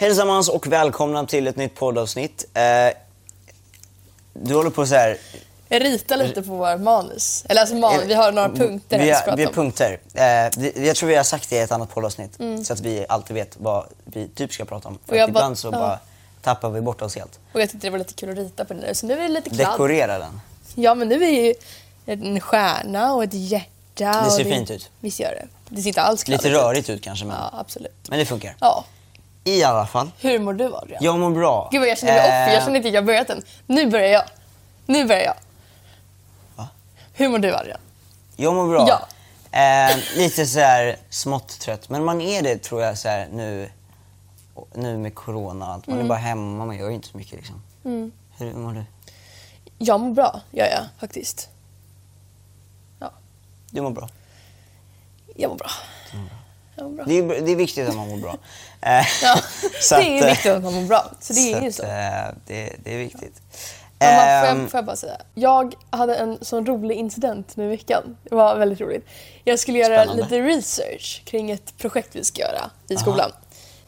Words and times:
Hejsammans 0.00 0.48
och 0.48 0.66
välkomna 0.66 1.26
till 1.26 1.46
ett 1.46 1.56
nytt 1.56 1.74
poddavsnitt. 1.74 2.44
Eh, 2.54 2.62
du 4.32 4.54
håller 4.54 4.70
på 4.70 4.86
så 4.86 4.94
här... 4.94 5.16
Jag 5.68 5.82
ritar 5.82 6.16
lite 6.16 6.42
på 6.42 6.52
vår 6.54 6.78
manus. 6.78 7.44
Eller 7.48 7.60
alltså 7.60 7.76
man, 7.76 8.00
vi 8.06 8.14
har 8.14 8.32
några 8.32 8.48
punkter 8.48 8.98
vi 8.98 9.10
har, 9.10 9.36
vi 9.36 9.44
har 9.44 9.52
punkter. 9.52 10.00
Eh, 10.14 10.50
vi- 10.56 10.86
jag 10.86 10.96
tror 10.96 11.08
vi 11.08 11.14
har 11.16 11.24
sagt 11.24 11.50
det 11.50 11.56
i 11.56 11.58
ett 11.58 11.72
annat 11.72 11.90
poddavsnitt. 11.94 12.38
Mm. 12.40 12.64
Så 12.64 12.72
att 12.72 12.80
vi 12.80 13.06
alltid 13.08 13.34
vet 13.34 13.56
vad 13.58 13.86
vi 14.04 14.28
typ 14.28 14.52
ska 14.52 14.64
prata 14.64 14.88
om. 14.88 14.98
För 15.06 15.28
ibland 15.28 15.58
så 15.58 15.68
ja. 15.68 15.70
bara 15.70 15.98
tappar 16.42 16.70
vi 16.70 16.80
bort 16.80 17.02
oss 17.02 17.16
helt. 17.16 17.38
Och 17.52 17.60
jag 17.60 17.70
tyckte 17.70 17.86
det 17.86 17.90
var 17.90 17.98
lite 17.98 18.14
kul 18.14 18.30
att 18.30 18.36
rita 18.36 18.64
på 18.64 18.74
den 18.74 18.82
nu. 18.82 18.94
Så 18.94 19.06
nu 19.06 19.14
är 19.14 19.22
det 19.22 19.28
lite 19.28 19.50
kladd. 19.50 19.72
Dekorera 19.72 20.18
den. 20.18 20.40
Ja 20.74 20.94
men 20.94 21.08
nu 21.08 21.14
är 21.14 21.18
det 21.18 21.26
ju 21.26 21.54
en 22.06 22.40
stjärna 22.40 23.14
och 23.14 23.24
ett 23.24 23.34
hjärta. 23.34 24.24
Det 24.24 24.30
ser 24.30 24.44
fint 24.44 24.70
ut. 24.70 24.90
Visst 25.00 25.20
gör 25.20 25.30
det. 25.30 25.46
Det 25.68 25.82
ser 25.82 25.88
inte 25.88 26.02
alls 26.02 26.28
Lite 26.28 26.42
kladdigt 26.42 26.62
rörigt 26.62 26.90
ut 26.90 27.02
kanske 27.02 27.24
men, 27.24 27.36
Ja 27.36 27.58
absolut. 27.60 28.08
men 28.08 28.18
det 28.18 28.26
funkar. 28.26 28.56
Ja. 28.60 28.84
I 29.44 29.62
alla 29.64 29.86
fall. 29.86 30.10
Hur 30.20 30.38
mår 30.38 30.52
du 30.52 30.74
Adrian? 30.74 31.04
Jag 31.04 31.18
mår 31.18 31.30
bra. 31.30 31.68
Gud 31.72 31.80
vad 31.80 31.88
jag 31.88 31.98
känner 31.98 32.12
mig 32.12 32.20
Eh, 32.42 32.46
off. 32.48 32.54
Jag 32.54 32.62
känner 32.62 32.76
inte 32.76 32.88
att 32.88 32.94
jag 32.94 33.04
börjat 33.06 33.30
än. 33.30 33.42
Nu 33.66 33.86
börjar 33.90 34.08
jag. 34.08 34.22
Nu 34.86 35.04
börjar 35.04 35.22
jag. 35.22 35.34
Va? 36.56 36.68
Hur 37.12 37.28
mår 37.28 37.38
du 37.38 37.54
Adrian? 37.54 37.80
Jag 38.36 38.54
mår 38.54 38.68
bra. 38.68 38.86
Ja. 38.88 39.06
Eh, 39.58 39.96
lite 40.16 40.46
så 40.46 40.58
här 40.60 40.96
smått 41.10 41.48
trött. 41.60 41.88
Men 41.88 42.04
man 42.04 42.20
är 42.20 42.42
det 42.42 42.58
tror 42.62 42.82
jag 42.82 42.98
så 42.98 43.08
här 43.08 43.28
nu, 43.32 43.70
nu 44.74 44.96
med 44.98 45.14
corona 45.14 45.66
och 45.66 45.72
allt. 45.72 45.86
Man 45.86 45.94
Mm. 45.94 46.06
är 46.06 46.08
bara 46.08 46.18
hemma, 46.18 46.64
man 46.66 46.76
gör 46.78 46.90
inte 46.90 47.08
så 47.08 47.16
mycket 47.16 47.32
liksom. 47.38 47.62
Hur 48.38 48.54
mår 48.54 48.72
du? 48.72 48.84
Jag 49.78 50.00
mår 50.00 50.10
bra, 50.14 50.40
gör 50.50 50.66
jag 50.66 50.82
faktiskt. 51.00 51.48
Ja, 52.98 53.10
Du 53.70 53.80
mår 53.80 53.90
bra. 53.90 54.08
jag 55.36 55.48
mår 55.48 55.56
bra. 55.56 55.70
Jag 56.76 56.84
mår 56.90 56.96
bra. 56.96 57.04
Det 57.04 57.18
är, 57.18 57.22
det 57.42 57.52
är 57.52 57.56
viktigt 57.56 57.88
att 57.88 57.96
man 57.96 58.08
mår 58.08 58.16
bra. 58.16 58.36
Eh, 58.82 59.06
Ja, 59.22 59.36
det 59.90 59.94
är 59.94 60.18
att, 60.18 60.22
eh, 60.22 60.26
viktigt 60.30 60.52
att 60.52 60.62
man 60.62 60.74
mår 60.74 60.82
bra. 60.82 61.10
Så 61.20 61.32
det 61.32 61.52
är 61.52 61.60
ju 61.62 61.68
att, 61.68 61.74
så. 61.74 61.82
eh, 61.82 62.34
det, 62.46 62.72
det 62.84 62.94
är 62.94 62.98
viktigt. 62.98 63.42
Mamma, 64.02 64.12
får, 64.40 64.48
Ehm, 64.48 64.60
jag, 64.60 64.70
får 64.70 64.78
jag 64.78 64.84
bara 64.84 64.96
säga. 64.96 65.16
Jag 65.34 65.74
hade 65.90 66.14
en 66.16 66.38
sån 66.44 66.66
rolig 66.66 66.96
incident 66.96 67.56
nu 67.56 67.64
i 67.64 67.68
veckan. 67.68 68.16
Det 68.28 68.34
var 68.34 68.56
väldigt 68.56 68.80
roligt. 68.80 69.06
Jag 69.44 69.58
skulle 69.58 69.78
göra 69.78 69.96
Spännande. 70.04 70.22
lite 70.22 70.40
research 70.40 71.22
kring 71.24 71.50
ett 71.50 71.76
projekt 71.78 72.08
vi 72.16 72.24
ska 72.24 72.40
göra 72.42 72.70
i 72.88 72.96
skolan. 72.96 73.32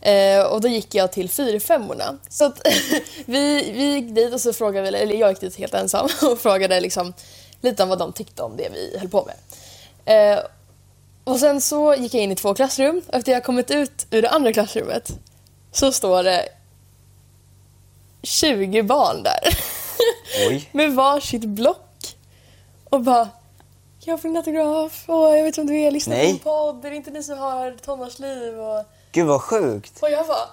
Eh, 0.01 0.43
och 0.43 0.61
då 0.61 0.69
gick 0.69 0.95
jag 0.95 1.12
till 1.12 1.31
fyrfemmorna. 1.31 2.19
Så 2.29 2.45
att 2.45 2.67
vi, 3.27 3.73
vi 3.73 3.84
gick 3.95 4.15
dit 4.15 4.34
och 4.34 4.41
så 4.41 4.53
frågade 4.53 4.91
vi, 4.91 4.97
eller 4.99 5.15
jag 5.15 5.31
gick 5.31 5.41
dit 5.41 5.56
helt 5.59 5.75
ensam 5.75 6.09
och 6.23 6.39
frågade 6.39 6.81
liksom 6.81 7.12
lite 7.61 7.83
om 7.83 7.89
vad 7.89 7.99
de 7.99 8.12
tyckte 8.12 8.43
om 8.43 8.56
det 8.56 8.69
vi 8.73 8.99
höll 8.99 9.09
på 9.09 9.25
med. 9.27 9.37
Eh, 10.34 10.39
och 11.25 11.39
sen 11.41 11.61
så 11.61 11.95
gick 11.95 12.15
jag 12.15 12.23
in 12.23 12.33
i 12.33 12.37
två 12.37 12.55
klassrum 12.55 13.03
och 13.09 13.15
efter 13.15 13.33
jag 13.33 13.45
kommit 13.45 13.70
ut 13.70 14.06
ur 14.11 14.23
det 14.23 14.31
andra 14.31 14.53
klassrummet 14.53 15.11
så 15.73 15.92
står 15.92 16.23
det 16.23 16.48
20 18.23 18.83
barn 18.83 19.23
där. 19.23 19.59
Oj. 20.48 20.69
med 20.73 20.93
varsitt 20.95 21.45
block. 21.45 22.17
Och 22.84 23.00
bara, 23.00 23.28
jag 24.00 24.23
får 24.23 24.28
en 24.28 24.37
autograf 24.37 25.05
och 25.06 25.37
jag 25.37 25.43
vet 25.43 25.47
inte 25.47 25.61
om 25.61 25.67
du 25.67 25.81
är, 25.81 25.91
lyssnar 25.91 26.17
på 26.17 26.23
en 26.23 26.39
podd, 26.39 26.84
är 26.84 26.91
det 26.91 26.97
inte 26.97 27.11
ni 27.11 27.23
som 27.23 27.39
har 27.39 27.70
tonårsliv? 27.70 28.61
Och, 28.61 28.84
Gud 29.12 29.27
vad 29.27 29.43
sjukt. 29.43 30.03
och 30.03 30.11
jag 30.11 30.27
bara, 30.27 30.48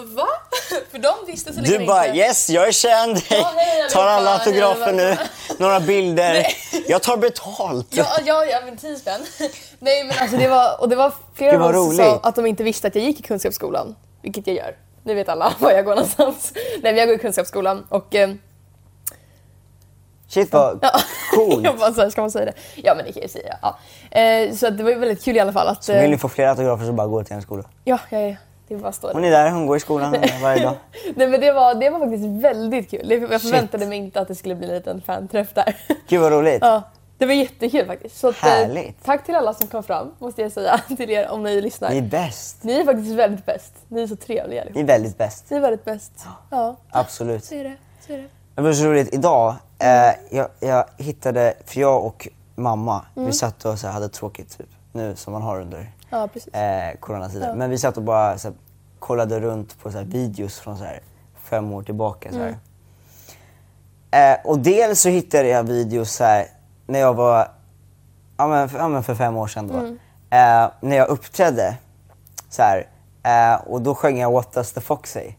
va? 0.00 0.26
För 0.90 0.98
de 0.98 1.12
visste 1.26 1.52
så 1.52 1.60
länge 1.60 1.78
Du 1.78 1.86
bara 1.86 2.06
inte. 2.06 2.18
yes, 2.18 2.50
jag 2.50 2.68
är 2.68 2.72
känd. 2.72 3.18
Ja, 3.30 3.52
hej, 3.56 3.88
tar 3.90 4.06
alla 4.06 4.38
autografer 4.38 4.92
nu. 4.92 5.16
Några 5.58 5.80
bilder. 5.80 6.46
Jag 6.88 7.02
tar 7.02 7.16
betalt. 7.16 7.86
Ja, 7.90 8.06
ja, 8.24 8.44
ja 8.44 8.60
men 8.64 8.76
10 8.76 8.96
spänn. 8.96 9.20
Nej 9.78 10.04
men 10.04 10.18
alltså 10.20 10.36
det 10.36 10.48
var, 10.48 10.80
och 10.80 10.88
det 10.88 10.96
var 10.96 11.12
flera 11.34 11.64
av 11.64 11.76
oss 11.76 11.96
som 11.96 12.04
sa 12.04 12.20
att 12.22 12.34
de 12.34 12.46
inte 12.46 12.62
visste 12.64 12.88
att 12.88 12.94
jag 12.94 13.04
gick 13.04 13.20
i 13.20 13.22
Kunskapsskolan. 13.22 13.96
Vilket 14.22 14.46
jag 14.46 14.56
gör. 14.56 14.76
Nu 15.02 15.14
vet 15.14 15.28
alla 15.28 15.52
var 15.60 15.70
jag 15.70 15.84
går 15.84 15.94
någonstans. 15.94 16.52
Nej 16.54 16.80
men 16.82 16.96
jag 16.96 17.08
går 17.08 17.16
i 17.16 17.18
Kunskapsskolan 17.18 17.86
och 17.88 18.14
eh, 18.14 18.30
Shit 20.30 20.52
vad 20.52 20.78
Ja. 20.82 20.90
coolt. 21.34 21.64
jag 21.64 21.78
bara 21.78 21.92
så 21.92 22.00
här, 22.00 22.10
ska 22.10 22.20
man 22.20 22.30
säga 22.30 22.44
det? 22.44 22.52
Ja 22.76 22.94
men 22.94 23.04
det 23.04 23.12
kan 23.12 23.22
jag 23.22 23.30
säga. 23.30 23.56
Ja. 23.62 23.78
Eh, 24.20 24.54
så 24.54 24.70
det 24.70 24.82
var 24.84 24.90
ju 24.90 24.98
väldigt 24.98 25.24
kul 25.24 25.36
i 25.36 25.40
alla 25.40 25.52
fall 25.52 25.68
att... 25.68 25.88
Vill 25.88 25.96
ni 26.10 26.12
Eh, 26.12 26.18
få 26.18 26.28
fler 26.28 26.46
autografer 26.46 26.84
så 26.86 26.92
bara 26.92 27.06
gå 27.06 27.24
till 27.24 27.36
en 27.36 27.42
skola. 27.42 27.62
ja, 27.84 27.98
jag 28.10 28.20
är, 28.22 28.36
det 28.68 28.76
bara 28.82 28.92
står 28.92 29.12
Hon 29.12 29.24
är 29.24 29.30
där, 29.30 29.50
hon 29.50 29.66
går 29.66 29.76
i 29.76 29.80
skolan 29.80 30.16
varje 30.42 30.62
dag. 30.64 30.74
Nej 31.16 31.28
men 31.28 31.40
det 31.40 31.52
var, 31.52 31.74
det 31.74 31.90
var 31.90 31.98
faktiskt 31.98 32.24
väldigt 32.24 32.90
kul. 32.90 33.10
Jag 33.30 33.42
förväntade 33.42 33.86
mig 33.86 33.98
inte 33.98 34.20
att 34.20 34.28
det 34.28 34.34
skulle 34.34 34.54
bli 34.54 34.68
en 34.68 34.74
liten 34.74 35.00
fanträff 35.02 35.54
där. 35.54 35.76
Gud 36.08 36.20
vad 36.20 36.32
roligt. 36.32 36.58
ja, 36.60 36.82
det 37.18 37.26
var 37.26 37.32
jättekul 37.34 37.86
faktiskt. 37.86 38.16
Så 38.18 38.28
att, 38.28 38.42
eh, 38.42 38.48
Härligt. 38.48 39.04
tack 39.04 39.24
till 39.24 39.34
alla 39.34 39.54
som 39.54 39.66
kom 39.68 39.82
fram 39.82 40.12
måste 40.18 40.42
jag 40.42 40.52
säga 40.52 40.80
till 40.96 41.10
er 41.10 41.28
om 41.28 41.42
ni 41.42 41.60
lyssnar. 41.60 41.90
Ni 41.90 41.96
är 41.98 42.02
Ni, 42.02 42.08
bäst. 42.08 42.64
är 42.64 42.84
faktiskt 42.84 43.10
väldigt 43.14 43.46
bäst. 43.46 43.72
Ni 43.88 44.02
är 44.02 44.06
så 44.06 44.16
trevliga 44.16 44.46
Ni 44.64 44.70
allihop. 44.70 44.76
är 44.82 44.84
väldigt 44.92 45.18
bäst. 45.18 45.44
Ni 45.50 45.56
är 45.56 45.60
väldigt 45.60 45.84
bäst. 45.84 46.12
Ja, 46.50 46.76
Absolut. 46.90 47.44
så 47.44 47.54
är 47.54 47.64
det. 47.64 47.74
Så 48.06 48.12
är 48.12 48.16
det. 48.18 48.24
Det 48.54 48.62
var 48.62 48.72
så 48.72 48.84
roligt. 48.84 49.14
Idag, 49.14 49.54
eh, 49.78 50.36
jag, 50.36 50.48
jag 50.60 50.84
hittade, 50.96 51.54
för 51.66 51.80
jag 51.80 52.04
och 52.04 52.28
mamma, 52.54 53.04
Mm. 53.16 53.26
vi 53.26 53.32
satt 53.32 53.64
och 53.64 53.78
så 53.78 53.86
hade 53.88 54.08
tråkigt 54.08 54.58
typ, 54.58 54.68
nu 54.92 55.16
som 55.16 55.32
man 55.32 55.42
har 55.42 55.60
under 55.60 55.90
Ja, 56.10 56.28
precis. 56.32 56.54
eh, 56.54 56.96
coronatiden. 57.00 57.48
Ja. 57.48 57.54
Men 57.54 57.70
vi 57.70 57.78
satt 57.78 57.96
och 57.96 58.02
bara 58.02 58.38
så 58.38 58.48
här, 58.48 58.56
kollade 58.98 59.40
runt 59.40 59.78
på 59.82 59.90
så 59.92 59.98
här, 59.98 60.04
videos 60.04 60.58
från 60.58 60.78
så 60.78 60.84
här, 60.84 61.00
fem 61.42 61.72
år 61.72 61.82
tillbaka. 61.82 62.30
Så. 62.32 62.38
Mm. 62.38 62.54
Eh, 64.10 64.36
och 64.44 64.58
dels 64.58 65.00
så 65.00 65.08
hittade 65.08 65.48
jag 65.48 65.62
videos 65.64 66.12
så 66.12 66.24
här, 66.24 66.46
när 66.86 66.98
jag 66.98 67.14
var, 67.14 67.48
ja 68.36 68.46
men, 68.48 68.68
för, 68.68 68.78
ja, 68.78 68.88
men 68.88 69.02
för 69.02 69.14
fem 69.14 69.36
år 69.36 69.46
sedan 69.46 69.68
då. 69.68 69.74
Mm. 69.78 69.98
Eh, 70.30 70.70
när 70.80 70.96
jag 70.96 71.08
uppträdde 71.08 71.76
så 72.50 72.62
här, 72.62 72.86
eh, 73.22 73.60
och 73.66 73.82
då 73.82 73.94
sjöng 73.94 74.18
jag 74.18 74.30
What 74.32 74.52
does 74.52 74.72
the 74.72 74.80
fox 74.80 75.12
say? 75.12 75.34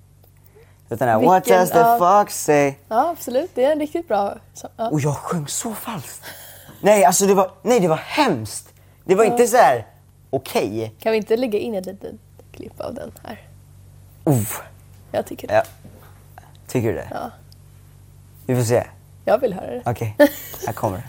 Den 0.87 1.09
här 1.09 1.19
What 1.19 1.45
does 1.45 1.71
the 1.71 1.77
ja. 1.79 1.97
fox 1.99 2.43
say? 2.43 2.73
Ja, 2.87 3.09
absolut. 3.09 3.51
Det 3.55 3.63
är 3.65 3.71
en 3.71 3.79
riktigt 3.79 4.07
bra... 4.07 4.33
så- 4.53 4.67
Ja. 4.77 4.89
Och 4.89 4.99
jag 4.99 5.15
sjöng 5.15 5.47
så 5.47 5.73
falskt. 5.73 6.25
Nej, 6.81 7.05
alltså 7.05 7.25
det 7.25 7.33
var, 7.33 7.51
nej, 7.61 7.79
det 7.79 7.87
var 7.87 7.95
hemskt. 7.97 8.73
Det 9.05 9.15
var 9.15 9.23
inte 9.23 9.47
så 9.47 9.57
här 9.57 9.87
okej. 10.29 10.93
Kan 10.99 11.11
vi 11.11 11.17
inte 11.17 11.37
lägga 11.37 11.59
in 11.59 11.75
ett 11.75 11.85
litet 11.85 12.15
klipp 12.51 12.79
av 12.81 12.93
den 12.93 13.11
här? 13.23 13.41
Oh, 14.23 14.43
Jag 15.11 15.25
tycker 15.25 15.47
det. 15.47 15.53
ja. 15.53 15.63
Tycker 16.67 16.87
du 16.89 16.95
det? 16.95 17.07
Ja. 17.11 17.31
Vi 18.45 18.55
får 18.55 18.63
se. 18.63 18.87
Jag 19.25 19.37
vill 19.37 19.53
höra 19.53 19.71
det. 19.71 19.81
Okej, 19.85 20.15
här 20.65 20.73
kommer 20.73 20.97
det. 20.97 21.03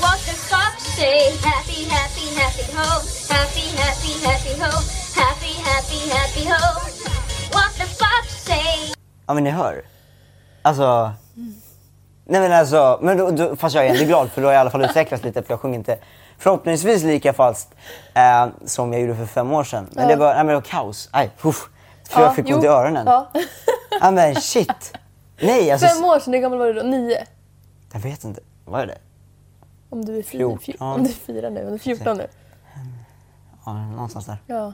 What 0.00 0.18
the 0.26 0.32
fox 0.34 0.82
say? 0.96 1.36
Happy, 1.44 1.84
happy, 1.88 2.26
happy 2.34 2.64
ho. 2.72 2.88
Happy, 3.28 3.66
happy, 3.76 4.12
happy 4.26 4.54
ho. 4.62 4.70
Happy, 5.14 5.52
happy, 5.62 6.00
happy 6.10 6.44
ho. 6.48 6.62
What 7.52 7.72
the 7.78 7.86
fox 7.86 8.44
say? 8.44 8.92
Ja 9.26 9.34
men 9.34 9.44
ni 9.44 9.50
hör. 9.50 9.82
Alltså. 10.62 11.12
Nej 12.30 12.40
men 12.40 12.52
alltså, 12.52 12.98
men 13.02 13.16
då, 13.18 13.30
då, 13.30 13.56
fast 13.56 13.74
jag 13.74 13.86
är 13.86 13.90
ändå 13.94 14.04
glad 14.04 14.30
för 14.30 14.40
då 14.42 14.48
har 14.48 14.52
jag 14.52 14.58
i 14.58 14.60
alla 14.60 14.70
fall 14.70 14.84
utvecklats 14.84 15.24
lite 15.24 15.42
för 15.42 15.52
jag 15.52 15.60
sjunger 15.60 15.78
inte 15.78 15.98
förhoppningsvis 16.38 17.02
lika 17.02 17.32
falskt 17.32 17.74
eh, 18.14 18.46
som 18.64 18.92
jag 18.92 19.02
gjorde 19.02 19.14
för 19.16 19.26
fem 19.26 19.52
år 19.52 19.64
sedan. 19.64 19.88
Men 19.92 20.02
Ja. 20.04 20.10
det 20.10 20.16
var, 20.16 20.26
nej 20.28 20.36
men 20.36 20.46
det 20.46 20.54
var 20.54 20.60
kaos. 20.60 21.08
Aj, 21.12 21.30
uff, 21.42 21.68
för 22.08 22.20
Ja, 22.20 22.26
jag 22.26 22.36
fick 22.36 22.48
jo. 22.48 22.56
ont 22.56 22.64
i 22.64 22.66
öronen. 22.66 23.06
Ja. 23.06 23.30
Ja. 24.00 24.10
men 24.10 24.34
shit. 24.34 24.92
Nej 25.42 25.70
alltså. 25.70 25.86
Fem 25.86 26.04
år 26.04 26.18
sedan, 26.20 26.32
hur 26.34 26.40
gammal 26.40 26.58
var 26.58 26.66
du 26.66 26.72
då? 26.72 26.82
Nio? 26.82 27.24
Jag 27.92 28.00
vet 28.00 28.24
inte. 28.24 28.40
Vad 28.64 28.80
är 28.80 28.86
det? 28.86 28.98
Om 29.90 30.04
du 30.04 30.18
är 30.18 30.22
fyra, 30.22 30.44
fj- 30.44 30.76
om 30.78 31.02
du 31.04 31.10
är 31.10 31.14
fyra 31.14 31.50
nu, 31.50 31.60
om 31.60 31.68
du 31.68 31.74
är 31.74 31.78
14 31.78 32.16
nu. 32.16 32.26
Ja, 33.66 33.72
någonstans 33.72 34.26
där. 34.26 34.36
Ja, 34.46 34.72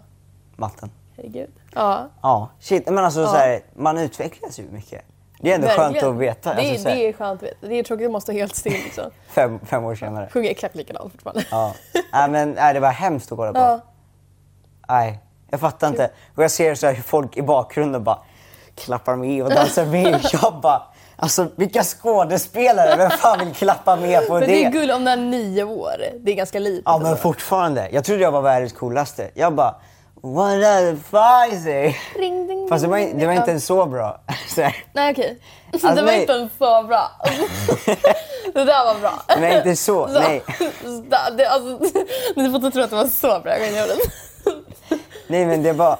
Matten. 0.56 0.90
herregud. 1.16 1.50
Ja, 1.74 2.08
Ja, 2.22 2.48
shit. 2.60 2.86
Men 2.86 3.04
alltså 3.04 3.20
Ja. 3.20 3.26
så 3.26 3.36
här, 3.36 3.60
man 3.76 3.98
utvecklas 3.98 4.58
ju 4.58 4.64
mycket. 4.70 5.02
Det 5.40 5.50
är 5.50 5.54
ändå 5.54 5.66
skönt 5.68 5.78
verkligen. 5.94 6.14
att 6.14 6.20
veta. 6.20 6.54
Det, 6.54 6.62
är- 6.62 6.70
alltså, 6.72 6.88
det 6.88 7.08
är 7.08 7.12
skönt 7.12 7.42
att 7.42 7.48
veta. 7.48 7.66
Det 7.66 7.74
är 7.78 7.82
tråkigt 7.82 8.06
att 8.06 8.12
måste 8.12 8.32
stå 8.32 8.38
helt 8.38 8.56
still 8.56 8.72
liksom. 8.72 9.04
fem, 9.30 9.58
fem 9.66 9.84
år 9.84 9.94
senare. 9.94 10.28
Sjunger 10.32 10.50
exakt 10.50 10.74
likadant 10.74 11.12
fortfarande. 11.12 11.44
Ja. 11.50 11.74
Nej, 12.12 12.30
men 12.30 12.50
nej, 12.52 12.74
det 12.74 12.80
var 12.80 12.90
hemskt 12.90 13.32
att 13.32 13.38
kolla 13.38 13.52
på. 13.52 13.58
Ja. 13.58 13.80
Nej, 14.88 15.18
jag 15.50 15.60
fattar 15.60 15.88
inte. 15.88 16.10
Och 16.34 16.42
jag 16.44 16.50
ser 16.50 16.74
så 16.74 16.86
här 16.86 16.94
folk 16.94 17.36
i 17.36 17.42
bakgrunden 17.42 18.04
bara 18.04 18.18
klappar 18.74 19.16
med 19.16 19.42
och 19.42 19.50
dansar 19.50 19.86
med. 19.86 20.20
Jag 20.32 20.60
bara, 20.62 20.82
alltså 21.16 21.48
vilka 21.56 21.82
skådespelare, 21.82 22.96
vem 22.96 23.10
fan 23.10 23.38
vill 23.38 23.54
klappa 23.54 23.96
med 23.96 24.26
på 24.26 24.32
Men 24.32 24.40
det? 24.42 24.46
det 24.46 24.64
är 24.64 24.70
guld 24.70 24.90
om 24.90 25.04
det 25.04 25.10
är 25.10 25.16
nio 25.16 25.64
år. 25.64 25.92
Det 26.20 26.32
är 26.32 26.36
ganska 26.36 26.58
litet. 26.58 26.82
Ja 26.86 26.98
men 26.98 27.06
ändå. 27.06 27.16
fortfarande. 27.18 27.88
Jag 27.92 28.04
trodde 28.04 28.22
jag 28.22 28.30
var 28.32 28.42
världens 28.42 28.72
coolaste. 28.72 29.30
Jag 29.34 29.54
bara, 29.54 29.74
what 30.22 30.98
fuck 30.98 31.62
say? 31.62 31.94
Ring, 32.16 32.46
ding, 32.46 32.68
Fast 32.68 32.82
det 32.84 32.88
var, 32.88 32.98
det 32.98 33.26
var 33.26 33.32
inte 33.32 33.50
ens 33.50 33.66
så 33.66 33.86
bra. 33.86 34.20
Så 34.48 34.62
här. 34.62 34.76
Nej 34.92 35.12
okej. 35.12 35.38
Alltså, 35.72 35.88
det 35.88 35.94
var 35.94 36.02
nej. 36.02 36.20
inte 36.20 36.32
ens 36.32 36.52
så 36.58 36.82
bra. 36.82 37.10
det 38.54 38.64
där 38.64 38.84
var 38.94 39.00
bra. 39.00 39.22
Nej, 39.40 39.56
inte 39.56 39.76
så. 39.76 40.06
Nej. 40.06 40.42
Det, 41.36 41.46
alltså, 41.46 41.78
ni 42.36 42.50
får 42.50 42.56
inte 42.56 42.70
tro 42.70 42.82
att 42.82 42.90
det 42.90 42.96
var 42.96 43.06
så 43.06 43.40
bra. 43.40 43.58
Jag 43.58 43.88
kan. 43.88 43.98
Nej 45.26 45.46
men 45.46 45.62
det 45.62 45.72
var 45.72 45.98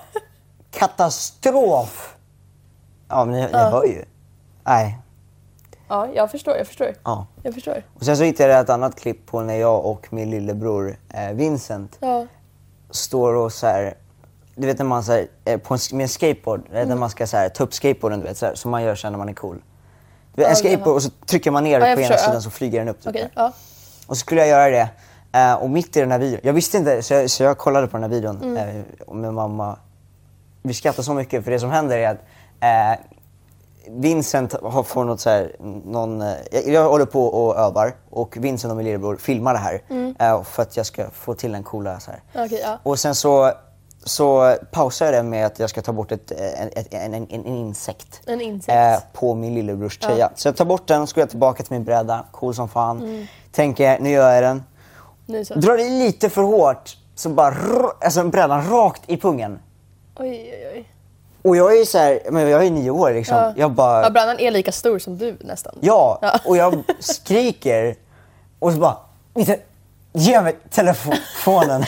katastrof. 0.70 2.14
Ja 3.08 3.24
men 3.24 3.34
ni, 3.34 3.46
ni 3.46 3.58
hör 3.58 3.84
ju. 3.84 4.04
Nej. 4.64 4.98
Ja, 5.88 6.08
jag 6.14 6.30
förstår, 6.30 6.56
jag 6.56 6.66
förstår. 6.66 6.94
Ja. 7.04 7.26
Jag 7.42 7.54
förstår. 7.54 7.82
Och 7.94 8.04
sen 8.04 8.16
så 8.16 8.22
hittade 8.22 8.52
jag 8.52 8.60
ett 8.60 8.70
annat 8.70 9.00
klipp 9.00 9.26
på 9.26 9.40
när 9.40 9.54
jag 9.56 9.84
och 9.84 10.12
min 10.12 10.30
lillebror 10.30 10.96
eh, 11.14 11.30
Vincent 11.32 11.96
Ja. 12.00 12.26
står 12.90 13.34
och 13.34 13.52
så 13.52 13.66
här, 13.66 13.94
du 14.56 14.66
vet 14.66 14.78
när 14.78 14.86
man 14.86 15.04
så 15.04 15.12
här, 15.12 15.26
eh, 15.44 15.58
på 15.58 15.74
en, 15.74 15.80
med 15.92 16.02
en 16.02 16.08
skateboard, 16.08 16.60
mm. 16.70 16.82
Mm. 16.82 17.00
man 17.00 17.10
ska 17.10 17.26
så 17.26 17.36
här, 17.36 17.48
ta 17.48 17.64
upp 17.64 17.74
skateboarden 17.74 18.20
du 18.20 18.26
vet, 18.26 18.36
så 18.38 18.46
här, 18.46 18.54
som 18.54 18.70
man 18.70 18.82
gör 18.82 18.94
sen 18.94 19.12
när 19.12 19.18
man 19.18 19.28
är 19.28 19.32
cool. 19.34 19.62
Du 20.34 20.42
vet, 20.42 20.50
en 20.50 20.56
skateboard 20.56 20.94
och 20.96 21.02
så 21.02 21.10
trycker 21.26 21.50
man 21.50 21.64
ner 21.64 21.80
Ja, 21.80 21.80
på 21.80 21.86
ena 21.86 21.96
förstår, 21.96 22.16
sidan 22.16 22.34
ja. 22.34 22.40
så 22.40 22.50
flyger 22.50 22.78
den 22.78 22.88
upp. 22.88 23.00
typ. 23.00 23.08
Okej, 23.10 23.30
ja. 23.34 23.52
Och 24.06 24.16
så 24.16 24.20
skulle 24.20 24.40
jag 24.40 24.48
göra 24.48 24.70
det. 24.70 24.88
Eh, 25.38 25.54
och 25.54 25.70
mitt 25.70 25.96
i 25.96 26.00
den 26.00 26.10
här 26.12 26.18
videon, 26.18 26.40
jag 26.42 26.52
visste 26.52 26.76
inte, 26.76 27.02
så 27.02 27.14
jag, 27.14 27.30
så 27.30 27.42
jag 27.42 27.58
kollade 27.58 27.86
på 27.86 27.96
den 27.96 28.02
här 28.02 28.10
videon 28.10 28.42
Mm. 28.42 28.56
eh, 29.08 29.14
med 29.14 29.34
mamma. 29.34 29.78
Vi 30.62 30.74
skrattade 30.74 31.02
så 31.02 31.14
mycket 31.14 31.44
för 31.44 31.50
det 31.50 31.60
som 31.60 31.70
händer 31.70 31.98
är 31.98 32.08
att 32.10 32.18
eh, 32.60 33.00
Vincent 33.88 34.52
har 34.62 34.82
får 34.82 35.04
något 35.04 35.20
så 35.20 35.30
här, 35.30 35.56
någon, 35.84 36.20
jag, 36.20 36.68
jag 36.68 36.88
håller 36.90 37.04
på 37.06 37.26
och 37.26 37.56
övar 37.56 37.94
och 38.10 38.36
Vincent 38.36 38.70
och 38.70 38.76
min 38.76 38.86
lillebror 38.86 39.16
filmar 39.16 39.52
det 39.52 39.58
här 39.58 39.82
eh, 40.18 40.42
för 40.42 40.62
att 40.62 40.76
jag 40.76 40.86
ska 40.86 41.10
få 41.10 41.34
till 41.34 41.54
en 41.54 41.62
coola 41.62 42.00
så 42.00 42.10
här. 42.10 42.44
Okej, 42.44 42.60
ja. 42.62 42.78
Och 42.82 42.98
sen 42.98 43.14
så, 43.14 43.52
så 44.06 44.56
pausar 44.70 45.06
jag 45.06 45.14
det 45.14 45.22
med 45.22 45.46
att 45.46 45.58
jag 45.58 45.70
ska 45.70 45.82
ta 45.82 45.92
bort 45.92 46.12
ett, 46.12 46.30
en, 46.30 46.68
ett, 46.76 46.94
en, 46.94 47.14
en, 47.14 47.26
en 47.30 47.46
insekt. 47.46 48.20
En 48.26 48.40
insekt. 48.40 48.68
Eh, 48.76 48.98
på 49.20 49.34
min 49.34 49.54
lillebrors 49.54 49.98
tröja. 49.98 50.30
Så 50.34 50.48
jag 50.48 50.56
tar 50.56 50.64
bort 50.64 50.86
den 50.88 51.06
så 51.06 51.14
går 51.14 51.22
jag 51.22 51.30
tillbaka 51.30 51.62
till 51.62 51.72
min 51.72 51.84
bräda, 51.84 52.24
cool 52.32 52.54
som 52.54 52.68
fan. 52.68 52.98
Mm. 53.02 53.26
Tänker, 53.52 53.98
nu 54.00 54.10
gör 54.10 54.32
jag 54.34 54.42
den. 54.42 54.62
Nu 55.26 55.44
så. 55.44 55.54
Drar 55.54 55.78
i 55.78 55.90
lite 55.90 56.30
för 56.30 56.42
hårt, 56.42 56.96
så 57.14 57.28
bara 57.28 57.54
alltså 58.00 58.24
brädan 58.24 58.70
rakt 58.70 59.02
i 59.06 59.16
pungen. 59.16 59.58
Oj, 60.18 60.28
oj, 60.28 60.68
oj. 60.74 60.88
Och 61.42 61.56
jag 61.56 61.78
är 61.80 61.84
så 61.84 61.98
här, 61.98 62.20
men 62.30 62.48
jag 62.48 62.66
är 62.66 62.70
nio 62.70 62.90
år 62.90 63.12
liksom. 63.12 63.36
Ja. 63.36 63.52
Jag 63.56 63.70
bara, 63.72 64.02
Ja, 64.02 64.10
brännan 64.10 64.38
är 64.38 64.50
lika 64.50 64.72
stor 64.72 64.98
som 64.98 65.18
du 65.18 65.36
nästan. 65.40 65.74
ja. 65.80 66.18
Ja. 66.22 66.38
Och 66.44 66.56
jag 66.56 66.82
skriker 67.00 67.96
och 68.58 68.72
så 68.72 68.78
bara, 68.78 68.96
"Inte- 69.34 69.58
ge 70.16 70.40
mig 70.40 70.56
telefonen. 70.70 71.84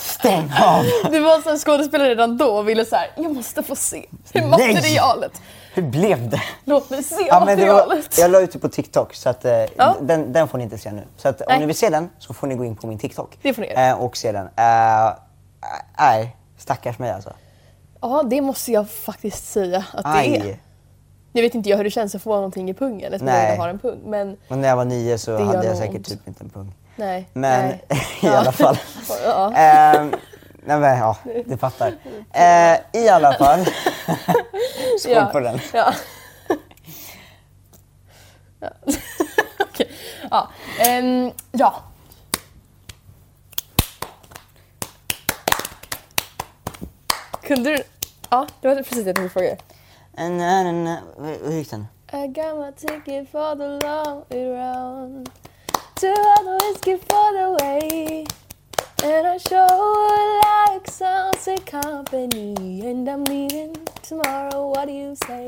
Stäng 0.00 0.52
av. 0.62 0.84
Du 1.10 1.20
var 1.20 1.40
som 1.40 1.56
skådespelare 1.58 2.08
redan 2.08 2.36
då 2.36 2.46
och 2.46 2.68
ville 2.68 2.84
så 2.84 2.96
här, 2.96 3.10
jag 3.16 3.34
måste 3.34 3.62
få 3.62 3.76
se 3.76 4.06
hur 4.32 4.40
Nej! 4.40 4.50
materialet. 4.74 5.32
Hur 5.74 5.82
blev 5.82 6.30
det? 6.30 6.42
Låt 6.64 6.90
mig 6.90 7.02
se 7.02 7.14
Ja, 7.14 7.24
det 7.24 7.30
var, 7.30 7.46
materialet. 7.46 8.18
jag 8.18 8.30
la 8.30 8.40
ut 8.40 8.52
det 8.52 8.58
på 8.58 8.68
TikTok 8.68 9.14
så 9.14 9.28
att, 9.28 9.44
eh, 9.44 9.52
Ja. 9.76 9.96
den, 10.00 10.32
den 10.32 10.48
får 10.48 10.58
ni 10.58 10.64
inte 10.64 10.78
se 10.78 10.92
nu. 10.92 11.02
Så 11.16 11.28
att, 11.28 11.40
om 11.40 11.58
ni 11.58 11.66
vill 11.66 11.76
se 11.76 11.88
den 11.90 12.10
så 12.18 12.34
får 12.34 12.46
ni 12.46 12.54
gå 12.54 12.64
in 12.64 12.76
på 12.76 12.86
min 12.86 12.98
TikTok. 12.98 13.38
Det 13.42 13.54
får 13.54 13.62
ni 13.62 13.68
göra. 13.68 13.88
Eh, 13.88 14.00
och 14.00 14.16
se 14.16 14.32
den. 14.32 14.46
Eh, 14.46 15.12
Nej, 15.98 16.36
stackars 16.58 16.98
mig 16.98 17.10
alltså. 17.10 17.32
Ja, 18.00 18.22
det 18.30 18.40
måste 18.40 18.72
jag 18.72 18.90
faktiskt 18.90 19.52
säga 19.52 19.84
att 19.92 20.04
det 20.04 20.10
är. 20.10 20.14
Aj. 20.42 20.60
Nu 21.32 21.42
vet 21.42 21.54
inte 21.54 21.68
jag 21.68 21.76
hur 21.76 21.84
det 21.84 21.90
känns 21.90 22.14
att 22.14 22.22
få 22.22 22.34
någonting 22.34 22.70
i 22.70 22.74
pungen 22.74 23.12
eftersom 23.12 23.28
jag 23.28 23.50
inte 23.50 23.62
har 23.62 23.68
en 23.68 23.78
pung. 23.78 23.98
Men 24.04 24.36
Men 24.48 24.60
när 24.60 24.68
jag 24.68 24.76
var 24.76 24.84
nio 24.84 25.18
så 25.18 25.38
hade 25.44 25.66
jag 25.66 25.76
säkert 25.76 25.96
ont. 25.96 26.08
typ 26.08 26.28
inte 26.28 26.44
en 26.44 26.50
pung. 26.50 26.74
Nej. 26.96 27.28
Men 27.32 27.68
nej. 27.68 27.84
i 28.22 28.26
alla 28.28 28.52
fall. 28.52 28.78
Ja. 29.24 29.52
Ehm, 29.54 30.14
nej 30.64 30.78
men 30.80 30.98
ja, 30.98 31.16
du 31.46 31.56
fattar. 31.56 31.92
Eh, 32.32 32.78
I 33.02 33.08
alla 33.08 33.32
fall. 33.34 33.64
Skål 34.98 35.12
Ja. 35.12 35.26
på 35.32 35.40
den. 35.40 35.60
Ja. 35.72 35.94
ja. 38.60 38.70
Ja. 40.30 40.48
Ehm, 40.80 41.32
ja. 41.52 41.82
Kunde 47.42 47.70
du... 47.76 47.82
Ja, 48.30 48.46
det 48.60 48.68
var 48.68 48.74
precis 48.76 49.04
det 49.04 49.06
jag 49.06 49.16
tänkte 49.16 49.32
fråga. 49.32 49.50
Eh, 49.50 50.30
nej, 50.30 50.64
nej, 50.64 50.72
nej. 50.72 50.98
Hur 51.18 51.46
hur 51.50 51.52
gick 51.58 51.70
den? 51.70 51.86
I 52.12 52.26
got 52.26 52.58
my 52.58 52.72
ticket 52.76 53.30
for 53.30 53.56
the 53.56 53.86
long 53.86 54.22
way 54.28 54.44
round 54.50 55.30
To 56.00 56.06
all 56.06 56.44
the 56.44 56.66
whiskey 56.66 56.98
for 56.98 57.32
the 57.32 57.64
way 57.64 58.26
And 59.02 59.26
I 59.26 59.38
sure 59.38 60.40
like 60.40 60.90
sunset 60.90 61.66
company 62.10 62.90
And 62.90 63.08
I'm 63.08 63.24
leaving 63.24 63.76
tomorrow, 64.08 64.68
what 64.74 64.86
do 64.88 64.92
you 64.92 65.16
say? 65.16 65.46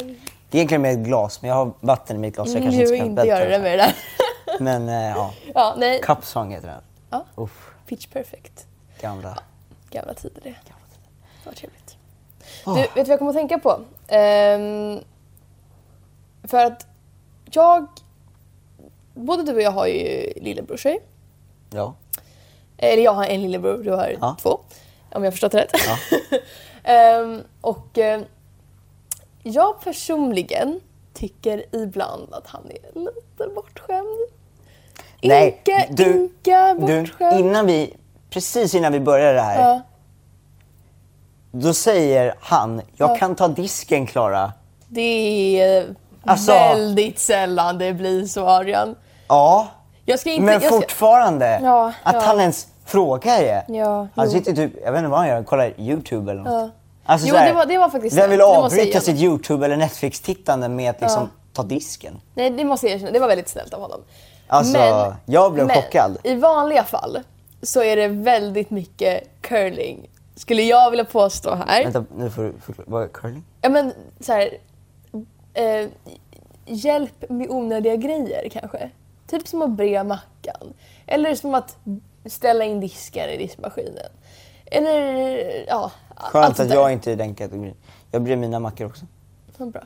Det 0.50 0.58
är 0.58 0.60
egentligen 0.60 0.82
med 0.82 0.93
ett 0.93 0.99
glas, 1.06 1.43
men 1.43 1.49
jag 1.49 1.56
har 1.56 1.72
vatten 1.81 2.16
i 2.16 2.19
mitt 2.19 2.34
glas 2.34 2.52
så 2.52 2.58
jag 2.58 2.62
Mm, 2.62 2.72
kanske 2.75 2.96
inte 2.96 2.96
ska 2.99 3.06
inte 3.06 3.22
göra 3.22 3.44
det 3.49 3.58
med 3.58 3.78
det 3.78 3.84
där. 3.84 3.94
Men 4.60 4.88
eh, 4.88 4.94
ja, 4.94 5.32
ja, 5.55 5.75
nej. 5.78 6.00
Cup 6.00 6.25
Song 6.25 6.50
heter 6.52 6.69
den. 6.69 6.81
Ja, 7.10 7.25
Uff, 7.34 7.70
pitch 7.87 8.06
perfect. 8.06 8.66
gamla. 9.00 9.38
Gamla 9.90 10.14
tider 10.14 10.40
det. 10.44 10.55
Vad 11.44 11.56
trevligt. 11.56 11.96
Åh. 12.66 12.75
Du, 12.75 12.81
vet 12.81 12.94
du 12.94 13.00
vad 13.02 13.08
jag 13.08 13.19
kommer 13.19 13.31
att 13.31 13.37
tänka 13.37 13.58
på? 13.58 13.81
Ehm, 14.08 15.00
för 16.44 16.64
att 16.64 16.87
jag... 17.50 17.87
Både 19.14 19.43
du 19.43 19.54
och 19.54 19.62
jag 19.62 19.70
har 19.70 19.87
ju 19.87 20.32
lillebrorsor. 20.37 20.96
Ja. 21.70 21.94
Eller 22.76 23.02
jag 23.02 23.12
har 23.14 23.25
en 23.25 23.43
lillebror, 23.43 23.82
du 23.84 23.90
har 23.90 24.16
Ja. 24.20 24.37
två. 24.43 24.61
Om 25.12 25.25
jag 25.25 25.26
har 25.26 25.31
förstått 25.31 25.55
rätt. 25.55 25.70
Ja. 25.87 25.99
Ehm, 26.82 27.43
och 27.60 27.99
eh, 27.99 28.20
jag 29.43 29.81
personligen 29.81 30.81
tycker 31.14 31.64
ibland 31.76 32.34
att 32.34 32.46
han 32.46 32.62
är 32.70 32.99
lite 33.00 33.55
bortskämd. 33.55 34.19
Nej, 35.22 35.62
Inka, 35.66 35.84
du, 35.90 36.05
inka 36.22 36.75
du, 36.75 37.00
bortskämd. 37.00 37.40
innan 37.40 37.66
vi, 37.66 37.96
precis 38.31 38.75
innan 38.75 38.93
vi 38.93 39.00
började 39.00 39.32
det 39.34 39.40
här, 39.40 39.60
Ja, 39.70 39.81
då 41.52 41.75
säger 41.75 42.34
han, 42.40 42.81
jag 42.96 43.11
Ja. 43.11 43.16
kan 43.16 43.34
ta 43.37 43.49
disken 43.49 44.06
Klara. 44.06 44.52
det 44.88 45.61
är 45.61 45.87
Alltså- 46.25 46.52
väldigt 46.52 47.19
sällan 47.19 47.78
det 47.78 47.93
blir 47.93 48.26
så 48.26 48.46
Adrian. 48.49 48.94
Ja, 49.28 49.69
inte... 50.06 50.40
men 50.40 50.52
jag 50.54 50.62
ska, 50.62 50.70
fortfarande. 50.70 51.61
Ja, 51.62 51.93
att 52.02 52.22
han 52.25 52.40
ens 52.40 52.66
frågar 52.88 53.38
det. 53.40 53.64
Ja, 53.69 54.08
han 54.14 54.26
jo. 54.26 54.31
sitter 54.32 54.52
typ, 54.55 54.73
jag 54.85 54.93
vet 54.93 54.99
inte 54.99 55.08
vad 55.11 55.19
han 55.19 55.29
gör, 55.29 55.43
kollar 55.43 55.81
YouTube 55.81 56.32
eller 56.32 56.43
något. 56.43 56.52
Ja. 56.52 56.70
Alltså, 57.05 57.26
Jo, 57.29 57.32
så 57.35 57.38
här, 57.38 57.49
det 57.49 57.55
var- 57.55 57.67
det 57.67 57.79
var 57.79 57.88
faktiskt 57.90 58.17
Vem 58.17 58.31
vill 58.31 58.40
avbryta 58.40 59.00
sitt 59.00 59.17
YouTube 59.20 59.64
eller 59.67 59.76
Netflix-tittande 59.76 60.69
med 60.69 60.90
att 60.90 61.00
liksom 61.00 61.29
ta 61.52 61.62
disken? 61.62 62.20
Nej, 62.35 62.50
det 62.50 62.64
måste 62.64 62.87
jag 62.87 62.94
erkänna. 62.94 63.11
Det 63.12 63.19
var 63.19 63.29
väldigt 63.29 63.49
snällt 63.49 63.75
av 63.75 63.81
honom. 63.81 64.00
Alltså, 64.49 65.14
jag 65.26 65.52
blev 65.52 65.69
chockad. 65.69 66.19
i 66.25 66.35
vanliga 66.35 66.85
fall 66.85 67.19
så 67.62 67.82
är 67.82 67.96
det 67.96 68.08
väldigt 68.08 68.70
mycket 68.70 69.23
curling. 69.40 70.08
Skulle 70.37 70.62
jag 70.62 70.90
vilja 70.90 71.05
påstå 71.05 71.55
här. 71.67 71.85
Vänta, 71.85 72.05
nu 72.17 72.31
får 72.31 72.43
du 72.43 72.52
förklara. 72.64 72.87
Vad 72.90 73.02
är 73.02 73.08
curling? 73.08 73.44
Ja 73.61 73.69
men 73.69 73.93
så 74.20 74.32
här, 74.32 74.50
eh, 75.55 75.88
hjälp 76.67 77.25
med 77.31 77.50
onödiga 77.50 77.96
grejer 77.96 78.49
kanske. 78.52 78.90
Typ 79.26 79.49
som 79.49 79.62
att 79.62 79.70
bre 79.70 80.05
mackan. 80.05 80.73
Eller 81.06 81.35
som 81.35 81.55
att 81.55 81.76
ställa 82.26 82.64
in 82.64 82.81
disken 82.81 83.31
i 83.31 83.37
diskmaskinen. 83.37 84.07
Eller 84.66 85.64
ja, 85.69 85.90
Skönt 86.16 86.57
sånt 86.57 86.71
att 86.71 86.75
jag 86.76 86.92
inte 86.92 87.12
är 87.12 87.16
den 87.16 87.35
kategorin. 87.35 87.75
Jag 88.11 88.23
bryr 88.23 88.37
mina 88.37 88.61
mackor 88.61 88.87
också. 88.87 89.04
Så 89.59 89.66
bra. 89.66 89.83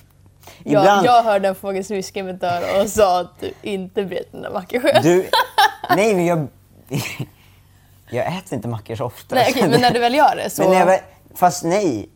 Ibland, 0.64 0.86
Jag, 0.86 1.04
jag 1.04 1.22
hörde 1.22 1.48
en 1.48 1.54
fågelsviska 1.54 2.20
i 2.20 2.22
mitt 2.22 2.42
öra 2.42 2.82
och 2.82 2.88
sa 2.88 3.20
att 3.20 3.40
du 3.40 3.52
inte 3.62 4.04
bred 4.04 4.24
dina 4.32 4.50
mackor 4.50 4.80
själv. 4.80 5.02
du... 5.02 5.26
Nej, 5.96 6.14
men 6.14 6.26
jag... 6.26 6.46
jag 8.10 8.26
äter 8.26 8.54
inte 8.56 8.68
mackor 8.68 8.96
så 8.96 9.04
ofta. 9.04 9.34
Nej, 9.34 9.46
okej, 9.50 9.68
men 9.68 9.80
när 9.80 9.90
du 9.90 10.00
väl 10.00 10.14
gör 10.14 10.36
det 10.36 10.50
så... 10.50 10.62
Men 10.62 10.70
när 10.70 10.92
jag, 10.92 11.00
fast 11.34 11.64
nej. 11.64 12.08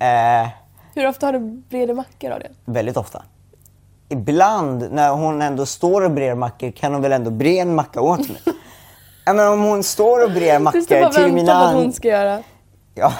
Eh, 0.00 0.48
Hur 0.94 1.06
ofta 1.08 1.26
har 1.26 1.32
du 1.32 1.38
bredvid 1.38 1.96
mackor 1.96 2.30
av 2.30 2.40
det? 2.40 2.50
väldigt 2.64 2.96
ofta. 2.96 3.22
Ibland 4.08 4.92
när 4.92 5.10
hon 5.10 5.42
ändå 5.42 5.66
står 5.66 6.02
och 6.04 6.10
brer 6.10 6.34
mackor 6.34 6.70
kan 6.70 6.92
hon 6.92 7.02
väl 7.02 7.12
ändå 7.12 7.30
bre 7.30 7.58
en 7.58 7.74
macka 7.74 8.00
åt 8.00 8.18
mig. 8.28 8.51
Ja, 9.24 9.32
men 9.32 9.48
om 9.48 9.62
hon 9.62 9.82
står 9.82 10.24
och 10.24 10.30
brer 10.30 10.52
Du 10.52 10.58
mackor 10.58 11.12
till 11.12 11.32
mina... 11.32 11.52
på 11.60 11.66
att 11.66 11.74
hon 11.74 11.92
ska 11.92 12.08
göra 12.08 12.42
Ja. 12.94 13.12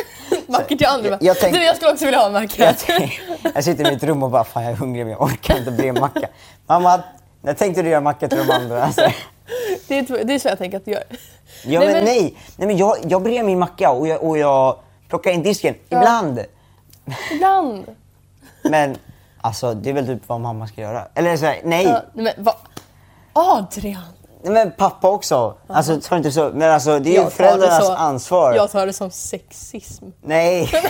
mackor 0.46 0.76
till 0.76 0.86
andra. 0.86 1.08
jag- 1.10 1.22
jag 1.22 1.36
tänk- 1.40 1.54
Du, 1.54 1.64
jag 1.64 1.76
skulle 1.76 1.92
också 1.92 2.04
vilja 2.04 2.20
ha 2.20 2.30
mackor. 2.30 2.64
Jag, 2.64 2.78
tänk- 2.78 3.20
jag 3.54 3.64
sitter 3.64 3.88
i 3.88 3.90
mitt 3.90 4.02
rum 4.02 4.22
och 4.22 4.30
bara, 4.30 4.44
fan 4.44 4.62
jag 4.62 4.72
är 4.72 4.76
hungrig 4.76 5.04
men 5.06 5.12
jag 5.12 5.22
orkar 5.22 5.58
inte 5.58 5.70
bre 5.70 5.88
en 5.88 6.00
macka. 6.00 6.28
Mamma, 6.66 7.02
när 7.42 7.54
tänkte 7.54 7.82
du 7.82 7.88
göra 7.90 8.00
macka 8.00 8.28
till 8.28 8.38
de 8.38 8.50
andra? 8.50 8.84
Alltså, 8.84 9.00
Det, 9.88 9.98
är, 9.98 10.24
det 10.24 10.34
är 10.34 10.38
så 10.38 10.48
jag 10.48 10.58
tänker 10.58 10.76
att 10.76 10.84
du 10.84 10.90
gör. 10.90 11.02
ja, 11.64 11.80
men, 11.80 12.04
nej, 12.04 12.36
nej 12.56 12.66
men 12.66 12.76
jag, 12.76 12.96
jag 13.02 13.22
brer 13.22 13.42
min 13.42 13.58
macka 13.58 13.90
och 13.90 14.08
jag, 14.08 14.22
och 14.24 14.38
jag 14.38 14.78
plockar 15.08 15.30
in 15.30 15.42
disken. 15.42 15.74
Ibland. 15.88 16.40
Ibland. 17.32 17.84
Men 18.62 18.96
alltså 19.40 19.74
det 19.74 19.90
är 19.90 19.94
väl 19.94 20.06
typ 20.06 20.22
vad 20.28 20.40
mamma 20.40 20.66
ska 20.68 20.80
göra. 20.80 21.08
Eller 21.14 21.36
så 21.36 21.44
här, 21.46 21.60
nej. 21.64 21.84
Ja, 21.84 22.02
nej, 22.12 22.34
men 22.36 22.44
vad? 22.44 22.54
Adrian! 23.32 24.02
Nej. 24.42 24.52
Men 24.52 24.72
pappa 24.72 25.10
också. 25.10 25.58
Alltså 25.66 26.00
ta 26.00 26.16
inte 26.16 26.32
så. 26.32 26.50
Men 26.54 26.70
alltså 26.70 26.98
det 26.98 27.08
är 27.08 27.12
ju 27.12 27.16
Jag 27.16 27.22
tar 27.24 27.30
det 27.30 27.36
föräldrarnas 27.36 27.86
så- 27.86 27.92
ansvar. 27.92 28.54
Jag 28.54 28.70
tar 28.70 28.86
det 28.86 28.92
som 28.92 29.10
sexism. 29.10 30.04
Nej. 30.22 30.70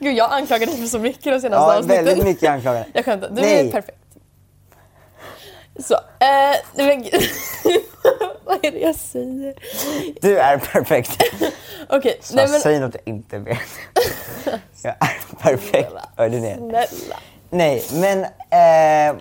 Gud, 0.00 0.16
jag 0.16 0.32
anklagade 0.32 0.72
dig 0.72 0.80
för 0.80 0.86
så 0.88 0.98
mycket 0.98 1.24
de 1.24 1.40
senaste 1.40 1.46
Ja, 1.72 1.76
avsnitten. 1.78 2.04
väldigt 2.04 2.24
mycket 2.24 2.50
anklagande. 2.50 2.88
Jag 2.94 3.04
skämtar. 3.04 3.28
Du 3.28 3.34
Nej. 3.42 3.68
är 3.68 3.72
perfekt. 3.72 3.98
Så, 5.80 5.94
eh, 5.94 6.56
men, 6.74 7.04
vad 8.44 8.64
är 8.64 8.70
det 8.72 8.78
jag 8.78 8.94
säger? 8.94 9.54
Du 10.20 10.38
är 10.38 10.58
perfekt. 10.58 11.22
Okej, 11.88 12.18
Så 12.22 12.36
nej 12.36 12.48
men... 12.50 12.60
säg 12.60 12.80
något 12.80 12.94
jag 12.94 13.14
inte 13.14 13.38
vet. 13.38 13.58
Jag 14.82 14.94
är 15.00 15.36
perfekt. 15.42 15.92
Hör 16.16 16.28
du 16.28 16.40
det? 16.40 16.56
Snälla. 16.56 17.16
Nej, 17.50 17.84
men, 17.92 18.24
eh, 18.24 19.16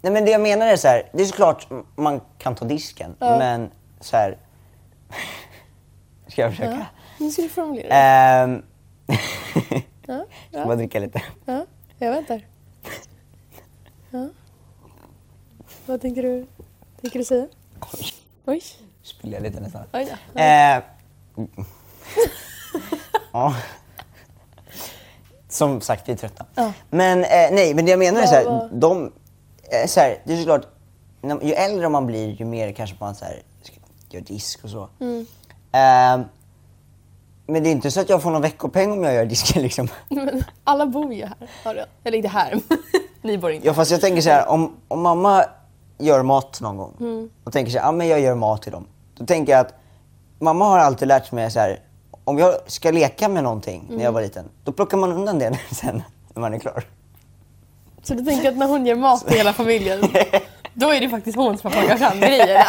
nej, 0.00 0.12
men 0.12 0.24
det 0.24 0.30
jag 0.30 0.40
menar 0.40 0.66
är 0.66 0.76
så 0.76 0.88
här, 0.88 1.10
det 1.12 1.22
är 1.22 1.26
såklart 1.26 1.66
man 1.96 2.20
kan 2.38 2.54
ta 2.54 2.64
disken, 2.64 3.16
men 3.18 3.70
så 4.00 4.16
här. 4.16 4.38
Ska 6.28 6.42
jag 6.42 6.50
försöka? 6.50 6.86
Nu 7.18 7.30
ska 7.30 7.42
du 7.42 7.48
formulera 7.48 7.88
det. 7.88 7.94
Ehm, 7.94 8.62
Ja, 10.06 10.24
ska 10.50 10.64
bara 10.64 10.76
dricka 10.76 10.98
lite. 10.98 11.22
ja, 11.44 11.66
jag 11.98 12.10
väntar. 12.10 12.46
Ja. 14.10 14.28
Vad 15.86 16.00
tänker 16.00 16.22
du, 16.22 16.46
tänker 17.00 17.18
du 17.18 17.24
säga? 17.24 17.46
Oj, 18.44 18.62
Spiller 19.02 19.34
jag 19.34 19.42
lite 19.42 19.60
nästan. 19.60 19.82
oj 19.92 20.08
då. 20.34 20.40
Eh, 20.40 20.82
ja. 23.32 23.56
Som 25.48 25.80
sagt, 25.80 26.08
vi 26.08 26.12
är 26.12 26.16
trötta. 26.16 26.46
Ja. 26.54 26.72
Men 26.90 27.24
eh, 27.24 27.28
nej, 27.52 27.74
men 27.74 27.84
det 27.84 27.90
jag 27.90 27.98
menar 27.98 28.22
är 28.22 28.26
så 28.26 28.34
här, 28.34 28.68
de, 28.72 29.12
så 29.86 30.00
här, 30.00 30.18
det 30.24 30.32
är 30.32 30.36
såklart, 30.36 30.66
när- 31.22 31.40
ju 31.44 31.52
äldre 31.52 31.88
man 31.88 32.06
blir 32.06 32.28
ju 32.34 32.44
mer 32.44 32.72
kanske 32.72 32.96
man 33.00 33.14
så 33.14 33.24
här, 33.24 33.42
gör 34.10 34.20
disk 34.20 34.64
och 34.64 34.70
så. 34.70 34.88
Mm. 35.00 35.20
Eh, 35.72 36.26
men 37.46 37.62
det 37.62 37.68
är 37.68 37.72
inte 37.72 37.90
så 37.90 38.00
att 38.00 38.08
jag 38.08 38.22
får 38.22 38.30
någon 38.30 38.42
veckopeng 38.42 38.92
om 38.92 39.04
jag 39.04 39.14
gör 39.14 39.24
disken 39.24 39.62
liksom. 39.68 39.88
Men 40.08 40.44
alla 40.64 40.86
bor 40.86 41.12
ju 41.14 41.26
här. 41.64 41.86
Eller 42.04 42.16
inte 42.16 42.28
här, 42.28 42.60
ni 43.22 43.38
bor 43.38 43.50
inte 43.50 43.66
Ja 43.66 43.74
fast 43.74 43.90
jag 43.90 44.00
tänker 44.00 44.22
så 44.22 44.30
här, 44.30 44.48
om, 44.48 44.76
om 44.88 45.02
mamma 45.02 45.44
gör 45.98 46.22
mat 46.22 46.60
någon 46.60 46.76
gång 46.76 46.94
Mm. 47.00 47.30
och 47.44 47.52
tänker 47.52 47.72
så 47.72 47.78
här, 47.78 47.84
ja 47.86 47.92
men 47.92 48.08
jag 48.08 48.20
gör 48.20 48.34
mat 48.34 48.62
till 48.62 48.72
dem. 48.72 48.86
Då 49.14 49.26
tänker 49.26 49.52
jag 49.52 49.60
att 49.60 49.74
mamma 50.38 50.64
har 50.64 50.78
alltid 50.78 51.08
lärt 51.08 51.32
mig 51.32 51.50
så 51.50 51.58
här, 51.60 51.80
om 52.24 52.38
jag 52.38 52.54
ska 52.66 52.90
leka 52.90 53.28
med 53.28 53.42
någonting 53.44 53.82
när 53.86 53.92
Mm. 53.94 54.04
jag 54.04 54.12
var 54.12 54.22
liten, 54.22 54.44
då 54.64 54.72
plockar 54.72 54.96
man 54.98 55.12
undan 55.12 55.38
det 55.38 55.58
sen 55.74 56.02
när 56.34 56.40
man 56.40 56.54
är 56.54 56.58
klar. 56.58 56.84
Så 58.08 58.14
du 58.14 58.24
tänker 58.24 58.48
att 58.48 58.56
när 58.56 58.66
hon 58.66 58.86
gör 58.86 58.94
mat 58.96 59.26
till 59.28 59.36
hela 59.36 59.52
familjen, 59.52 60.00
då 60.74 60.92
är 60.92 61.00
det 61.00 61.08
faktiskt 61.08 61.36
hon 61.36 61.58
som 61.58 61.72
har 61.72 61.80
plockat 61.80 61.98
fram 61.98 62.20
grejerna. 62.20 62.64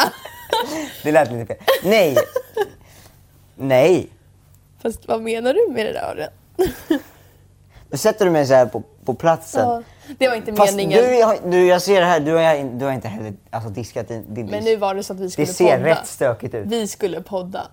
Det 1.02 1.12
lät 1.12 1.32
lite 1.32 1.46
fel. 1.46 1.56
Nej! 1.84 2.16
Nej! 3.56 4.08
Fast 4.82 5.08
vad 5.08 5.22
menar 5.22 5.54
du 5.54 5.72
med 5.72 5.86
det 5.86 5.92
där? 5.92 6.28
Då 7.90 7.96
sätter 7.96 8.24
du 8.24 8.30
mig 8.30 8.46
så 8.46 8.54
här 8.54 8.66
på, 8.66 8.82
på 9.04 9.14
platsen. 9.14 9.60
Ja, 9.68 9.82
det 10.18 10.28
var 10.28 10.34
inte 10.36 10.54
Fast 10.54 10.72
meningen. 10.76 11.04
du, 11.04 11.22
har- 11.24 11.50
du, 11.50 11.66
jag 11.66 11.82
ser 11.82 12.00
det 12.00 12.06
här, 12.06 12.20
du 12.20 12.32
har, 12.32 12.78
du 12.78 12.84
har 12.84 12.92
inte 12.92 13.08
heller 13.08 13.32
alltså, 13.50 13.70
diskat 13.70 14.08
din, 14.08 14.34
din 14.34 14.46
Men 14.46 14.64
nu 14.64 14.76
var 14.76 14.94
det 14.94 15.02
så 15.02 15.12
att 15.12 15.18
vi 15.20 15.24
Det 15.24 15.30
skulle 15.30 15.46
ser 15.46 15.76
podda. 15.78 15.84
rätt 15.88 16.06
stökigt 16.06 16.54
ut. 16.54 16.66
Vi 16.66 16.86
skulle 16.88 17.20
podda. 17.22 17.66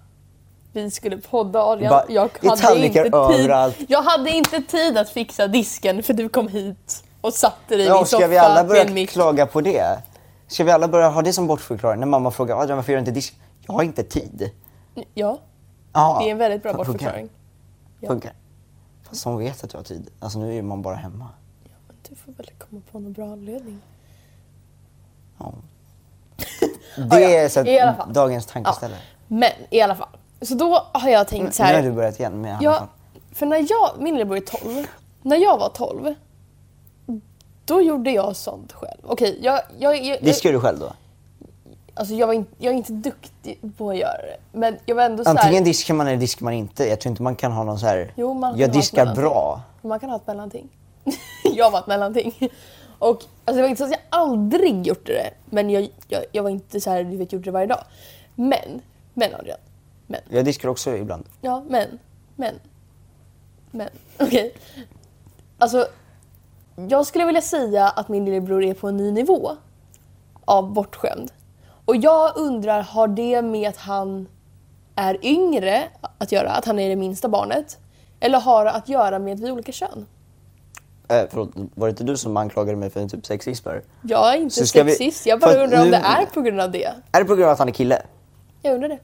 Vi 0.73 0.91
skulle 0.91 1.17
podda 1.17 1.59
Adrian. 1.63 1.89
Bara- 1.89 2.05
jag, 2.09 2.29
det 2.41 2.61
hade 2.61 2.85
inte 2.85 3.03
tid. 3.03 3.13
överallt. 3.15 3.75
jag 3.87 4.01
hade 4.01 4.29
inte 4.31 4.61
tid 4.61 4.97
att 4.97 5.09
fixa 5.09 5.47
disken 5.47 6.03
för 6.03 6.13
du 6.13 6.29
kom 6.29 6.47
hit 6.47 7.03
och 7.27 7.33
satte 7.33 7.75
dig 7.75 7.81
i 7.85 7.87
Ja, 7.87 7.95
min 7.95 8.05
ska 8.05 8.15
soffa 8.17 8.27
vi 8.27 8.37
alla 8.37 8.63
börja 8.63 9.05
klaga 9.07 9.45
på 9.45 9.61
det? 9.61 10.01
Ska 10.47 10.63
vi 10.63 10.71
alla 10.71 10.87
börja 10.87 11.09
ha 11.09 11.21
det 11.21 11.33
som 11.33 11.47
bortförklaring? 11.47 11.99
När 11.99 12.07
mamma 12.07 12.31
frågar 12.31 12.55
Adrian 12.61 12.77
varför 12.77 12.91
gör 12.91 12.97
du 12.97 12.99
inte 12.99 13.11
disk? 13.11 13.35
Jag 13.65 13.73
har 13.73 13.83
inte 13.83 14.03
tid. 14.03 14.51
Ja, 15.13 15.39
Ja, 15.93 16.17
det 16.21 16.27
är 16.27 16.31
en 16.31 16.37
väldigt 16.37 16.63
bra 16.63 16.71
funkar. 16.73 16.85
bortförklaring. 16.91 17.29
Ja. 17.99 18.07
Funkar. 18.07 18.33
Fast 19.09 19.25
hon 19.25 19.37
vet 19.37 19.63
att 19.63 19.73
jag 19.73 19.79
har 19.79 19.83
tid. 19.85 20.09
Alltså 20.19 20.39
nu 20.39 20.57
är 20.57 20.61
man 20.61 20.81
bara 20.81 20.95
hemma. 20.95 21.27
Ja, 21.63 21.69
men 21.87 21.95
du 22.09 22.15
får 22.15 22.31
väl 22.31 22.49
komma 22.57 22.81
på 22.91 22.99
någon 22.99 23.13
bra 23.13 23.25
anledning. 23.31 23.81
Ja. 25.39 25.53
Det 26.97 27.19
Ja, 27.19 27.19
ja. 27.19 27.29
är 27.29 27.49
så 27.49 27.59
att 27.59 28.13
dagens 28.13 28.45
Ja. 28.47 28.53
tankeställare. 28.53 28.99
Men 29.27 29.51
i 29.69 29.81
alla 29.81 29.95
fall. 29.95 30.07
Så 30.41 30.55
då 30.55 30.81
har 30.91 31.09
jag 31.09 31.27
tänkt 31.27 31.55
så 31.55 31.63
Nu 31.63 31.67
har 31.69 31.75
här. 31.75 31.83
du 31.83 31.91
börjat 31.91 32.19
igen 32.19 32.41
med 32.41 32.57
Ja, 32.61 32.71
Hanna. 32.71 32.87
för 33.33 33.45
när 33.45 33.57
jag, 33.69 33.89
min 34.03 34.13
lillebror 34.13 34.37
är 34.37 34.41
12. 34.41 34.87
När 35.21 35.37
jag 35.37 35.57
var 35.57 35.69
12, 35.69 36.13
då 37.67 37.81
gjorde 37.81 38.11
jag 38.11 38.35
sånt 38.35 38.73
själv. 38.73 39.01
Okej, 39.03 39.39
jag, 39.41 39.61
jag, 39.79 40.05
jag, 40.05 40.21
Diskar 40.21 40.53
du 40.53 40.59
själv 40.59 40.79
då? 40.79 40.93
alltså 41.99 42.13
jag, 42.15 42.27
var 42.27 42.33
inte, 42.33 42.51
jag 42.57 42.73
är 42.73 42.77
inte 42.77 42.93
duktig 42.93 43.59
på 43.77 43.89
att 43.89 43.97
göra 43.97 44.21
det. 44.21 44.37
Men 44.51 44.77
jag 44.85 44.95
var 44.95 45.03
ändå 45.03 45.23
så 45.23 45.29
Antingen 45.29 45.53
här, 45.53 45.65
diskar 45.65 45.93
man 45.93 46.07
eller 46.07 46.17
diskar 46.17 46.43
man 46.43 46.53
inte. 46.53 46.85
Jag 46.85 46.99
tror 46.99 47.09
inte 47.09 47.23
man 47.23 47.35
kan 47.35 47.51
ha 47.51 47.63
någon 47.63 47.79
så 47.79 47.85
här. 47.85 48.13
Jo, 48.15 48.33
man 48.33 48.51
kan 48.51 48.59
jag 48.59 48.67
ha 48.67 48.71
ett 48.71 48.79
diskar 48.79 48.97
mellanting. 48.97 49.23
bra. 49.23 49.61
Man 49.81 49.99
kan 49.99 50.09
ha 50.09 50.15
ett 50.15 50.27
mellanting. 50.27 50.69
jag 51.55 51.71
var 51.71 51.79
ett 51.79 51.87
mellanting. 51.87 52.49
Och 52.99 53.23
alltså, 53.45 53.55
det 53.55 53.61
var 53.61 53.67
inte 53.67 53.77
så 53.79 53.83
att 53.83 53.91
jag 53.91 53.99
aldrig 54.09 54.87
gjort 54.87 55.05
det. 55.05 55.29
Men 55.45 55.69
jag, 55.69 55.89
jag, 56.07 56.23
jag 56.31 56.43
var 56.43 56.49
inte 56.49 56.81
så 56.81 56.89
här, 56.89 57.03
du 57.03 57.17
vet, 57.17 57.33
gjorde 57.33 57.45
det 57.45 57.51
varje 57.51 57.67
dag. 57.67 57.83
Men, 58.35 58.81
men 59.13 59.35
Adrian. 59.35 59.59
Men. 60.07 60.21
Jag 60.29 60.45
diskar 60.45 60.69
också 60.69 60.95
ibland. 60.95 61.25
Ja, 61.41 61.63
men, 61.69 61.99
men, 62.35 62.55
men. 63.71 63.89
Okej. 64.19 64.53
Alltså, 65.57 65.87
jag 66.89 67.05
skulle 67.05 67.25
vilja 67.25 67.41
säga 67.41 67.87
att 67.89 68.09
min 68.09 68.25
lillebror 68.25 68.63
är 68.63 68.73
på 68.73 68.87
en 68.87 68.97
ny 68.97 69.11
nivå 69.11 69.51
av 70.45 70.73
bortskämd. 70.73 71.31
Och 71.85 71.95
jag 71.95 72.37
undrar, 72.37 72.81
har 72.81 73.07
det 73.07 73.41
med 73.41 73.69
att 73.69 73.77
han 73.77 74.27
är 74.95 75.25
yngre 75.25 75.83
att 76.17 76.31
göra, 76.31 76.49
att 76.51 76.65
han 76.65 76.79
är 76.79 76.89
det 76.89 76.95
minsta 76.95 77.29
barnet? 77.29 77.77
Eller 78.19 78.39
har 78.39 78.65
det 78.65 78.71
att 78.71 78.89
göra 78.89 79.19
med 79.19 79.33
att 79.33 79.39
vi 79.39 79.47
är 79.47 79.51
olika 79.51 79.71
kön? 79.71 80.05
Eh, 81.09 81.23
förlåt, 81.29 81.49
var 81.75 81.87
det 81.87 81.89
inte 81.89 82.03
du 82.03 82.17
som 82.17 82.37
anklagade 82.37 82.77
mig 82.77 82.89
för 82.89 82.99
en 83.01 83.09
typ 83.09 83.25
sexism? 83.25 83.69
Jag 84.01 84.33
är 84.33 84.37
inte 84.37 84.55
Så 84.55 84.65
ska 84.67 84.83
vi- 84.83 84.91
sexist, 84.91 85.25
jag 85.25 85.39
för 85.41 85.47
bara 85.47 85.57
att 85.57 85.63
undrar 85.63 85.77
om 85.79 85.85
nu- 85.85 85.91
det 85.91 85.97
är 85.97 86.25
på 86.25 86.41
grund 86.41 86.61
av 86.61 86.71
det. 86.71 86.93
Är 87.11 87.19
det 87.19 87.25
på 87.25 87.35
grund 87.35 87.45
av 87.45 87.51
att 87.53 87.59
han 87.59 87.67
är 87.67 87.71
kille? 87.73 88.01
Jag 88.61 88.73
undrar 88.75 88.89
det. 88.89 88.99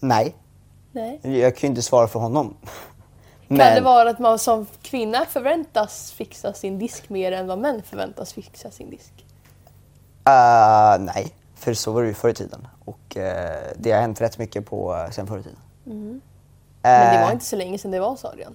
Nej. 0.00 0.34
Nej. 0.92 1.20
Jag 1.40 1.56
kan 1.56 1.60
ju 1.60 1.68
inte 1.70 1.82
svara 1.82 2.08
för 2.08 2.20
honom. 2.20 2.56
Men, 3.58 3.66
Kan 3.66 3.74
det 3.74 3.80
vara 3.80 4.10
att 4.10 4.18
man 4.18 4.38
som 4.38 4.66
kvinna 4.82 5.24
förväntas 5.24 6.12
fixa 6.12 6.52
sin 6.52 6.78
disk 6.78 7.08
mer 7.08 7.32
än 7.32 7.46
vad 7.46 7.58
män 7.58 7.82
förväntas 7.82 8.32
fixa 8.32 8.70
sin 8.70 8.90
disk? 8.90 9.12
eh, 10.26 10.98
nej, 11.00 11.34
för 11.54 11.74
så 11.74 11.92
var 11.92 12.02
det 12.02 12.08
ju 12.08 12.14
förr 12.14 12.28
i 12.28 12.34
tiden. 12.34 12.68
Och 12.84 13.16
eh, 13.16 13.62
det 13.76 13.92
har 13.92 14.00
hänt 14.00 14.20
rätt 14.20 14.38
mycket 14.38 14.66
på 14.66 14.94
eh, 14.96 15.10
sen 15.10 15.26
förr 15.26 15.38
i 15.38 15.42
tiden. 15.42 15.58
Mm. 15.86 16.20
Men 16.82 17.16
det 17.16 17.24
var 17.24 17.32
inte 17.32 17.44
så 17.44 17.56
länge 17.56 17.78
sedan 17.78 17.90
det 17.90 18.00
var 18.00 18.16
så 18.16 18.28
Adrian. 18.28 18.54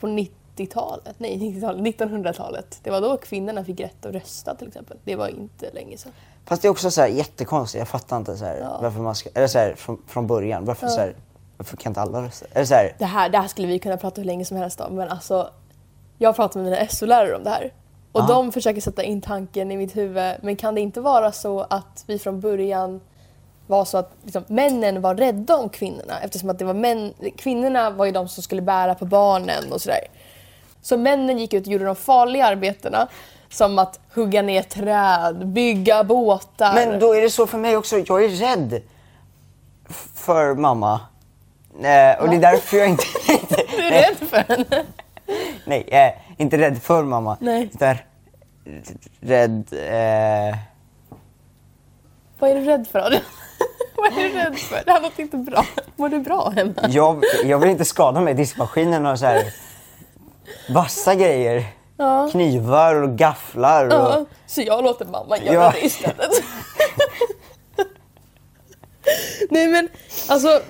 På 0.00 0.06
90-talet, 0.06 1.14
nej 1.18 1.38
90-talet, 1.38 1.80
1900-talet. 1.98 2.80
Det 2.82 2.90
var 2.90 3.00
då 3.00 3.16
kvinnorna 3.16 3.64
fick 3.64 3.80
rätt 3.80 4.06
att 4.06 4.12
rösta 4.14 4.54
till 4.54 4.68
exempel. 4.68 4.96
Det 5.04 5.16
var 5.16 5.28
inte 5.28 5.70
länge 5.72 5.96
sedan. 5.96 6.12
Fast 6.44 6.62
det 6.62 6.68
är 6.68 6.70
också 6.70 6.90
så 6.90 7.00
här 7.00 7.08
jättekonstigt. 7.08 7.78
Jag 7.78 7.88
fattar 7.88 8.16
inte 8.16 8.36
så 8.36 8.44
här, 8.44 8.56
Ja. 8.60 8.78
varför 8.82 9.00
man 9.00 9.14
ska... 9.14 9.30
Eller 9.34 9.46
så 9.46 9.58
här, 9.58 9.74
från, 9.74 10.02
från 10.06 10.26
början. 10.26 10.64
Varför, 10.64 10.88
så 10.88 11.00
här, 11.00 11.14
varför 11.62 11.76
kan 11.76 11.90
inte 11.90 12.00
alla 12.00 12.22
rösta? 12.22 12.46
Eller 12.52 12.64
så 12.64 12.74
här, 12.74 12.94
Det 12.98 13.04
här, 13.04 13.28
det 13.28 13.38
här 13.38 13.48
skulle 13.48 13.68
vi 13.68 13.78
kunna 13.78 13.96
prata 13.96 14.20
hur 14.20 14.26
länge 14.26 14.44
som 14.44 14.56
helst 14.56 14.80
om 14.80 14.94
men 14.94 15.08
alltså 15.08 15.50
jag 16.18 16.36
pratar 16.36 16.60
med 16.60 16.70
mina 16.72 16.86
SO-lärare 16.86 17.36
om 17.36 17.44
det 17.44 17.50
här. 17.50 17.72
Och 18.12 18.20
Ja. 18.20 18.26
de 18.26 18.52
försöker 18.52 18.80
sätta 18.80 19.02
in 19.02 19.20
tanken 19.20 19.72
i 19.72 19.76
mitt 19.76 19.96
huvud. 19.96 20.34
Men 20.42 20.56
kan 20.56 20.74
det 20.74 20.80
inte 20.80 21.00
vara 21.00 21.32
så 21.32 21.60
att 21.70 22.04
vi 22.06 22.18
från 22.18 22.40
början 22.40 23.00
var 23.66 23.84
så 23.84 23.98
att 23.98 24.12
liksom, 24.24 24.44
männen 24.48 25.00
var 25.02 25.14
rädda 25.14 25.56
om 25.56 25.68
kvinnorna 25.68 26.20
eftersom 26.20 26.50
att 26.50 26.58
det 26.58 26.64
var 26.64 26.74
män, 26.74 27.14
kvinnorna 27.36 27.90
var 27.90 28.04
ju 28.04 28.12
de 28.12 28.28
som 28.28 28.42
skulle 28.42 28.62
bära 28.62 28.94
på 28.94 29.04
barnen 29.04 29.72
och 29.72 29.80
sådär. 29.80 30.00
Så 30.82 30.96
männen 30.96 31.38
gick 31.38 31.52
ut 31.52 31.66
och 31.66 31.72
gjorde 31.72 31.84
de 31.84 31.96
farliga 31.96 32.46
arbetena 32.46 33.08
som 33.50 33.78
att 33.78 34.00
hugga 34.14 34.42
ner 34.42 34.62
träd, 34.62 35.46
bygga 35.48 36.04
båtar. 36.04 36.74
Men 36.74 36.98
då 37.00 37.14
är 37.14 37.20
det 37.22 37.30
så 37.30 37.46
för 37.46 37.58
mig 37.58 37.76
också. 37.76 37.96
Jag 37.98 38.24
är 38.24 38.28
rädd 38.28 38.82
för 40.14 40.54
mamma. 40.54 41.00
Eh, 41.74 42.20
och 42.22 42.28
det 42.30 42.36
är 42.36 42.40
därför 42.40 42.76
jag 42.76 42.88
inte... 42.88 43.04
Du 43.76 43.82
är 43.82 43.90
rädd 43.90 44.16
för 44.28 44.36
henne? 44.36 44.84
Nej, 45.64 46.16
inte 46.38 46.58
rädd 46.58 46.82
för 46.82 47.02
mamma. 47.02 47.36
Nej. 47.40 47.70
Utan 47.74 47.96
rädd... 49.20 49.64
Eh, 49.72 50.56
Vad 52.38 52.50
är 52.50 52.54
du 52.54 52.60
rädd 52.64 52.86
för 52.92 52.98
Adrian? 52.98 53.22
Vad 53.96 54.06
är 54.18 54.22
du 54.22 54.28
rädd 54.28 54.58
för? 54.58 54.82
Det 54.86 54.92
här 54.92 55.00
låter 55.00 55.22
inte 55.22 55.36
bra. 55.36 55.64
Mår 55.96 56.08
du 56.08 56.18
bra 56.18 56.50
hemma? 56.50 56.72
jag, 56.88 57.24
jag 57.44 57.58
vill 57.58 57.70
inte 57.70 57.84
skada 57.84 58.20
mig 58.20 58.30
i 58.32 58.36
diskmaskinen 58.36 59.06
och 59.06 59.18
så 59.18 59.26
här 59.26 59.44
vassa 60.70 61.14
grejer. 61.14 61.64
Ja. 61.96 62.28
Knivar 62.32 62.94
och 63.02 63.10
gafflar. 63.18 63.86
Och, 63.86 63.92
Ja, 63.92 64.24
så 64.46 64.62
jag 64.62 64.84
låter 64.84 65.04
mamma 65.04 65.38
göra 65.38 65.54
Ja. 65.54 65.72
det 65.74 65.84
istället. 65.86 66.30
Nej 69.50 69.66
men 69.68 69.88
alltså, 70.28 70.60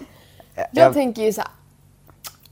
jag 0.54 0.66
jag- 0.72 0.94
tänker 0.94 1.22
ju 1.22 1.32
så 1.32 1.40
här. 1.40 1.50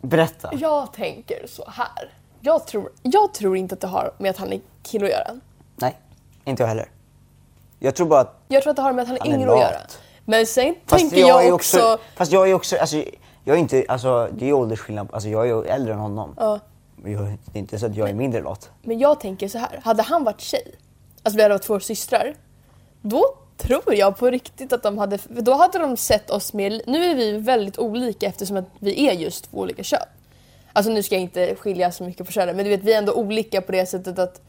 Berätta. 0.02 0.50
Jag 0.52 0.92
tänker 0.92 1.46
så 1.46 1.64
här. 1.68 2.12
Jag 2.40 2.66
tror, 2.66 2.90
jag 3.02 3.34
tror 3.34 3.56
inte 3.56 3.74
att 3.74 3.80
det 3.80 3.86
har 3.86 4.14
med 4.18 4.30
att 4.30 4.36
han 4.36 4.52
är 4.52 4.60
kille 4.82 5.04
att 5.04 5.10
göra. 5.10 5.40
Nej, 5.76 5.98
inte 6.44 6.62
jag 6.62 6.68
heller. 6.68 6.88
Jag 7.78 7.94
tror 7.94 8.06
bara 8.06 8.20
att... 8.20 8.40
Jag 8.48 8.62
tror 8.62 8.70
att 8.70 8.76
det 8.76 8.82
har 8.82 8.92
med 8.92 9.02
att 9.02 9.08
han 9.08 9.16
är 9.16 9.20
Han 9.20 9.30
är 9.30 9.34
yngre 9.34 9.52
att 9.52 9.58
göra. 9.60 9.80
Men 10.24 10.46
sen 10.46 10.74
Fast 10.86 11.00
tänker 11.00 11.28
jag, 11.28 11.46
är 11.46 11.52
också... 11.52 11.98
Fast 12.16 12.32
jag 12.32 12.50
är 12.50 12.54
också... 12.54 12.76
Alltså, 12.76 12.96
jag 13.44 13.56
är 13.56 13.60
inte... 13.60 13.84
Alltså, 13.88 14.28
det 14.32 14.48
är 14.48 14.52
åldersskillnad. 14.52 15.08
Alltså, 15.12 15.28
jag 15.28 15.42
är 15.42 15.46
ju 15.46 15.64
äldre 15.64 15.92
än 15.92 15.98
honom. 15.98 16.34
Ja. 16.36 16.60
Jag, 17.04 17.24
det 17.24 17.58
är 17.58 17.58
inte 17.58 17.78
så 17.78 17.86
att 17.86 17.96
jag 17.96 18.08
är 18.08 18.14
mindre 18.14 18.42
lat. 18.42 18.70
Men 18.82 18.98
jag 18.98 19.20
tänker 19.20 19.48
så 19.48 19.58
här. 19.58 19.80
Hade 19.84 20.02
han 20.02 20.24
varit 20.24 20.40
tjej, 20.40 20.74
alltså 21.22 21.36
vi 21.36 21.42
hade 21.42 21.54
varit 21.54 21.62
två 21.62 21.80
systrar, 21.80 22.34
då 23.02 23.34
tror 23.60 23.94
jag 23.94 24.16
på 24.16 24.30
riktigt 24.30 24.72
att 24.72 24.82
de 24.82 24.98
hade, 24.98 25.18
för 25.18 25.40
då 25.42 25.54
hade 25.54 25.78
de 25.78 25.96
sett 25.96 26.30
oss 26.30 26.52
mer, 26.52 26.82
nu 26.86 27.04
är 27.04 27.14
vi 27.14 27.32
väldigt 27.32 27.78
olika 27.78 28.26
eftersom 28.26 28.56
att 28.56 28.68
vi 28.78 29.08
är 29.08 29.12
just 29.12 29.50
två 29.50 29.58
olika 29.58 29.82
kön. 29.82 30.00
Alltså 30.72 30.92
nu 30.92 31.02
ska 31.02 31.14
jag 31.14 31.22
inte 31.22 31.54
skilja 31.54 31.92
så 31.92 32.04
mycket 32.04 32.26
på 32.26 32.32
könen 32.32 32.56
men 32.56 32.64
du 32.64 32.70
vet 32.70 32.82
vi 32.82 32.92
är 32.92 32.98
ändå 32.98 33.12
olika 33.12 33.60
på 33.60 33.72
det 33.72 33.86
sättet 33.86 34.18
att 34.18 34.40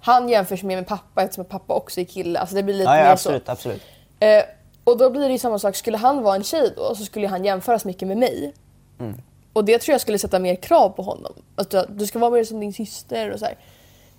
han 0.00 0.28
jämförs 0.28 0.62
mer 0.62 0.76
med 0.76 0.86
pappa 0.86 1.22
eftersom 1.22 1.44
pappa 1.44 1.74
också 1.74 2.00
är 2.00 2.04
kille. 2.04 2.38
Alltså 2.38 2.56
det 2.56 2.62
blir 2.62 2.74
lite 2.74 2.90
Ja, 2.90 2.96
ja 2.96 3.04
mer 3.04 3.10
absolut, 3.10 3.46
så. 3.46 3.52
absolut. 3.52 3.82
Eh, 4.20 4.42
och 4.84 4.98
då 4.98 5.10
blir 5.10 5.22
det 5.22 5.32
ju 5.32 5.38
samma 5.38 5.58
sak, 5.58 5.76
skulle 5.76 5.96
han 5.96 6.22
vara 6.22 6.36
en 6.36 6.44
tjej 6.44 6.72
då 6.76 6.94
så 6.94 7.04
skulle 7.04 7.28
han 7.28 7.44
jämföras 7.44 7.84
mycket 7.84 8.08
med 8.08 8.16
mig. 8.16 8.52
Mm. 9.00 9.14
Och 9.52 9.64
det 9.64 9.78
tror 9.78 9.92
jag 9.92 10.00
skulle 10.00 10.18
sätta 10.18 10.38
mer 10.38 10.54
krav 10.54 10.88
på 10.88 11.02
honom. 11.02 11.32
Alltså, 11.54 11.86
du 11.88 12.06
ska 12.06 12.18
vara 12.18 12.30
mer 12.30 12.44
som 12.44 12.60
din 12.60 12.72
syster 12.72 13.30
och 13.30 13.38
så 13.38 13.44
här. 13.44 13.56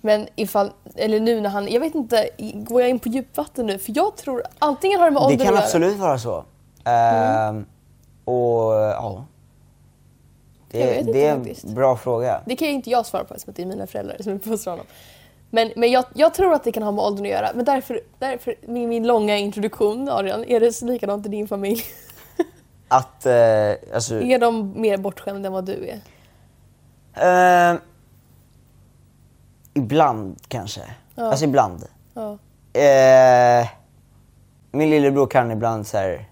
Men 0.00 0.28
ifall, 0.36 0.72
eller 0.94 1.20
nu 1.20 1.40
när 1.40 1.50
han, 1.50 1.68
jag 1.68 1.80
vet 1.80 1.94
inte, 1.94 2.28
går 2.54 2.80
jag 2.80 2.90
in 2.90 2.98
på 2.98 3.08
djupvatten 3.08 3.66
nu? 3.66 3.78
För 3.78 3.92
jag 3.96 4.16
tror 4.16 4.42
antingen 4.58 4.98
har 5.00 5.06
det 5.06 5.10
med 5.10 5.22
ålder 5.22 5.38
Det 5.38 5.44
kan 5.44 5.56
absolut 5.56 5.96
vara 5.96 6.18
så. 6.18 6.44
Ehm, 6.84 7.66
och 8.24 8.72
ja. 8.72 9.24
Det, 10.70 11.02
det 11.12 11.26
är 11.26 11.32
en 11.32 11.44
faktiskt. 11.44 11.64
bra 11.64 11.96
fråga. 11.96 12.40
Det 12.46 12.56
kan 12.56 12.68
ju 12.68 12.74
inte 12.74 12.90
jag 12.90 13.06
svara 13.06 13.24
på 13.24 13.34
eftersom 13.34 13.54
det 13.56 13.62
är 13.62 13.66
mina 13.66 13.86
föräldrar 13.86 14.16
som 14.20 14.32
uppfostrar 14.32 14.72
honom. 14.72 14.86
Men, 15.50 15.72
men 15.76 15.90
jag, 15.90 16.04
jag 16.14 16.34
tror 16.34 16.54
att 16.54 16.64
det 16.64 16.72
kan 16.72 16.82
ha 16.82 16.90
med 16.90 17.04
åldern 17.04 17.26
att 17.26 17.30
göra. 17.30 17.50
Men 17.54 17.64
därför, 17.64 18.00
därför 18.18 18.54
min, 18.66 18.88
min 18.88 19.06
långa 19.06 19.36
introduktion 19.36 20.08
Adrian, 20.08 20.44
är 20.44 20.60
det 20.60 20.82
likadant 20.82 21.26
i 21.26 21.28
din 21.28 21.48
familj? 21.48 21.82
Att, 22.88 23.26
eh, 23.26 23.94
alltså, 23.94 24.20
är 24.20 24.38
de 24.38 24.80
mer 24.80 24.96
bortskämda 24.96 25.46
än 25.46 25.52
vad 25.52 25.64
du 25.64 25.88
är? 25.88 26.00
ehm, 27.14 27.78
ibland 29.80 30.36
kanske. 30.48 30.80
Ja. 31.14 31.30
Alltså 31.30 31.44
ibland. 31.44 31.84
Ja. 32.14 32.38
Eh, 32.80 33.68
min 34.72 34.90
lillebror 34.90 35.26
kan 35.26 35.50
ibland 35.50 35.86
så 35.86 35.96
här. 35.96 36.28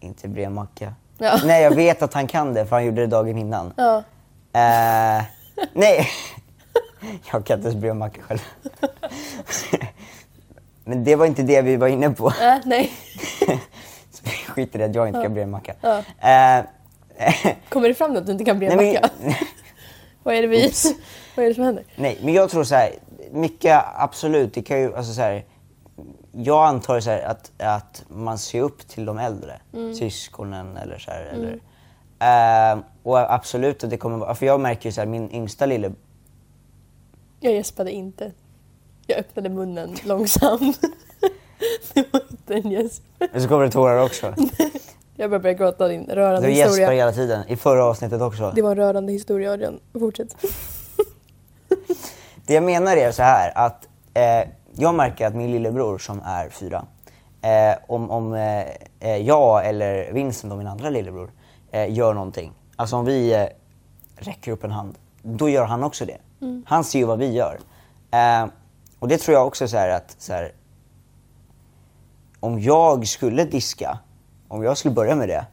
inte 0.00 0.28
bre 0.28 0.44
en 0.44 0.54
macka. 0.54 0.94
Ja. 1.18 1.40
Nej, 1.44 1.62
jag 1.62 1.74
vet 1.74 2.02
att 2.02 2.14
han 2.14 2.26
kan 2.26 2.54
det 2.54 2.66
för 2.66 2.76
han 2.76 2.84
gjorde 2.84 3.00
det 3.00 3.06
dagen 3.06 3.38
innan. 3.38 3.72
Ja. 3.76 3.96
Eh, 4.52 5.24
nej, 5.72 6.08
jag 7.32 7.44
kan 7.46 7.56
inte 7.56 7.68
ens 7.68 7.74
bre 7.74 7.90
en 7.90 7.98
macka 7.98 8.22
själv. 8.22 8.38
Men 10.84 11.04
det 11.04 11.16
var 11.16 11.26
inte 11.26 11.42
det 11.42 11.62
vi 11.62 11.76
var 11.76 11.88
inne 11.88 12.10
på. 12.10 12.28
Äh, 12.28 12.54
nej. 12.64 12.92
Så 14.10 14.22
vi 14.24 14.30
skiter 14.30 14.78
i 14.78 14.84
att 14.84 14.94
jag 14.94 15.08
inte 15.08 15.22
kan 15.22 15.34
bre 15.34 15.42
en 15.42 15.50
macka. 15.50 15.74
Ja. 15.80 15.98
Eh, 15.98 16.64
Kommer 17.68 17.88
det 17.88 17.94
fram 17.94 18.16
att 18.16 18.26
du 18.26 18.32
inte 18.32 18.44
kan 18.44 18.58
bre 18.58 18.66
en 18.66 18.76
nej, 18.76 19.00
men, 19.20 19.34
Vad 20.28 20.36
är 20.36 20.42
det 20.42 20.48
vi... 20.48 20.72
Vad 21.36 21.44
är 21.44 21.48
det 21.48 21.54
som 21.54 21.64
händer? 21.64 21.84
nej, 21.96 22.18
men 22.22 22.34
jag 22.34 22.50
tror 22.50 22.64
så 22.64 22.74
här, 22.74 22.92
mycket 23.30 23.84
absolut, 23.94 24.54
det 24.54 24.62
kan 24.62 24.80
ju, 24.80 24.96
alltså 24.96 25.12
så 25.12 25.20
här, 25.20 25.44
jag 26.32 26.66
antar 26.66 27.00
så 27.00 27.10
här 27.10 27.22
att, 27.22 27.52
att 27.58 28.04
man 28.08 28.38
ser 28.38 28.60
upp 28.60 28.88
till 28.88 29.04
de 29.04 29.18
äldre, 29.18 29.60
syskonen 29.98 30.76
eller 30.76 30.98
så 30.98 31.10
här, 31.10 31.22
eller, 31.32 32.72
eh, 32.72 32.78
och 33.02 33.34
absolut 33.34 33.84
att 33.84 33.90
det 33.90 33.96
kommer 33.96 34.16
vara, 34.16 34.34
för 34.34 34.46
jag 34.46 34.60
märker 34.60 34.88
ju 34.88 34.92
så 34.92 35.00
här, 35.00 35.08
min 35.08 35.30
yngsta 35.34 35.66
lille, 35.66 35.92
Jag 37.40 37.54
gäspade 37.54 37.92
inte. 37.92 38.32
Jag 39.06 39.18
öppnade 39.18 39.48
munnen 39.48 39.96
långsamt. 40.04 40.80
det 41.94 42.12
var 42.12 42.22
inte 42.30 42.54
en 42.54 42.70
gäsp. 42.70 43.02
men 43.32 43.42
så 43.42 43.48
kommer 43.48 43.64
det 43.64 43.70
tårar 43.70 44.04
också. 44.04 44.34
Jag 45.20 45.30
börjar 45.30 45.52
gråta 45.52 45.88
din 45.88 46.06
rörande 46.06 46.48
Du 46.48 46.52
gäspar 46.52 46.70
historia. 46.70 46.90
hela 46.90 47.12
tiden, 47.12 47.48
i 47.48 47.56
förra 47.56 47.84
avsnittet 47.84 48.20
också. 48.22 48.52
Det 48.54 48.62
var 48.62 48.70
en 48.70 48.76
rörande 48.76 49.12
historia 49.12 49.52
Adrian. 49.52 49.80
Fortsätt. 49.92 50.36
Det 52.46 52.54
jag 52.54 52.62
menar 52.64 52.96
är 52.96 53.12
så 53.12 53.22
här 53.22 53.52
att 53.54 53.88
eh, 54.14 54.48
jag 54.72 54.94
märker 54.94 55.26
att 55.26 55.34
min 55.34 55.50
lillebror 55.52 55.98
som 55.98 56.20
är 56.24 56.48
fyra, 56.48 56.84
eh, 57.42 57.78
om, 57.88 58.10
om 58.10 58.34
eh, 58.34 58.60
eh, 59.00 59.16
jag 59.16 59.68
eller 59.68 60.12
Vincent 60.12 60.52
och 60.52 60.58
min 60.58 60.66
andra 60.66 60.90
lillebror 60.90 61.30
eh, 61.70 61.92
gör 61.92 62.14
någonting, 62.14 62.52
alltså 62.76 62.96
om 62.96 63.04
vi 63.04 63.34
eh, 63.34 63.46
räcker 64.16 64.52
upp 64.52 64.64
en 64.64 64.70
hand, 64.70 64.98
då 65.22 65.48
gör 65.48 65.64
han 65.64 65.82
också 65.84 66.06
det. 66.06 66.18
Han 66.66 66.84
ser 66.84 66.98
ju 66.98 67.04
vad 67.04 67.18
vi 67.18 67.32
gör. 67.32 67.58
Och 68.98 69.08
det 69.08 69.18
tror 69.18 69.34
jag 69.34 69.46
också 69.46 69.68
så 69.68 69.76
här 69.76 69.88
att 69.88 70.16
så 70.18 70.32
här, 70.32 70.52
om 72.40 72.60
jag 72.60 73.06
skulle 73.06 73.44
diska, 73.44 73.98
om 74.48 74.62
jag 74.62 74.78
skulle 74.78 74.94
börja 74.94 75.14
med 75.14 75.28
det, 75.28 75.46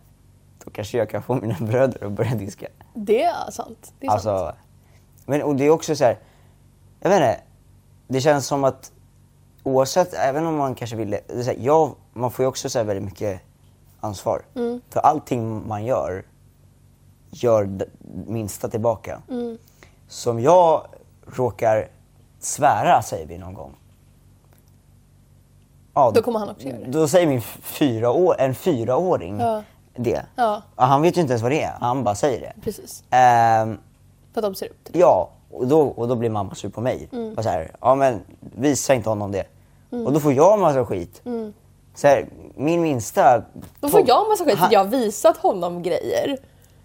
då 0.65 0.71
kanske 0.71 0.97
jag 0.97 1.10
kan 1.10 1.23
få 1.23 1.36
mina 1.36 1.55
bröder 1.60 2.05
att 2.05 2.12
börja 2.12 2.36
diska. 2.36 2.67
Det 2.93 3.23
är 3.23 3.51
sant. 3.51 3.93
Det 3.99 4.05
är 4.05 4.10
sant. 4.10 4.27
Alltså, 4.27 4.55
men 5.25 5.41
och 5.41 5.55
det 5.55 5.65
är 5.65 5.69
också 5.69 5.95
så 5.95 6.03
här, 6.03 6.19
jag 6.99 7.10
vet 7.10 7.17
inte, 7.17 7.41
det 8.08 8.21
känns 8.21 8.47
som 8.47 8.63
att 8.63 8.91
oavsett, 9.63 10.13
även 10.13 10.45
om 10.45 10.55
man 10.55 10.75
kanske 10.75 10.95
vill 10.95 11.10
det, 11.10 11.45
här, 11.45 11.55
jag, 11.60 11.95
man 12.13 12.31
får 12.31 12.43
ju 12.43 12.47
också 12.47 12.69
så 12.69 12.84
väldigt 12.84 13.05
mycket 13.05 13.41
ansvar. 13.99 14.41
Mm. 14.55 14.81
För 14.89 14.99
allting 14.99 15.67
man 15.67 15.86
gör, 15.86 16.25
gör 17.29 17.63
det 17.63 17.86
minsta 18.27 18.67
tillbaka. 18.67 19.21
Mm. 19.29 19.58
Så 20.08 20.31
om 20.31 20.39
jag 20.39 20.88
råkar 21.25 21.88
svära, 22.39 23.01
säger 23.01 23.27
vi 23.27 23.38
någon 23.38 23.53
gång. 23.53 23.75
Ja, 25.95 26.12
Då 26.15 26.21
kommer 26.21 26.39
han 26.39 26.49
också 26.49 26.67
göra 26.67 26.79
det. 26.79 26.86
Då 26.91 27.08
säger 27.08 27.27
min 27.27 27.41
fyra 27.62 28.12
år, 28.12 28.36
en 28.39 28.55
fyraåring 28.55 29.39
Ja. 29.39 29.63
det. 29.95 30.21
Ja. 30.36 30.62
Och 30.75 30.84
han 30.84 31.01
vet 31.01 31.17
ju 31.17 31.21
inte 31.21 31.31
ens 31.34 31.41
vad 31.41 31.51
det 31.51 31.62
är, 31.63 31.73
han 31.79 32.03
bara 32.03 32.15
säger 32.15 32.39
det. 32.41 32.53
Precis. 32.62 33.03
Ehm, 33.10 33.77
För 34.34 34.41
att 34.41 34.43
de 34.43 34.55
ser 34.55 34.65
upp 34.65 34.84
till 34.84 34.93
det. 34.93 34.99
Ja, 34.99 35.29
och 35.51 35.67
då, 35.67 35.81
och 35.81 36.08
då 36.08 36.15
blir 36.15 36.29
mamma 36.29 36.55
sur 36.55 36.69
på 36.69 36.81
mig. 36.81 37.10
Mm. 37.12 37.36
Så 37.36 37.49
här, 37.49 37.71
ja 37.81 37.95
men 37.95 38.21
visa 38.39 38.93
inte 38.93 39.10
honom 39.10 39.31
det. 39.31 39.43
Och 39.89 40.13
då 40.13 40.19
får 40.19 40.34
jag 40.34 40.60
massa 40.60 40.86
skit. 40.86 41.21
Så 41.95 42.08
här, 42.08 42.27
min 42.55 42.81
minsta... 42.81 43.34
Mm. 43.36 43.43
Då 43.79 43.89
får 43.89 44.03
jag 44.08 44.27
massa 44.29 44.45
skit 44.45 44.58
för 44.58 44.65
att 44.65 44.71
jag 44.71 44.79
har 44.79 44.88
visat 44.88 45.38
honom 45.38 45.84
grejer 45.84 46.38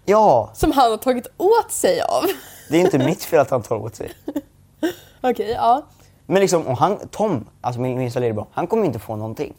Ja, 0.05 0.49
som 0.53 0.71
han 0.71 0.91
har 0.91 0.97
tagit 0.97 1.27
åt 1.37 1.71
sig 1.71 2.01
av. 2.01 2.23
det 2.69 2.77
är 2.77 2.81
inte 2.81 2.97
mitt 2.97 3.23
fel 3.23 3.39
att 3.39 3.49
han 3.49 3.61
tar 3.61 3.75
åt 3.75 3.95
sig. 3.95 4.11
Okej, 5.21 5.51
ja. 5.51 5.81
Men 6.31 6.41
liksom, 6.41 6.67
och 6.67 6.77
han, 6.77 6.97
Tom, 7.11 7.45
alltså 7.61 7.81
min 7.81 7.97
minsta 7.97 8.19
lillebror, 8.19 8.45
han 8.51 8.67
kommer 8.67 8.85
inte 8.85 8.99
få 8.99 9.15
någonting. 9.15 9.53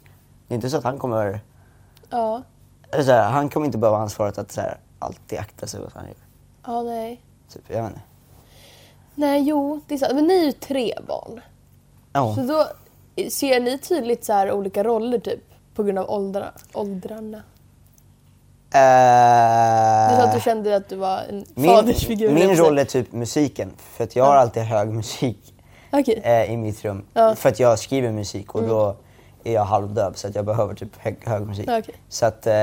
Det 0.47 0.53
är 0.53 0.55
inte 0.55 0.69
så 0.69 0.77
att 0.77 0.83
han 0.83 0.99
kommer... 0.99 1.39
Ja. 2.09 2.41
Eller 2.91 3.03
så 3.03 3.11
här, 3.11 3.31
han 3.31 3.49
kommer 3.49 3.65
inte 3.65 3.77
behöva 3.77 3.97
ansvaret 3.97 4.37
att 4.37 4.51
så 4.51 4.61
här, 4.61 4.77
alltid 4.99 5.39
akta 5.39 5.67
sig 5.67 5.79
vad 5.81 5.91
han 5.93 6.05
gör. 6.05 6.15
Ja, 6.65 6.81
nej. 6.81 7.21
Typ, 7.53 7.61
jag 7.67 7.81
vet 7.83 7.89
inte. 7.91 8.01
Nej, 9.15 9.41
jo, 9.41 9.81
det 9.87 9.93
är 9.93 9.97
sant. 9.97 10.15
Men 10.15 10.27
ni 10.27 10.39
är 10.39 10.43
ju 10.45 10.51
tre 10.51 10.93
barn. 11.07 11.41
Ja. 12.13 12.35
Så 12.35 12.41
då 12.41 12.67
ser 13.29 13.59
ni 13.59 13.77
tydligt 13.77 14.25
så 14.25 14.33
här 14.33 14.51
olika 14.51 14.83
roller 14.83 15.19
typ 15.19 15.43
på 15.75 15.83
grund 15.83 15.99
av 15.99 16.09
åldrar, 16.11 16.51
åldrarna? 16.73 17.43
Du 18.69 20.15
sa 20.15 20.23
att 20.23 20.31
du 20.31 20.37
Eh, 20.37 20.43
kände 20.43 20.75
att 20.75 20.89
du 20.89 20.95
var 20.95 21.21
en 21.29 21.45
min, 21.55 21.69
fadersfigur. 21.71 22.29
min 22.33 22.55
roll 22.55 22.79
är 22.79 22.85
typ 22.85 23.11
musiken. 23.11 23.71
För 23.77 24.03
att 24.03 24.15
jag 24.15 24.25
har 24.25 24.35
alltid 24.35 24.63
hög 24.63 24.89
musik. 24.89 25.52
Okej. 25.93 26.21
eh, 26.23 26.53
i 26.53 26.57
mitt 26.57 26.85
rum. 26.85 27.05
Ja. 27.13 27.23
Mm. 27.23 27.35
För 27.35 27.49
att 27.49 27.59
jag 27.59 27.79
skriver 27.79 28.11
musik 28.11 28.55
och 28.55 28.63
då 28.63 28.95
är 29.43 29.53
jag 29.53 29.65
halvdöv 29.65 30.13
så 30.13 30.27
att 30.27 30.35
jag 30.35 30.45
behöver 30.45 30.73
typ 30.75 30.97
hög, 30.97 31.17
hög 31.27 31.47
musik. 31.47 31.69
Okej. 31.69 31.95
Så 32.09 32.25
att, 32.25 32.47
eh, 32.47 32.53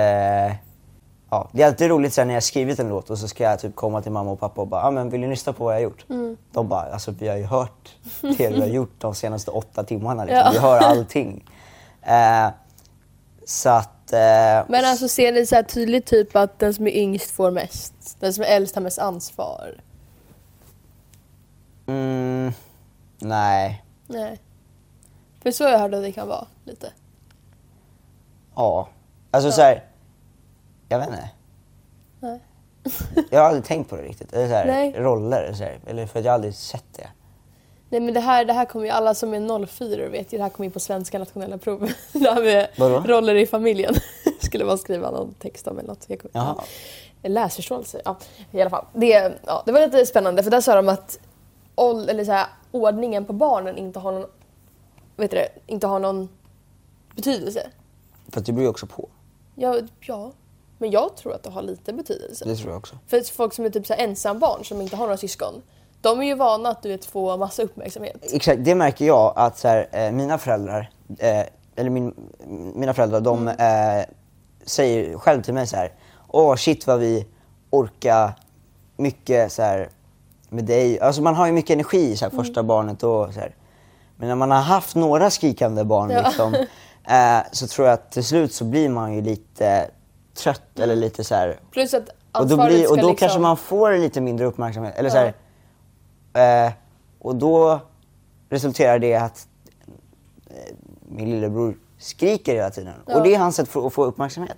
ja. 1.30 1.48
Det 1.52 1.62
är 1.62 1.66
alltid 1.66 1.88
roligt 1.88 2.12
sen 2.12 2.26
när 2.26 2.34
jag 2.34 2.42
skrivit 2.42 2.78
en 2.78 2.88
låt 2.88 3.10
och 3.10 3.18
så 3.18 3.28
ska 3.28 3.44
jag 3.44 3.60
typ 3.60 3.76
komma 3.76 4.02
till 4.02 4.12
mamma 4.12 4.30
och 4.30 4.40
pappa 4.40 4.60
och 4.60 4.66
bara, 4.66 4.82
ah, 4.82 4.90
men 4.90 5.10
vill 5.10 5.20
ni 5.20 5.28
lyssna 5.28 5.52
på 5.52 5.64
vad 5.64 5.74
jag 5.74 5.78
har 5.78 5.82
gjort? 5.82 6.04
Mm. 6.10 6.36
De 6.52 6.68
bara, 6.68 6.92
alltså 6.92 7.10
vi 7.10 7.28
har 7.28 7.36
ju 7.36 7.44
hört 7.44 7.96
det 8.38 8.48
du 8.48 8.60
har 8.60 8.68
gjort 8.68 8.94
de 8.98 9.14
senaste 9.14 9.50
åtta 9.50 9.84
timmarna. 9.84 10.24
Liksom. 10.24 10.42
Ja. 10.44 10.50
Vi 10.52 10.58
hör 10.58 10.78
allting. 10.78 11.44
Eh, 12.02 12.48
så 13.44 13.68
att, 13.68 14.12
eh, 14.12 14.18
Men 14.68 14.84
alltså 14.84 15.08
ser 15.08 15.32
ni 15.32 15.46
så 15.46 15.62
tydligt 15.68 16.06
typ 16.06 16.36
att 16.36 16.58
den 16.58 16.74
som 16.74 16.86
är 16.86 16.96
yngst 16.96 17.30
får 17.30 17.50
mest? 17.50 18.16
Den 18.20 18.32
som 18.32 18.44
är 18.44 18.48
äldst 18.48 18.74
har 18.74 18.82
mest 18.82 18.98
ansvar? 18.98 19.80
mm, 21.86 22.52
nej. 23.20 23.84
Nej. 24.06 24.40
För 25.42 25.50
så 25.50 25.64
jag 25.64 25.78
hört 25.78 25.94
att 25.94 26.02
det 26.02 26.12
kan 26.12 26.28
vara 26.28 26.46
lite. 26.64 26.92
Ja. 28.54 28.88
Alltså 29.30 29.52
så 29.52 29.62
här, 29.62 29.84
jag 30.88 30.98
vet 30.98 31.08
inte. 31.08 31.30
Nej. 32.20 32.40
Jag 33.30 33.40
har 33.40 33.46
aldrig 33.46 33.64
tänkt 33.64 33.90
på 33.90 33.96
det 33.96 34.02
riktigt. 34.02 34.32
Eller 34.32 34.48
så 34.48 34.54
här, 34.54 34.66
Nej. 34.66 34.92
roller, 34.96 35.52
så 35.52 35.64
här, 35.64 35.78
eller 35.86 36.06
för 36.06 36.18
att 36.18 36.24
jag 36.24 36.32
har 36.32 36.34
aldrig 36.34 36.54
sett 36.54 36.84
det. 36.96 37.08
Nej 37.88 38.00
men 38.00 38.14
det 38.14 38.20
här, 38.20 38.44
det 38.44 38.52
här 38.52 38.64
kommer 38.64 38.84
ju 38.84 38.90
alla 38.90 39.14
som 39.14 39.34
är 39.34 39.66
04 39.66 40.08
vet 40.08 40.32
ju, 40.32 40.36
det 40.38 40.42
här 40.44 40.50
kommer 40.50 40.66
ju 40.68 40.72
på 40.72 40.80
svenska 40.80 41.18
nationella 41.18 41.58
prov. 41.58 41.92
Det 42.12 42.30
här 42.30 42.42
med 42.42 42.68
Vadå? 42.78 43.00
roller 43.06 43.34
i 43.34 43.46
familjen. 43.46 43.94
Skulle 44.40 44.64
man 44.64 44.78
skriva 44.78 45.10
någon 45.10 45.34
text 45.34 45.66
om 45.66 45.78
eller 45.78 45.88
något. 45.88 46.06
Jag. 46.32 46.62
Läsförståelse, 47.22 48.00
ja 48.04 48.16
i 48.50 48.60
alla 48.60 48.70
fall. 48.70 48.86
Det, 48.94 49.32
ja, 49.46 49.62
det 49.66 49.72
var 49.72 49.80
lite 49.80 50.06
spännande 50.06 50.42
för 50.42 50.50
där 50.50 50.60
sa 50.60 50.74
de 50.74 50.88
att 50.88 51.18
ål, 51.80 52.08
eller 52.08 52.24
så 52.24 52.32
här, 52.32 52.46
ordningen 52.72 53.24
på 53.24 53.32
barnen 53.32 53.76
inte 53.78 53.98
har 53.98 54.12
någon, 54.12 54.26
vet 55.16 55.30
du 55.30 55.46
inte 55.66 55.86
har 55.86 55.98
någon 55.98 56.28
betydelse. 57.16 57.66
För 58.28 58.40
att 58.40 58.46
det 58.46 58.52
beror 58.52 58.62
ju 58.62 58.68
också 58.70 58.86
på. 58.86 59.08
Ja, 59.54 59.76
ja, 60.00 60.32
men 60.78 60.90
jag 60.90 61.16
tror 61.16 61.34
att 61.34 61.42
det 61.42 61.50
har 61.50 61.62
lite 61.62 61.92
betydelse. 61.92 62.44
Det 62.44 62.56
tror 62.56 62.70
jag 62.70 62.78
också. 62.78 62.98
För 63.06 63.34
folk 63.34 63.52
som 63.54 63.64
är 63.64 63.70
typ 63.70 63.86
så 63.86 63.94
här 63.94 64.04
ensambarn 64.04 64.64
som 64.64 64.80
inte 64.80 64.96
har 64.96 65.04
några 65.04 65.16
syskon, 65.16 65.62
de 66.00 66.20
är 66.20 66.24
ju 66.24 66.34
vana 66.34 66.68
att 66.68 66.82
du 66.82 66.88
vet 66.88 67.04
få 67.04 67.36
massa 67.36 67.62
uppmärksamhet. 67.62 68.16
Exakt, 68.32 68.64
det 68.64 68.74
märker 68.74 69.04
jag 69.06 69.32
att 69.36 69.58
så 69.58 69.68
här, 69.68 69.88
eh, 69.92 70.12
mina 70.12 70.38
föräldrar, 70.38 70.90
eh, 71.18 71.44
eller 71.76 71.90
min, 71.90 72.14
mina 72.74 72.94
föräldrar, 72.94 73.20
de 73.20 73.48
Mm. 73.48 73.98
eh, 74.00 74.04
säger 74.64 75.18
själv 75.18 75.42
till 75.42 75.54
mig 75.54 75.66
så 75.66 75.76
här. 75.76 75.92
Åh 76.28 76.56
shit 76.56 76.86
vad 76.86 76.98
vi 76.98 77.26
orka 77.70 78.32
mycket 78.96 79.52
så 79.52 79.62
här, 79.62 79.88
med 80.50 80.64
dig. 80.64 81.00
Alltså 81.00 81.22
man 81.22 81.34
har 81.34 81.46
ju 81.46 81.52
mycket 81.52 81.70
energi 81.70 82.16
så 82.16 82.24
här, 82.24 82.32
Mm. 82.32 82.44
första 82.44 82.62
barnet 82.62 83.02
och 83.02 83.34
så 83.34 83.40
här. 83.40 83.54
Men 84.16 84.28
när 84.28 84.34
man 84.34 84.50
har 84.50 84.60
haft 84.60 84.94
några 84.96 85.30
skrikande 85.30 85.84
barn 85.84 86.10
Ja. 86.10 86.22
liksom, 86.26 86.54
eh, 87.08 87.38
så 87.52 87.66
tror 87.66 87.86
jag 87.86 87.94
att 87.94 88.12
till 88.12 88.24
slut 88.24 88.52
så 88.54 88.64
blir 88.64 88.88
man 88.88 89.14
ju 89.14 89.20
lite 89.22 89.90
trött 90.34 90.78
eller 90.78 90.96
lite 90.96 91.24
så 91.24 91.34
här. 91.34 91.60
Plus 91.72 91.94
att 91.94 92.08
Och 92.32 92.46
då, 92.46 92.56
blir, 92.66 92.90
och 92.90 92.96
då 92.96 93.08
liksom... 93.08 93.16
kanske 93.16 93.38
man 93.38 93.56
får 93.56 93.92
lite 93.98 94.20
mindre 94.20 94.46
uppmärksamhet. 94.46 94.94
Eller 94.96 95.10
så 95.10 95.16
Ja. 95.16 95.32
här, 96.34 96.66
eh, 96.66 96.72
och 97.18 97.36
då 97.36 97.80
resulterar 98.50 98.98
det 98.98 99.14
att 99.14 99.46
eh, 100.50 100.74
min 101.08 101.30
lillebror 101.30 101.76
skriker 101.98 102.54
hela 102.54 102.70
tiden. 102.70 102.92
Ja. 103.06 103.12
Mm. 103.12 103.18
Och 103.22 103.28
det 103.28 103.34
är 103.34 103.38
hans 103.38 103.56
sätt 103.56 103.68
för 103.68 103.86
att 103.86 103.92
få 103.92 104.04
uppmärksamhet. 104.04 104.56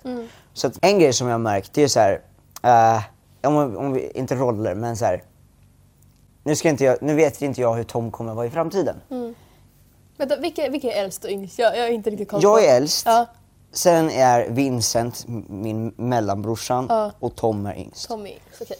Så 0.53 0.67
att 0.67 0.77
en 0.81 0.99
grej 0.99 1.13
som 1.13 1.27
jag 1.27 1.33
har 1.33 1.39
märkt 1.39 1.73
det 1.73 1.83
är 1.83 1.87
så 1.87 1.99
här, 1.99 2.21
eh, 2.63 3.03
om, 3.49 3.77
om 3.77 3.93
vi, 3.93 4.11
inte 4.15 4.35
roller 4.35 4.75
men 4.75 4.97
så 4.97 5.05
här. 5.05 5.23
Nu, 6.43 6.55
ska 6.55 6.69
inte 6.69 6.83
jag, 6.83 6.97
nu 7.01 7.15
vet 7.15 7.41
inte 7.41 7.61
jag 7.61 7.73
hur 7.75 7.83
Tom 7.83 8.11
kommer 8.11 8.33
vara 8.33 8.45
i 8.45 8.49
framtiden. 8.49 8.95
Vänta, 10.17 10.35
vilka, 10.37 10.69
vilka 10.69 10.91
är 10.93 11.03
äldst 11.03 11.23
och 11.23 11.29
yngst? 11.29 11.59
Jag, 11.59 11.77
jag 11.77 11.85
är 11.87 11.91
inte 11.91 12.09
riktigt 12.09 12.29
koll 12.29 12.41
på. 12.41 12.47
Jag 12.47 12.65
är 12.65 12.77
äldst. 12.77 13.05
Ja, 13.05 13.25
Sen 13.71 14.09
är 14.09 14.49
Vincent 14.49 15.25
min 15.47 15.93
mellanbrorsan 15.95 16.85
Ja. 16.89 17.11
och 17.19 17.35
Tom 17.35 17.65
är 17.65 17.75
yngst. 17.77 18.07
Tommy 18.07 18.29
är 18.29 18.33
yngst. 18.33 18.61
Okej. 18.61 18.77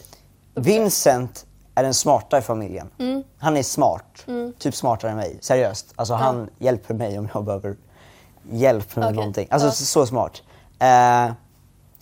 Vincent 0.54 1.46
är 1.74 1.82
den 1.82 1.94
smarta 1.94 2.38
i 2.38 2.42
familjen. 2.42 2.90
Mm. 2.98 3.22
Han 3.38 3.56
är 3.56 3.62
smart. 3.62 4.26
Typ 4.58 4.74
smartare 4.74 5.10
än 5.10 5.16
mig. 5.16 5.38
Seriöst. 5.40 5.92
Alltså 5.96 6.14
han 6.14 6.50
hjälper 6.58 6.94
mig 6.94 7.18
om 7.18 7.28
jag 7.34 7.44
behöver 7.44 7.76
hjälp 8.50 8.96
med 8.96 9.04
Okej. 9.04 9.16
någonting. 9.16 9.48
Alltså 9.50 9.68
Ja. 9.68 9.72
så, 9.72 9.84
så 9.84 10.06
smart. 10.06 10.42
Eh, 10.78 11.32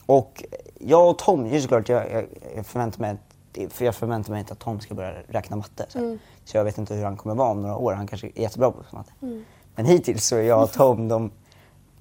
och 0.06 0.44
jag 0.80 1.08
och 1.10 1.18
Tom, 1.18 1.46
ju 1.46 1.60
såklart, 1.62 1.88
jag, 1.88 2.10
jag, 2.12 2.26
jag 2.56 2.66
förväntar 2.66 3.00
mig 3.00 3.10
att, 3.10 3.31
för 3.70 3.84
jag 3.84 3.94
förväntar 3.94 4.30
mig 4.30 4.40
inte 4.40 4.52
att 4.52 4.58
Tom 4.58 4.80
ska 4.80 4.94
börja 4.94 5.12
räkna 5.28 5.56
matte. 5.56 5.86
Så, 5.88 5.98
Mm. 5.98 6.18
så 6.44 6.56
jag 6.56 6.64
vet 6.64 6.78
inte 6.78 6.94
hur 6.94 7.04
han 7.04 7.16
kommer 7.16 7.34
vara 7.34 7.48
om 7.50 7.62
några 7.62 7.76
år. 7.76 7.92
Han 7.92 8.06
kanske 8.06 8.26
är 8.26 8.40
jättebra 8.40 8.70
på 8.70 8.78
matte. 8.96 9.12
Mm. 9.22 9.44
Men 9.74 9.86
hittills 9.86 10.26
så 10.26 10.36
är 10.36 10.42
jag 10.42 10.62
och 10.62 10.72
Tom 10.72 11.08
de, 11.08 11.30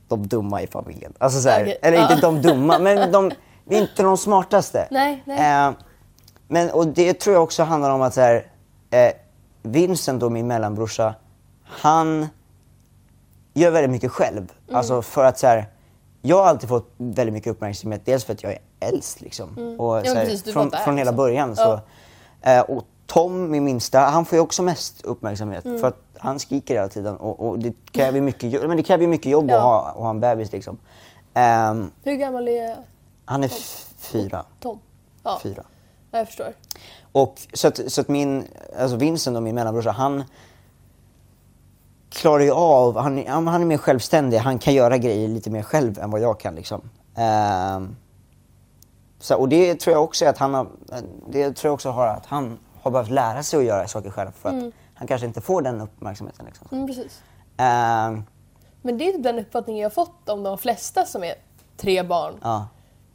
de 0.08 0.28
dumma 0.28 0.62
i 0.62 0.68
familjen. 0.68 1.14
Alltså 1.18 1.42
så 1.42 1.50
här, 1.50 1.62
Okej. 1.62 1.78
Eller 1.82 2.02
inte 2.02 2.14
Ja. 2.14 2.20
de 2.22 2.42
dumma, 2.42 2.80
men 2.80 3.12
de, 3.12 3.32
vi 3.66 3.78
är 3.78 3.82
inte 3.82 4.04
de 4.04 4.18
smartaste. 4.18 4.88
Nej, 4.92 5.24
nej. 5.26 5.68
Eh, 5.68 5.74
men 6.48 6.70
och 6.70 6.88
det 6.88 7.14
tror 7.14 7.34
jag 7.34 7.44
också 7.44 7.64
handlar 7.64 7.90
om 7.92 8.02
att 8.02 8.14
så 8.14 8.22
här, 8.22 8.46
eh, 8.90 9.12
Vincent 9.64 10.20
då, 10.20 10.30
min 10.30 10.48
mellanbrorsa, 10.48 11.16
han 11.64 12.28
gör 13.54 13.72
väldigt 13.72 13.92
mycket 13.92 14.12
själv. 14.12 14.38
Mm. 14.68 14.76
Alltså 14.78 15.02
för 15.02 15.26
att 15.26 15.40
så 15.40 15.48
här, 15.48 15.66
jag 16.22 16.38
har 16.38 16.44
alltid 16.46 16.70
fått 16.70 16.90
väldigt 16.98 17.34
mycket 17.34 17.52
uppmärksamhet. 17.52 18.02
Dels 18.06 18.24
för 18.24 18.34
att 18.34 18.44
jag 18.44 18.52
är 18.52 18.60
äldst 18.80 19.22
liksom. 19.22 19.76
Och, 19.80 19.98
Mm. 19.98 20.06
Ja, 20.06 20.12
så 20.14 20.18
här, 20.20 20.26
precis, 20.26 20.54
från, 20.54 20.72
från 20.72 20.98
hela 20.98 21.14
början. 21.14 21.56
Så, 21.56 21.80
Ja. 22.42 22.52
eh, 22.52 22.62
och 22.62 22.84
Tom, 23.06 23.52
min 23.52 23.64
minsta, 23.64 24.00
han 24.00 24.26
får 24.26 24.36
ju 24.36 24.42
också 24.42 24.64
mest 24.64 25.02
uppmärksamhet. 25.02 25.66
Mm. 25.66 25.80
För 25.80 25.88
att 25.88 25.98
han 26.18 26.40
skriker 26.40 26.74
hela 26.74 26.88
tiden. 26.88 27.18
Och, 27.18 27.48
och 27.50 27.60
det 27.60 27.74
kräver 27.92 28.22
mycket, 28.22 28.68
men 28.68 28.78
det 28.78 28.84
kräver 28.84 29.08
mycket 29.08 29.32
jobb 29.32 29.50
Ja. 29.50 29.56
att, 29.58 29.64
ha, 29.64 29.88
att 29.90 29.96
ha 29.96 30.10
en 30.10 30.20
bebis 30.20 30.52
liksom. 30.52 30.78
Ehm, 31.34 31.92
Hur 32.04 32.16
gammal 32.16 32.48
är 32.48 32.76
han 33.26 33.44
är 33.44 33.52
fyra. 33.98 34.46
Tom? 34.60 34.80
Ja, 35.24 35.40
fyra. 35.44 35.64
Ja, 36.12 36.18
jag 36.18 36.28
förstår. 36.28 36.54
Och 37.12 37.36
så 37.54 37.68
att, 37.68 37.80
så 37.92 38.02
att 38.02 38.08
min, 38.08 38.48
alltså 38.80 38.98
Vincent 38.98 39.38
och 39.38 39.44
min 39.44 39.56
mellanbrorsa, 39.56 39.92
han 39.92 40.24
klarar 42.12 42.44
ju 42.44 42.52
av, 42.52 42.98
han, 42.98 43.28
han 43.28 43.62
är 43.62 43.66
mer 43.66 43.78
självständig, 43.78 44.38
han 44.38 44.60
kan 44.60 44.74
göra 44.74 44.98
grejer 44.98 45.28
lite 45.28 45.50
mer 45.50 45.62
själv 45.64 46.00
än 46.00 46.12
vad 46.12 46.22
jag 46.22 46.40
kan 46.40 46.56
liksom. 46.56 46.90
Ehm, 47.16 47.96
så, 49.20 49.36
och 49.36 49.50
det 49.50 49.76
tror 49.80 49.94
jag 49.94 50.04
också 50.04 50.26
att 50.26 50.38
han 50.38 50.54
har, 50.54 50.68
det 51.30 51.52
tror 51.54 51.70
jag 51.70 51.74
också 51.74 51.90
har 51.90 52.08
att 52.08 52.26
han 52.26 52.58
har 52.82 52.92
behövt 52.92 53.10
lära 53.10 53.44
sig 53.44 53.60
att 53.60 53.66
göra 53.66 53.88
saker 53.88 54.10
själv 54.10 54.32
för 54.42 54.50
att 54.50 54.74
han 54.94 55.08
kanske 55.08 55.28
inte 55.28 55.42
får 55.42 55.62
den 55.62 55.82
uppmärksamheten 55.82 56.46
liksom. 56.46 56.68
Mm, 56.72 56.88
precis. 56.88 57.22
Ehm, 57.58 58.24
Men 58.82 58.98
det 58.98 59.08
är 59.08 59.12
typ 59.14 59.24
den 59.24 59.40
uppfattningen 59.40 59.82
jag 59.82 59.90
har 59.90 60.06
fått 60.06 60.30
om 60.30 60.44
de 60.44 60.58
flesta 60.58 61.06
som 61.06 61.24
är 61.24 61.34
tre 61.78 62.04
barn. 62.04 62.34
ja. 62.42 62.68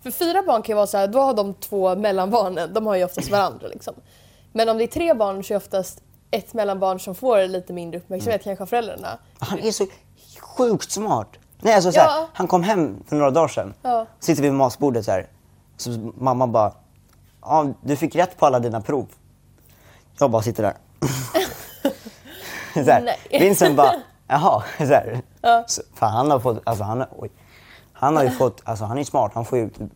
För 0.02 0.10
fyra 0.10 0.42
barn 0.46 0.62
kan 0.62 0.72
ju 0.72 0.76
vara 0.76 0.86
så 0.86 0.98
här, 0.98 1.08
då 1.08 1.18
har 1.20 1.34
de 1.34 1.54
två 1.54 1.96
mellanbarnen, 1.96 2.74
de 2.74 2.86
har 2.86 2.94
ju 2.94 3.04
oftast 3.04 3.30
varandra 3.30 3.66
liksom. 3.68 3.94
Men 4.52 4.68
om 4.68 4.78
det 4.78 4.84
är 4.84 4.88
tre 4.88 5.14
barn 5.14 5.44
så 5.44 5.52
är 5.54 5.56
oftast 5.56 6.02
ett 6.30 6.54
mellanbarn 6.54 7.00
som 7.00 7.14
får 7.14 7.46
lite 7.48 7.72
mindre 7.72 7.98
uppmärksamhet, 8.00 8.42
kanske 8.44 8.62
av 8.62 8.66
föräldrarna. 8.66 9.18
Han 9.38 9.58
är 9.58 9.70
så 9.72 9.86
sjukt 10.40 10.90
smart. 10.90 11.28
Nej, 11.60 11.74
alltså, 11.74 11.92
så 11.92 11.98
Ja. 11.98 12.26
Han 12.32 12.46
kom 12.46 12.62
hem 12.62 13.02
för 13.06 13.16
några 13.16 13.30
dagar 13.30 13.48
sedan. 13.48 13.74
Ja. 13.82 14.06
Sitter 14.20 14.42
vid 14.42 14.52
matbordet 14.54 15.04
så 15.04 15.10
här. 15.10 15.26
Så 15.76 15.90
mamma 16.18 16.46
bara, 16.46 16.72
ja, 17.42 17.66
du 17.82 17.96
fick 17.96 18.14
rätt 18.16 18.36
på 18.38 18.46
alla 18.46 18.58
dina 18.60 18.80
prov. 18.80 19.06
Jag 20.18 20.30
bara 20.30 20.42
sitter 20.42 20.62
där. 20.62 20.74
så 22.84 22.90
här. 22.90 23.02
Nej. 23.02 23.18
Vincent 23.40 23.76
bara, 23.76 23.92
jaha. 24.28 24.62
Så 24.78 24.84
här. 24.84 25.20
Ja. 25.42 25.64
Så, 25.66 25.82
för 25.94 26.06
han 26.06 26.30
har 26.30 26.40
fått, 26.40 26.60
alltså 26.64 26.84
han, 26.84 26.98
har- 26.98 27.08
oj. 27.16 27.30
han 27.92 28.16
har 28.16 28.22
ju 28.24 28.30
fått, 28.38 28.60
alltså 28.64 28.84
han 28.84 28.98
är 28.98 29.04
smart, 29.04 29.30
han 29.34 29.44
får 29.44 29.58
ju 29.58 29.68
typ 29.70 29.90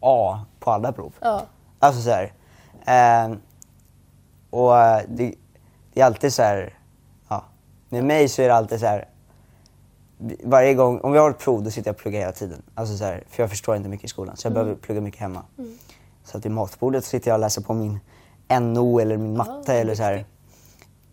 A 0.00 0.40
på 0.60 0.70
alla 0.70 0.92
prov. 0.92 1.12
Ja. 1.20 1.42
Alltså 1.78 2.00
så 2.02 2.10
här. 2.10 2.32
ehm, 2.86 3.40
och 4.52 4.78
eh, 4.78 5.02
det, 5.08 5.34
det 5.92 6.00
är 6.00 6.04
alltid 6.04 6.32
så 6.32 6.42
här, 6.42 6.78
ja. 7.28 7.44
Med 7.88 8.04
mig 8.04 8.28
så 8.28 8.42
är 8.42 8.48
det 8.48 8.54
alltid 8.54 8.80
så 8.80 8.86
här. 8.86 9.08
Varje 10.44 10.74
gång, 10.74 11.00
om 11.00 11.12
vi 11.12 11.18
har 11.18 11.30
ett 11.30 11.38
prov 11.38 11.62
då 11.62 11.70
sitter 11.70 11.88
jag 11.88 11.94
och 11.94 12.00
pluggar 12.00 12.20
hela 12.20 12.32
tiden. 12.32 12.62
Alltså 12.74 12.96
så 12.96 13.04
här, 13.04 13.24
för 13.28 13.42
jag 13.42 13.50
förstår 13.50 13.76
inte 13.76 13.88
mycket 13.88 14.04
i 14.04 14.08
skolan 14.08 14.36
så 14.36 14.46
jag 14.46 14.52
behöver 14.52 14.74
plugga 14.74 15.00
mycket 15.00 15.20
hemma. 15.20 15.42
Så 16.24 16.38
att 16.38 16.44
vid 16.44 16.52
matbordet 16.52 17.04
sitter 17.04 17.30
jag 17.30 17.36
och 17.36 17.40
läser 17.40 17.62
på 17.62 17.74
min 17.74 18.00
NO 18.60 18.98
eller 19.00 19.16
min 19.16 19.36
matte 19.36 19.74
eller 19.74 19.94
så 19.94 20.02
här. 20.02 20.24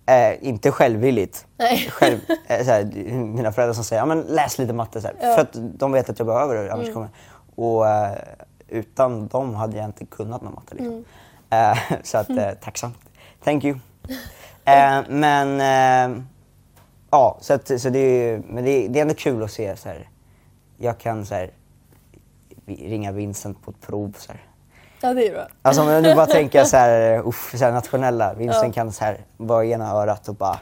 Eh, 0.05 0.47
inte 0.47 0.71
självvilligt. 0.71 1.45
Nej. 1.57 1.77
Själv, 1.91 2.19
eh, 2.47 2.65
så 2.65 2.71
här, 2.71 2.83
mina 3.13 3.51
föräldrar 3.51 3.73
som 3.73 3.83
säger 3.83 4.01
ja, 4.01 4.05
men 4.05 4.21
läs 4.21 4.57
lite 4.57 4.73
matte. 4.73 5.01
Så 5.01 5.07
här, 5.07 5.15
Ja. 5.21 5.33
För 5.35 5.41
att 5.41 5.79
de 5.79 5.91
vet 5.91 6.09
att 6.09 6.19
jag 6.19 6.25
behöver 6.27 6.55
det. 6.55 6.73
Annars 6.73 6.93
kommer, 6.93 7.09
och 7.55 7.87
eh, 7.87 8.17
utan 8.67 9.27
dem 9.27 9.55
hade 9.55 9.77
jag 9.77 9.85
inte 9.85 10.05
kunnat 10.05 10.41
någon 10.41 10.53
matte. 10.53 10.75
Liksom. 10.75 11.05
Eh, 11.49 11.77
så 12.03 12.17
att, 12.17 12.29
eh, 12.29 12.51
tacksamt. 12.61 12.97
Thank 13.43 13.63
you. 13.63 13.75
Eh, 14.65 15.01
men 15.09 15.61
eh, 15.61 16.23
ja, 17.11 17.37
så, 17.41 17.53
att, 17.53 17.81
så 17.81 17.89
det, 17.89 17.99
är, 17.99 18.31
ju- 18.31 18.43
men 18.47 18.63
det, 18.63 18.71
är- 18.71 18.89
det 18.89 18.99
är 18.99 19.01
ändå 19.01 19.13
kul 19.13 19.43
att 19.43 19.51
se 19.51 19.75
så 19.77 19.89
här. 19.89 20.09
Jag 20.77 20.97
kan 20.97 21.25
så 21.25 21.35
här, 21.35 21.51
ringa 22.65 23.11
Vincent 23.11 23.61
på 23.65 23.71
ett 23.71 23.81
prov. 23.81 24.13
Så 24.17 24.31
här. 24.31 24.41
Ja, 25.01 25.13
det 25.13 25.27
är 25.27 25.31
bra. 25.33 25.47
Alltså 25.61 25.81
om 25.81 25.87
jag 25.87 26.03
nu 26.03 26.15
bara 26.15 26.25
tänker 26.39 26.63
så 26.63 26.77
här, 26.77 27.27
uff, 27.27 27.51
så 27.57 27.65
här 27.65 27.71
nationella. 27.71 28.33
Vincent 28.33 28.65
Ja. 28.75 28.83
kan 28.83 28.91
så 28.91 29.03
här, 29.05 29.17
bara 29.37 29.65
ena 29.65 29.91
örat 29.91 30.29
och 30.29 30.35
bara, 30.35 30.59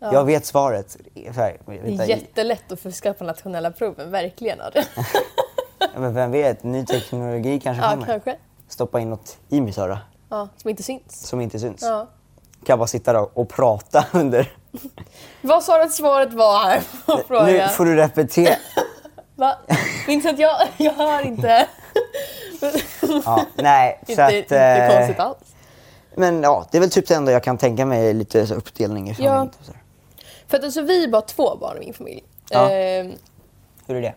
Ja. 0.00 0.12
jag 0.12 0.24
vet 0.24 0.46
svaret. 0.46 0.96
Så 1.34 1.40
här, 1.40 1.56
vänta, 1.66 2.06
jättelätt 2.06 2.72
att 2.72 2.80
fuska 2.80 3.12
på 3.14 3.24
nationella 3.24 3.70
proven, 3.70 4.10
verkligen. 4.10 4.58
ja, 5.78 6.00
men 6.00 6.14
vem 6.14 6.30
vet, 6.30 6.62
ny 6.62 6.86
teknologi 6.86 7.60
kanske 7.60 7.82
Ja, 7.84 7.90
kommer. 7.90 8.06
kanske. 8.06 8.36
Stoppa 8.68 9.00
in 9.00 9.10
något 9.10 9.38
i 9.48 9.60
mitt 9.60 9.78
öra 9.78 9.98
Ja, 10.28 10.48
som 10.56 10.70
inte 10.70 10.82
syns. 10.82 11.26
som 11.26 11.40
inte 11.40 11.58
syns. 11.58 11.82
Ja. 11.82 12.06
Kan 12.66 12.72
jag 12.72 12.78
bara 12.78 12.86
sitta 12.86 13.12
där 13.12 13.38
och 13.38 13.48
prata 13.48 14.04
under. 14.12 14.52
Vad 15.42 15.62
sa 15.64 15.76
du 15.76 15.82
att 15.82 15.92
svaret 15.92 16.32
var 16.32 16.64
här 16.64 16.80
på 17.06 17.16
Nu 17.16 17.22
frågan? 17.28 17.68
får 17.70 17.84
du 17.84 17.96
repetera. 17.96 18.54
Va? 19.34 19.58
Vincent, 20.06 20.38
jag, 20.38 20.56
jag 20.76 20.92
hör 20.92 21.26
inte. 21.26 21.66
Ja, 23.24 23.46
nej, 23.54 24.00
så 24.06 24.10
inte, 24.12 24.24
att, 24.26 24.32
inte 24.32 24.58
eh, 24.60 24.96
konstigt 24.96 25.18
alls. 25.20 25.38
Men 26.14 26.42
ja, 26.42 26.66
det 26.70 26.76
är 26.78 26.80
väl 26.80 26.90
typ 26.90 27.08
det 27.08 27.14
enda 27.14 27.32
jag 27.32 27.42
kan 27.42 27.58
tänka 27.58 27.86
mig 27.86 28.14
lite 28.14 28.46
så 28.46 28.54
uppdelning 28.54 29.08
i 29.10 29.10
Ja. 29.10 29.16
familjen. 29.16 29.50
så 29.62 29.72
här. 29.72 29.82
För 30.48 30.56
att 30.58 30.64
alltså, 30.64 30.82
vi 30.82 31.04
är 31.04 31.08
bara 31.08 31.22
två 31.22 31.56
barn 31.56 31.76
i 31.76 31.80
min 31.80 31.94
familj. 31.94 32.24
Ja. 32.50 32.70
Ehm, 32.70 33.12
Hur 33.86 33.96
är 33.96 34.00
det? 34.02 34.14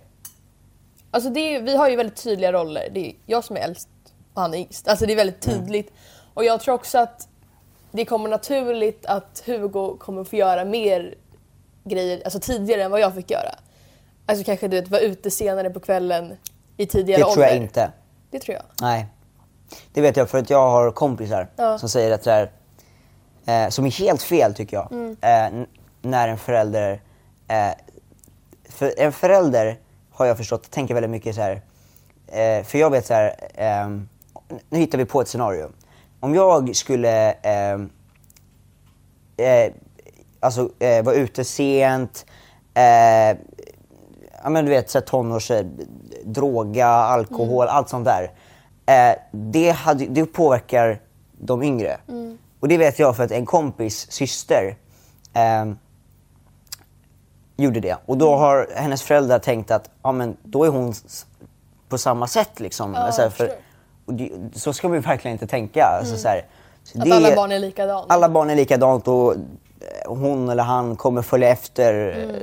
Alltså 1.11 1.29
det 1.29 1.55
är, 1.55 1.61
vi 1.61 1.75
har 1.77 1.89
ju 1.89 1.95
väldigt 1.95 2.23
tydliga 2.23 2.51
roller. 2.53 2.89
Det 2.93 3.07
är 3.09 3.13
jag 3.25 3.43
som 3.43 3.55
är 3.57 3.61
äldst 3.61 3.89
och 4.33 4.41
han 4.41 4.53
är 4.53 4.57
yngst. 4.57 4.87
Alltså 4.87 5.05
det 5.05 5.13
är 5.13 5.17
väldigt 5.17 5.47
Mm. 5.47 5.59
tydligt. 5.59 5.93
Och 6.33 6.43
jag 6.43 6.61
tror 6.61 6.75
också 6.75 6.97
att 6.97 7.27
det 7.91 8.05
kommer 8.05 8.29
naturligt 8.29 9.05
att 9.05 9.43
Hugo 9.45 9.97
kommer 9.97 10.23
få 10.23 10.35
göra 10.35 10.65
mer 10.65 11.15
grejer 11.83 12.21
alltså 12.25 12.39
tidigare 12.39 12.83
än 12.83 12.91
vad 12.91 12.99
jag 12.99 13.15
fick 13.15 13.31
göra. 13.31 13.55
Alltså 14.25 14.45
kanske 14.45 14.67
du 14.67 14.81
vet, 14.81 14.89
vara 14.89 15.01
ute 15.01 15.31
senare 15.31 15.69
på 15.69 15.79
kvällen 15.79 16.37
i 16.77 16.85
tidigare 16.85 17.21
Det 17.21 17.33
tror 17.33 17.45
jag 17.45 17.51
ålder. 17.53 17.63
inte. 17.63 17.91
Det 18.31 18.39
tror 18.39 18.55
jag. 18.55 18.63
Nej. 18.81 19.07
Det 19.93 20.01
vet 20.01 20.17
jag 20.17 20.29
för 20.29 20.37
att 20.37 20.49
jag 20.49 20.69
har 20.69 20.91
kompisar 20.91 21.47
Ja. 21.55 21.77
som 21.77 21.89
säger 21.89 22.11
att 22.11 22.23
så 22.23 22.29
här, 22.29 22.51
eh, 23.45 23.69
som 23.69 23.85
är 23.85 23.91
helt 23.91 24.21
fel 24.21 24.53
tycker 24.53 24.77
jag. 24.77 24.91
Mm. 24.91 25.17
Eh, 25.21 25.65
när 26.01 26.27
en 26.27 26.37
förälder, 26.37 27.01
eh, 27.47 27.71
för 28.69 28.93
en 28.97 29.11
förälder 29.11 29.77
har 30.11 30.25
jag 30.25 30.37
förstått 30.37 30.71
tänker 30.71 30.93
väldigt 30.93 31.09
mycket 31.11 31.35
så 31.35 31.41
här. 31.41 31.61
Eh, 32.27 32.63
för 32.63 32.77
jag 32.77 32.89
vet 32.89 33.05
så 33.05 33.13
här, 33.13 33.35
ehm, 33.55 34.09
nu 34.69 34.79
hittar 34.79 34.97
vi 34.97 35.05
på 35.05 35.21
ett 35.21 35.27
scenario. 35.27 35.71
Om 36.19 36.35
jag 36.35 36.75
skulle 36.75 37.31
ehm, 37.31 37.89
eh, 39.37 39.73
alltså, 40.39 40.69
eh, 40.79 41.03
vara 41.03 41.15
ute 41.15 41.43
sent, 41.43 42.25
eh, 42.73 43.37
ja 44.43 44.49
men 44.49 44.65
du 44.65 44.71
vet 44.71 44.89
så 44.89 45.01
tonårs, 45.01 45.51
eh, 45.51 45.65
droga, 46.23 46.87
alkohol, 46.87 47.67
allt 47.67 47.89
sånt 47.89 48.05
där. 48.05 48.31
eh, 48.85 49.15
det, 49.31 49.69
hade, 49.69 50.05
det 50.05 50.25
påverkar 50.25 50.99
de 51.31 51.63
yngre. 51.63 51.97
Mm. 52.07 52.37
Och 52.59 52.67
det 52.67 52.77
vet 52.77 52.99
jag 52.99 53.15
för 53.15 53.23
att 53.23 53.31
en 53.31 53.45
kompis 53.45 54.11
syster 54.11 54.75
eh, 55.33 55.65
gjorde 57.57 57.79
det. 57.79 57.97
Och 58.05 58.17
då 58.17 58.35
har 58.35 58.69
hennes 58.75 59.01
föräldrar 59.03 59.39
tänkt 59.39 59.71
att 59.71 59.89
ja, 60.03 60.11
men 60.11 60.37
då 60.43 60.63
är 60.63 60.69
hon 60.69 60.93
på 61.89 61.97
samma 61.97 62.27
sätt. 62.27 62.59
Liksom. 62.59 62.93
Ja, 62.93 63.11
så, 63.11 63.21
här, 63.21 63.29
för, 63.29 63.47
förstår. 63.47 63.63
Det, 64.11 64.31
så 64.53 64.73
ska 64.73 64.87
vi 64.87 64.99
verkligen 64.99 65.35
inte 65.35 65.47
tänka. 65.47 65.83
Alltså, 65.85 66.17
så 66.17 66.27
här, 66.27 66.45
så 66.83 66.97
Mm. 66.97 67.11
Att 67.11 67.17
alla 67.17 67.35
barn 67.35 67.51
är 67.51 67.59
likadana. 67.59 68.05
Alla 68.09 68.29
barn 68.29 68.49
är 68.49 68.55
likadant 68.55 69.07
och 69.07 69.33
eh, 69.33 69.39
hon 70.07 70.49
eller 70.49 70.63
han 70.63 70.95
kommer 70.95 71.21
följa 71.21 71.49
efter 71.49 71.93
Mm. 71.93 72.29
eh, 72.35 72.41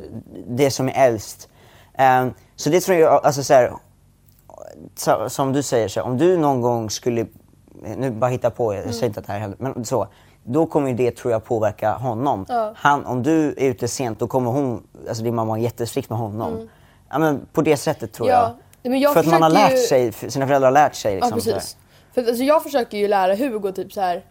det 0.49 0.71
som 0.71 0.89
är 0.89 1.07
äldst. 1.07 1.49
Ehm, 1.95 2.33
så 2.57 2.71
det 2.71 2.81
tror 2.81 2.99
jag, 2.99 3.25
alltså 3.27 3.43
så 3.43 3.55
här, 3.55 3.73
så, 4.97 5.29
som 5.31 5.53
du 5.53 5.63
säger, 5.63 5.89
så 5.89 6.01
här, 6.01 6.07
om 6.07 6.19
du 6.19 6.37
någon 6.39 6.61
gång 6.61 6.91
skulle, 6.91 7.27
nu 7.97 8.11
bara 8.11 8.31
hitta 8.31 8.51
på, 8.51 8.75
jag 8.75 8.83
Mm. 8.83 8.93
säger 8.93 9.07
inte 9.07 9.21
att 9.21 9.27
det 9.27 9.33
här 9.33 9.41
händer, 9.41 9.59
men 9.61 9.85
så. 9.85 10.07
Då 10.49 10.67
kommer 10.67 10.93
det 10.93 11.11
tror 11.17 11.33
jag 11.33 11.45
påverka 11.45 11.93
honom. 11.93 12.47
Ja. 12.49 12.73
Han, 12.77 13.07
om 13.07 13.23
du 13.23 13.47
är 13.49 13.65
ute 13.71 13.89
sent 13.89 14.19
då 14.19 14.27
kommer 14.27 14.51
hon, 14.51 14.83
alltså 15.09 15.23
din 15.25 15.35
mamma 15.35 15.49
vara 15.49 15.59
jättestrikt 15.59 16.11
med 16.11 16.19
honom. 16.19 16.69
Ja, 17.11 17.19
men 17.19 17.47
på 17.53 17.63
det 17.63 17.77
sättet 17.77 18.13
tror 18.13 18.29
Mm. 18.29 18.41
Ja, 18.41 18.47
jag. 18.47 18.57
Jag 18.95 19.13
För 19.13 19.21
att 19.21 19.27
man 19.27 19.43
har 19.43 19.51
lärt 19.51 19.89
sig, 19.89 20.13
sina 20.13 20.47
föräldrar 20.47 20.67
har 20.67 20.73
lärt 20.73 20.95
sig. 20.95 21.15
Liksom, 21.15 21.31
Ja 21.31 21.35
precis. 21.35 21.77
För 22.15 22.27
alltså, 22.29 22.43
jag 22.45 22.63
försöker 22.63 22.99
ju 22.99 23.09
lära 23.09 23.35
Hugo 23.35 23.73
typ 23.73 23.93
så 23.93 24.01
här. 24.01 24.25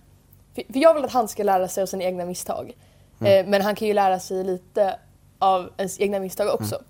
För, 0.55 0.73
för 0.73 0.79
jag 0.79 0.93
vill 0.93 1.05
att 1.05 1.11
han 1.11 1.27
ska 1.27 1.43
lära 1.43 1.67
sig 1.67 1.81
av 1.81 1.85
sina 1.85 2.03
egna 2.03 2.25
misstag. 2.25 2.77
Mm. 3.19 3.45
Eh, 3.45 3.49
men 3.49 3.61
han 3.61 3.75
kan 3.75 3.87
ju 3.87 3.93
lära 3.93 4.19
sig 4.19 4.43
lite 4.43 4.99
av 5.39 5.69
ens 5.77 5.99
egna 5.99 6.19
misstag 6.19 6.53
också. 6.53 6.75
Mm. 6.75 6.85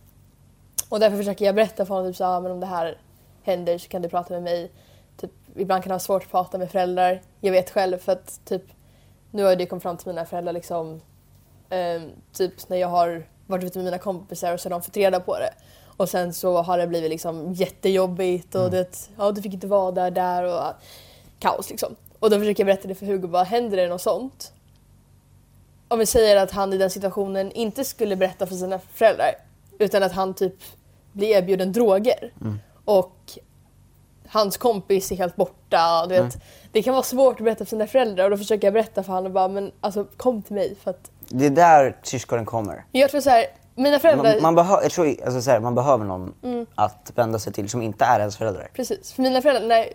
Och 0.89 0.99
därför 0.99 1.17
försöker 1.17 1.45
jag 1.45 1.55
berätta 1.55 1.85
för 1.85 1.93
honom 1.95 2.11
typ 2.11 2.17
så 2.17 2.23
här, 2.23 2.31
"Ah, 2.31 2.39
men 2.39 2.51
om 2.51 2.59
det 2.59 2.65
här 2.65 2.97
händer 3.43 3.77
så 3.77 3.87
kan 3.87 4.01
du 4.01 4.09
prata 4.09 4.33
med 4.33 4.43
mig. 4.43 4.71
Typ, 5.17 5.31
ibland 5.55 5.83
kan 5.83 5.89
det 5.89 5.93
vara 5.93 5.99
svårt 5.99 6.23
att 6.23 6.31
prata 6.31 6.57
med 6.57 6.71
föräldrar. 6.71 7.21
Jag 7.39 7.51
vet 7.51 7.69
själv 7.69 7.97
för 7.97 8.11
att 8.11 8.39
typ 8.45 8.63
nu 9.31 9.43
har 9.43 9.55
det 9.55 9.65
kommit 9.65 9.83
fram 9.83 9.97
till 9.97 10.07
mina 10.07 10.25
föräldrar 10.25 10.53
liksom 10.53 11.01
ehm, 11.69 12.09
typ 12.33 12.69
när 12.69 12.77
jag 12.77 12.87
har 12.87 13.25
varit 13.47 13.63
ute 13.63 13.77
med 13.77 13.85
mina 13.85 13.97
kompisar 13.97 14.53
och 14.53 14.59
så 14.59 14.65
har 14.65 14.71
de 14.71 14.81
fått 14.81 14.97
reda 14.97 15.19
på 15.19 15.39
det. 15.39 15.53
Och 15.97 16.09
sen 16.09 16.33
så 16.33 16.61
har 16.61 16.77
det 16.77 16.87
blivit 16.87 17.09
liksom 17.09 17.53
jättejobbigt 17.53 18.55
och 18.55 18.71
det, 18.71 19.09
ja, 19.17 19.31
du 19.31 19.41
fick 19.41 19.53
inte 19.53 19.67
vara 19.67 19.91
där, 19.91 20.11
där 20.11 20.43
och 20.43 20.73
kaos 21.39 21.69
liksom. 21.69 21.95
Och 22.19 22.29
då 22.29 22.39
försöker 22.39 22.63
jag 22.63 22.65
berätta 22.65 22.87
det 22.87 22.95
för 22.95 23.05
Hugo, 23.05 23.27
bara 23.27 23.43
händer 23.43 23.77
det 23.77 23.87
något 23.87 24.01
sånt? 24.01 24.53
Om 25.87 25.99
vi 25.99 26.05
säger 26.05 26.37
att 26.37 26.51
han 26.51 26.73
i 26.73 26.77
den 26.77 26.89
situationen 26.89 27.51
inte 27.51 27.83
skulle 27.83 28.15
berätta 28.15 28.45
för 28.47 28.55
sina 28.55 28.79
föräldrar 28.79 29.31
utan 29.79 30.03
att 30.03 30.11
han 30.11 30.33
typ 30.33 30.55
blir 31.13 31.27
erbjuden 31.27 31.71
droger 31.71 32.33
och 32.85 33.15
hans 34.27 34.57
kompis 34.57 35.11
är 35.11 35.15
helt 35.15 35.35
borta. 35.35 36.05
Du 36.07 36.15
vet, 36.21 36.37
Det 36.71 36.83
kan 36.83 36.93
vara 36.93 37.03
svårt 37.03 37.39
att 37.39 37.43
berätta 37.43 37.65
för 37.65 37.69
sina 37.69 37.87
föräldrar 37.87 38.23
och 38.23 38.31
då 38.31 38.37
försöker 38.37 38.67
jag 38.67 38.73
berätta 38.73 39.03
för 39.03 39.13
honom 39.13 39.25
och 39.25 39.31
bara 39.31 39.47
men 39.47 39.71
alltså 39.81 40.05
kom 40.17 40.41
till 40.41 40.55
mig 40.55 40.75
för 40.83 40.91
att 40.91 41.11
Det 41.29 41.45
är 41.45 41.49
där 41.49 41.97
syskonen 42.03 42.45
kommer. 42.45 42.85
jag 42.91 43.09
tror 43.11 43.21
så 43.21 43.29
här, 43.29 43.45
mina 43.75 43.99
föräldrar 43.99 44.33
Man, 44.33 44.41
man, 44.41 44.55
behö, 44.55 44.81
jag 44.83 44.91
tror, 44.91 45.15
alltså, 45.25 45.41
så 45.41 45.51
här, 45.51 45.59
man 45.59 45.75
behöver 45.75 46.05
någon 46.05 46.33
Mm. 46.43 46.65
att 46.75 47.11
vända 47.15 47.39
sig 47.39 47.53
till 47.53 47.69
som 47.69 47.81
inte 47.81 48.05
är 48.05 48.19
ens 48.19 48.37
föräldrar. 48.37 48.69
Precis, 48.73 49.13
för 49.13 49.21
mina 49.21 49.41
föräldrar 49.41 49.67
när, 49.67 49.87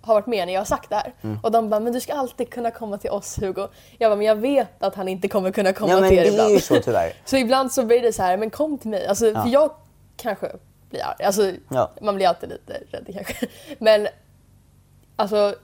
har 0.00 0.14
varit 0.14 0.26
med 0.26 0.46
när 0.46 0.54
jag 0.54 0.60
har 0.60 0.64
sagt 0.66 0.90
det 0.90 0.96
här. 0.96 1.14
Mm. 1.22 1.38
Och 1.42 1.50
de 1.52 1.70
bara, 1.70 1.80
men 1.80 1.92
du 1.92 2.00
ska 2.00 2.14
alltid 2.14 2.50
kunna 2.50 2.70
komma 2.70 2.98
till 2.98 3.10
oss 3.10 3.38
Hugo. 3.42 3.68
Jag 3.98 4.10
bara, 4.10 4.16
men 4.16 4.26
jag 4.26 4.36
vet 4.36 4.82
att 4.82 4.94
han 4.94 5.08
inte 5.08 5.28
kommer 5.28 5.50
kunna 5.52 5.72
komma 5.72 5.92
Ja 5.92 6.00
men 6.00 6.08
till 6.08 6.16
det 6.18 6.22
er 6.24 6.28
är 6.28 6.32
ibland. 6.32 6.50
ju 6.52 6.60
så 6.60 6.80
tyvärr. 6.80 7.12
Så 7.24 7.36
ibland 7.36 7.72
så 7.72 7.84
blir 7.84 8.02
det 8.02 8.12
så 8.12 8.22
här, 8.22 8.36
men 8.36 8.50
kom 8.50 8.78
till 8.78 8.90
mig. 8.90 9.06
Alltså, 9.06 9.24
För 9.34 9.48
jag 9.48 9.70
kanske 10.16 10.52
blir 10.90 11.00
arg. 11.04 11.24
Alltså, 11.24 11.52
Ja. 11.68 11.90
Man 12.00 12.14
blir 12.16 12.28
alltid 12.28 12.48
lite 12.48 12.72
rädd 12.90 13.06
kanske. 13.14 13.46
Men 13.78 14.08
alltså, 15.16 15.54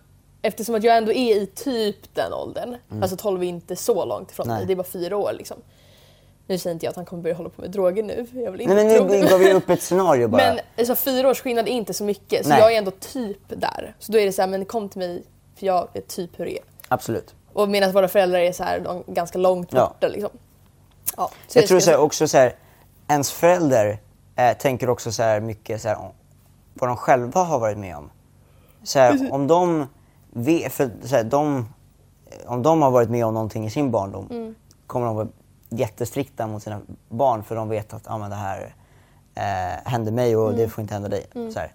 eftersom 0.42 0.74
att 0.74 0.84
jag 0.84 0.96
ändå 0.96 1.12
är 1.12 1.36
i 1.42 1.46
typ 1.46 2.14
den 2.14 2.32
åldern. 2.32 2.76
Alltså 3.02 3.16
12 3.16 3.42
är 3.42 3.46
inte 3.46 3.76
så 3.76 4.04
långt 4.04 4.30
ifrån 4.30 4.46
Mm. 4.46 4.54
Nej. 4.54 4.60
mig, 4.60 4.66
det 4.66 4.72
är 4.72 4.76
bara 4.76 4.90
fyra 4.92 5.16
år 5.16 5.32
liksom. 5.38 5.56
Nu 6.52 6.58
säger 6.58 6.74
inte 6.74 6.86
jag 6.86 6.90
att 6.90 6.96
han 6.96 7.04
kommer 7.04 7.22
börja 7.22 7.36
hålla 7.36 7.48
på 7.48 7.60
med 7.60 7.70
droger 7.70 8.02
nu. 8.02 8.26
Jag 8.32 8.52
vill 8.52 8.68
Nej 8.68 8.80
inte 8.94 9.00
men 9.04 9.08
tro 9.08 9.20
nu 9.20 9.28
gav 9.28 9.38
vi 9.40 9.52
upp 9.52 9.70
ett 9.70 9.82
scenario 9.82 10.28
bara. 10.28 10.42
Men 10.42 10.58
alltså, 10.78 10.94
fyra 10.94 11.28
års 11.30 11.40
skillnad 11.40 11.68
är 11.68 11.72
inte 11.72 11.94
så 11.94 12.04
mycket, 12.04 12.42
så 12.42 12.48
Nej. 12.48 12.58
jag 12.58 12.72
är 12.74 12.78
ändå 12.78 12.90
typ 12.90 13.38
där. 13.48 13.94
Så 13.98 14.12
då 14.12 14.18
är 14.18 14.26
det 14.26 14.32
så 14.32 14.42
här, 14.42 14.48
men 14.48 14.64
kom 14.64 14.88
till 14.88 14.98
mig 14.98 15.22
för 15.56 15.66
jag 15.66 15.88
vet 15.92 16.08
typ 16.08 16.40
hur 16.40 16.44
det 16.44 16.58
är. 16.58 16.64
Absolut. 16.88 17.34
Och 17.52 17.68
medan 17.68 17.92
våra 17.92 18.08
föräldrar 18.08 18.38
är 18.38 18.52
så 18.52 18.64
här, 18.64 18.80
de, 18.80 19.04
ganska 19.06 19.38
långt 19.38 19.68
Ja. 19.72 19.86
borta 19.86 20.08
liksom. 20.08 20.30
Ja, 21.16 21.30
så 21.48 21.58
Jag 21.58 21.66
tror 21.66 21.80
så 21.80 21.90
här, 21.90 21.98
också 21.98 22.28
så 22.28 22.38
här, 22.38 22.54
ens 23.08 23.32
förälder 23.32 23.98
eh, 24.36 24.56
tänker 24.56 24.90
också 24.90 25.12
så 25.12 25.22
här 25.22 25.40
mycket 25.40 25.82
så 25.82 25.88
här, 25.88 25.96
om 25.98 26.10
vad 26.74 26.90
de 26.90 26.96
själva 26.96 27.42
har 27.42 27.58
varit 27.58 27.78
med 27.78 27.96
om. 27.96 28.10
Så 28.82 28.98
här, 28.98 29.32
om 29.32 29.46
de 29.46 29.86
vet, 30.30 30.72
för 30.72 30.90
så 31.04 31.16
här, 31.16 31.24
de, 31.24 31.68
om 32.46 32.62
de 32.62 32.82
har 32.82 32.90
varit 32.90 33.10
med 33.10 33.26
om 33.26 33.34
någonting 33.34 33.66
i 33.66 33.70
sin 33.70 33.90
barndom 33.90 34.26
Mm. 34.30 34.54
kommer 34.86 35.06
de 35.06 35.32
jättestrikta 35.72 36.46
mot 36.46 36.62
sina 36.62 36.80
barn 37.08 37.44
för 37.44 37.54
de 37.56 37.68
vet 37.68 37.92
att 37.94 38.02
ah, 38.10 38.18
men 38.18 38.30
det 38.30 38.36
här 38.36 38.74
eh, 39.34 39.90
hände 39.90 40.10
mig 40.10 40.36
och 40.36 40.46
Mm. 40.48 40.60
det 40.60 40.68
får 40.68 40.82
inte 40.82 40.94
hända 40.94 41.08
dig. 41.08 41.26
Så 41.32 41.58
här. 41.58 41.72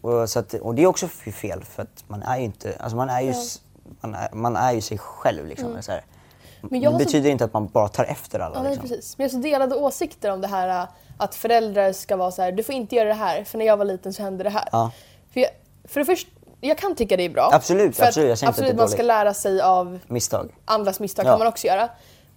Och, 0.00 0.30
så 0.30 0.38
att, 0.38 0.54
och 0.54 0.74
det 0.74 0.82
är 0.82 0.86
också 0.86 1.08
fel 1.08 1.64
för 1.64 1.82
att 1.82 2.04
man 2.08 2.22
är 2.22 2.38
ju 2.38 2.44
inte, 2.44 2.76
alltså 2.80 2.96
man 2.96 3.10
är 3.10 3.20
ju, 3.20 3.30
s- 3.30 3.60
man 4.00 4.14
är, 4.14 4.28
man 4.32 4.56
är 4.56 4.72
ju 4.72 4.80
sig 4.80 4.98
själv 4.98 5.46
liksom. 5.46 5.82
Så 5.82 5.92
här. 5.92 5.98
Mm. 6.58 6.68
Men 6.70 6.80
det 6.80 6.86
har 6.86 6.92
så- 6.92 6.98
betyder 6.98 7.30
inte 7.30 7.44
att 7.44 7.52
man 7.52 7.66
bara 7.66 7.88
tar 7.88 8.04
efter 8.04 8.40
alla. 8.40 8.54
Ja, 8.56 8.62
nej, 8.62 8.70
liksom. 8.70 8.88
precis. 8.88 9.18
Men 9.18 9.24
jag 9.26 9.32
har 9.34 9.42
så 9.42 9.48
delade 9.48 9.74
åsikter 9.74 10.30
om 10.32 10.40
det 10.40 10.48
här 10.48 10.68
äh, 10.82 10.88
att 11.18 11.34
föräldrar 11.34 11.92
ska 11.92 12.16
vara 12.16 12.30
så 12.30 12.42
här, 12.42 12.52
du 12.52 12.62
får 12.62 12.74
inte 12.74 12.94
göra 12.96 13.08
det 13.08 13.14
här, 13.14 13.44
för 13.44 13.58
när 13.58 13.64
jag 13.66 13.76
var 13.76 13.84
liten 13.84 14.12
så 14.12 14.22
hände 14.22 14.44
det 14.44 14.50
här. 14.50 14.68
Ja. 14.72 14.90
För, 15.32 15.40
jag, 15.40 15.50
för 15.84 16.00
det 16.00 16.06
första, 16.06 16.30
jag 16.60 16.78
kan 16.78 16.94
tycka 16.94 17.16
det 17.16 17.22
är 17.22 17.30
bra. 17.30 17.50
Absolut, 17.52 17.96
för 17.96 18.06
absolut. 18.06 18.42
Att 18.42 18.48
absolut 18.48 18.76
man 18.76 18.88
ska 18.88 19.02
lära 19.02 19.34
sig 19.34 19.60
av 19.60 19.98
Misstag. 20.06 20.54
andras 20.64 21.00
misstag 21.00 21.26
Ja. 21.26 21.30
kan 21.30 21.38
man 21.38 21.48
också 21.48 21.66
göra. 21.66 21.88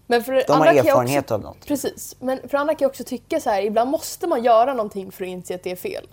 Men 0.10 0.24
för 0.24 0.32
De 0.34 0.40
har 0.48 0.56
andra 0.56 0.68
kan 0.68 0.76
jag 0.76 0.88
erfarenhet 0.88 1.24
också, 1.24 1.34
av 1.34 1.42
något. 1.42 1.66
Precis. 1.66 2.16
Men 2.20 2.50
för 2.50 2.58
andra 2.58 2.74
kan 2.74 2.86
jag 2.86 2.90
också 2.90 3.04
tycka 3.04 3.40
så 3.40 3.50
här, 3.50 3.62
ibland 3.62 3.92
måste 3.92 4.28
man 4.28 4.44
göra 4.44 4.74
någonting 4.74 5.12
för 5.12 5.24
att 5.24 5.28
inse 5.30 5.56
att 5.56 5.64
det 5.64 5.72
är 5.72 5.76
fel. 5.76 6.08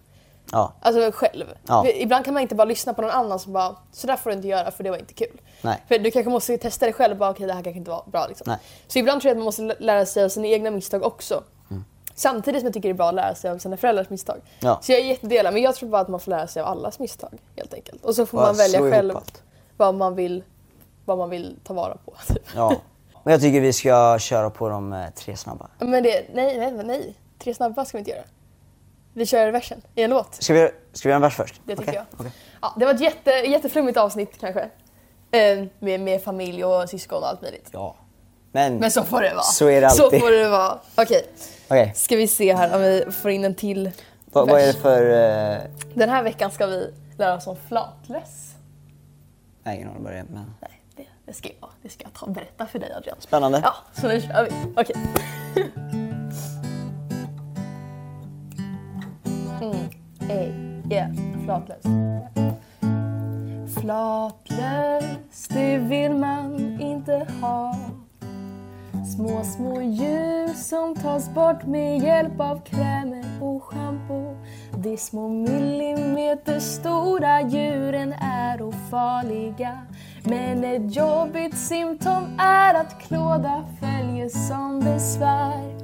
Ja. 0.53 0.73
Alltså 0.81 1.11
själv. 1.13 1.45
Ja. 1.67 1.87
Ibland 1.89 2.25
kan 2.25 2.35
man 2.35 2.43
inte 2.43 2.55
bara 2.55 2.65
lyssna 2.65 2.95
på 2.95 3.03
någon 3.03 3.11
annan 3.11 3.39
som 3.39 3.53
bara, 3.53 3.77
så 3.93 4.07
där 4.07 4.17
får 4.17 4.31
du 4.31 4.37
inte 4.37 4.49
göra 4.49 4.71
för 4.71 4.85
det 4.85 4.91
var 4.91 4.97
inte 4.99 5.15
kul. 5.15 5.41
Nej. 5.63 5.85
För 5.89 5.99
du 5.99 6.11
kanske 6.11 6.31
måste 6.31 6.59
testa 6.59 6.87
det 6.87 6.93
själv 6.93 7.13
och 7.13 7.19
bara, 7.19 7.31
okej 7.31 7.47
det 7.47 7.53
här 7.53 7.63
kanske 7.63 7.79
inte 7.79 7.91
var 7.91 8.05
bra. 8.07 8.27
Liksom. 8.27 8.45
Nej. 8.47 8.59
Så 8.87 8.99
ibland 8.99 9.21
tror 9.21 9.29
jag 9.29 9.35
att 9.35 9.39
man 9.39 9.45
måste 9.45 9.63
lä- 9.63 9.77
lära 9.79 10.07
sig 10.07 10.25
av 10.25 10.29
sina 10.29 10.47
egna 10.47 10.71
misstag 10.71 11.05
också. 11.05 11.43
Mm. 11.71 11.85
Samtidigt 12.15 12.61
som 12.61 12.67
jag 12.67 12.75
tycker 12.75 12.89
det 12.89 12.93
är 12.93 12.97
bra 12.97 13.09
att 13.09 13.15
lära 13.15 13.35
sig 13.35 13.51
av 13.51 13.59
sina 13.59 13.77
föräldrars 13.77 14.11
misstag. 14.11 14.41
Ja. 14.61 14.79
Så 14.83 14.93
jag 14.93 15.01
är 15.01 15.05
jättedelad, 15.05 15.55
men 15.55 15.63
jag 15.63 15.75
tror 15.75 15.89
bara 15.89 16.03
att 16.03 16.09
man 16.09 16.21
får 16.21 16.31
lära 16.31 16.47
sig 16.47 16.63
av 16.63 16.69
allas 16.69 16.99
misstag 16.99 17.39
helt 17.57 17.75
enkelt. 17.75 18.05
Och 18.05 18.15
så 18.15 18.27
får 18.27 18.39
Bara 18.39 18.47
man 18.47 18.57
välja 18.57 18.81
själv 18.91 19.15
vad 19.77 19.95
man, 19.95 20.15
vill, 20.15 20.45
vad 21.05 21.19
man 21.19 21.31
vill 21.31 21.57
ta 21.65 21.75
vara 21.75 21.97
på. 22.05 22.15
Typ. 22.29 22.43
Ja. 22.55 22.73
Och 23.27 23.33
jag 23.33 23.41
tycker 23.41 23.61
vi 23.61 23.73
ska 23.73 24.19
köra 24.19 24.51
på 24.51 24.69
de 24.69 24.93
eh, 24.93 25.11
tre 25.15 25.37
snabba. 25.37 25.69
Men 25.79 26.03
det, 26.03 26.27
nej, 26.35 26.59
nej, 26.59 26.73
nej. 26.85 27.15
Tre 27.39 27.55
snabba 27.55 27.85
ska 27.85 27.97
vi 27.97 28.01
inte 28.01 28.11
göra. 28.11 28.23
Vi 29.15 29.27
kör 29.27 29.51
versen 29.51 29.83
i 29.95 30.03
en 30.03 30.11
låt. 30.11 30.35
Ska 30.35 30.55
vi, 30.55 30.71
ska 30.93 31.09
vi 31.09 31.11
göra 31.11 31.17
en 31.17 31.23
vers 31.23 31.35
först? 31.35 31.61
Det 31.65 31.77
tycker 31.77 31.91
Okej, 31.91 31.95
jag. 32.11 32.21
okej. 32.21 32.33
Ja, 32.63 32.75
det 32.79 32.85
var 32.85 32.95
ett 32.95 33.01
jätte, 33.01 33.31
jätteflummigt 33.31 33.99
avsnitt 33.99 34.31
kanske. 34.41 34.61
Eh, 35.31 35.65
med, 35.79 36.01
med 36.01 36.23
familj 36.23 36.65
och 36.65 36.89
syskon 36.89 37.19
och 37.23 37.29
allt 37.29 37.43
möjligt. 37.43 37.69
Ja. 37.73 37.97
Men, 38.53 38.77
Men 38.77 38.91
så 38.91 39.05
får 39.05 39.21
det 39.23 39.31
vara. 39.35 39.43
Så 39.43 39.67
är 39.69 39.81
det 39.81 39.91
Så 39.91 40.05
alltid. 40.05 40.21
får 40.21 40.31
det 40.31 40.49
vara. 40.49 40.79
Okej, 40.95 41.27
okej. 41.69 41.93
ska 41.97 42.17
vi 42.17 42.29
se 42.29 42.55
här 42.55 42.75
om 42.77 42.81
vi 42.83 43.05
får 43.23 43.31
in 43.31 43.45
en 43.45 43.55
till 43.55 43.91
Vad, 44.33 44.49
vad 44.49 44.61
är 44.61 44.67
det 44.67 44.73
vers. 44.73 44.77
för... 44.83 45.11
eh, 45.57 45.59
Den 45.95 46.09
här 46.09 46.23
veckan 46.23 46.51
ska 46.51 46.67
vi 46.67 46.95
lära 47.19 47.35
oss 47.35 47.47
om 47.47 47.57
flatlöss. 47.69 48.55
Nej, 49.63 49.77
ingen 49.77 49.89
aning 49.89 50.03
vad 50.05 50.13
det 50.13 50.19
är. 50.19 50.25
Men... 50.25 50.55
Nej, 50.61 50.76
det, 51.27 51.33
ska 51.33 51.49
jag, 51.61 51.71
det 51.83 51.89
ska 51.89 52.05
jag 52.05 52.13
ta 52.13 52.27
och 52.27 52.33
berätta 52.33 52.67
för 52.67 52.79
dig 52.79 52.93
Adrian. 52.93 53.17
Spännande. 53.21 53.61
Ja, 53.65 53.75
så 53.93 54.09
nu 54.09 54.21
kör 54.21 54.45
vi. 54.45 54.51
Okej. 54.77 54.97
Mm. 59.63 59.77
Ey, 60.31 60.53
yeah, 60.91 61.11
flatlös. 61.45 61.83
Flatlös, 63.81 65.49
det 65.49 65.79
vill 65.79 66.15
man 66.15 66.81
inte 66.81 67.27
ha. 67.41 67.77
Små, 69.17 69.45
små 69.45 69.83
djur 69.83 70.49
som 70.55 70.95
tas 70.95 71.31
bort 71.35 71.67
med 71.67 71.99
hjälp 72.03 72.41
av 72.41 72.61
krämer 72.61 73.25
och 73.43 73.63
schampo. 73.65 74.37
De 74.77 74.97
små 74.97 75.29
millimeter 75.29 76.61
stora 76.61 77.43
djuren 77.43 78.13
är 78.23 78.63
ofarliga. 78.63 79.87
Men 80.29 80.65
ett 80.65 80.97
jobbigt 80.97 81.59
symptom 81.59 82.41
är 82.41 82.75
att 82.75 83.01
klåda 83.01 83.65
följer 83.81 84.29
som 84.29 84.81
besvär. 84.81 85.77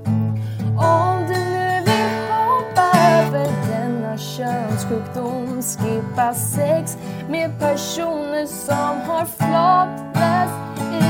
Om 0.78 1.24
du 1.28 1.34
nu 1.34 1.80
vill 1.80 2.30
hoppa 2.30 2.98
över 2.98 3.48
denna 3.70 4.18
könssjukdom 4.18 5.62
Skippa 5.62 6.34
sex 6.34 6.98
med 7.28 7.60
personer 7.60 8.46
som 8.46 9.00
har 9.00 9.24
flatlös 9.24 10.50
i 10.78 11.02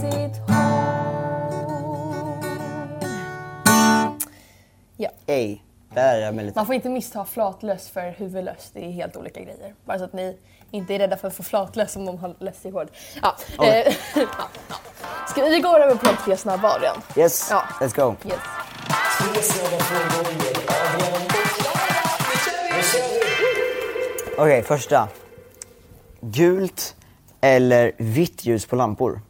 sitt 0.00 0.36
hår 0.48 0.82
Ja, 4.96 5.10
lite. 6.42 6.58
Man 6.58 6.66
får 6.66 6.74
inte 6.74 6.88
missta 6.88 7.24
flatlöss 7.24 7.88
för 7.88 8.10
huvudlöss. 8.10 8.70
Det 8.74 8.84
är 8.84 8.90
helt 8.90 9.16
olika 9.16 9.40
grejer. 9.40 9.74
Bara 9.84 9.98
så 9.98 10.04
att 10.04 10.12
ni 10.12 10.36
inte 10.72 10.94
är 10.94 10.98
rädda 10.98 11.16
för 11.16 11.28
att 11.28 11.34
få 11.34 11.42
flatlöss 11.42 11.96
om 11.96 12.04
de 12.04 12.18
har. 12.18 12.36
Ja. 13.22 13.36
Okej. 13.58 13.82
Eh, 13.86 13.94
ja, 14.14 14.20
ja. 14.68 14.76
Ska 15.28 15.44
vi 15.44 15.60
gå 15.60 15.76
över 15.78 15.94
på 15.94 16.06
de 16.06 16.16
tre 16.24 16.36
snabba 16.36 16.68
Adrian? 16.74 16.96
Yes, 17.16 17.48
Ja. 17.50 17.62
let's 17.80 17.94
go. 17.96 18.14
Yes. 18.28 18.38
Okej, 24.38 24.62
första. 24.62 25.08
Gult 26.20 26.96
eller 27.40 27.92
vitt 27.96 28.44
ljus 28.44 28.66
på 28.66 28.76
lampor? 28.76 29.20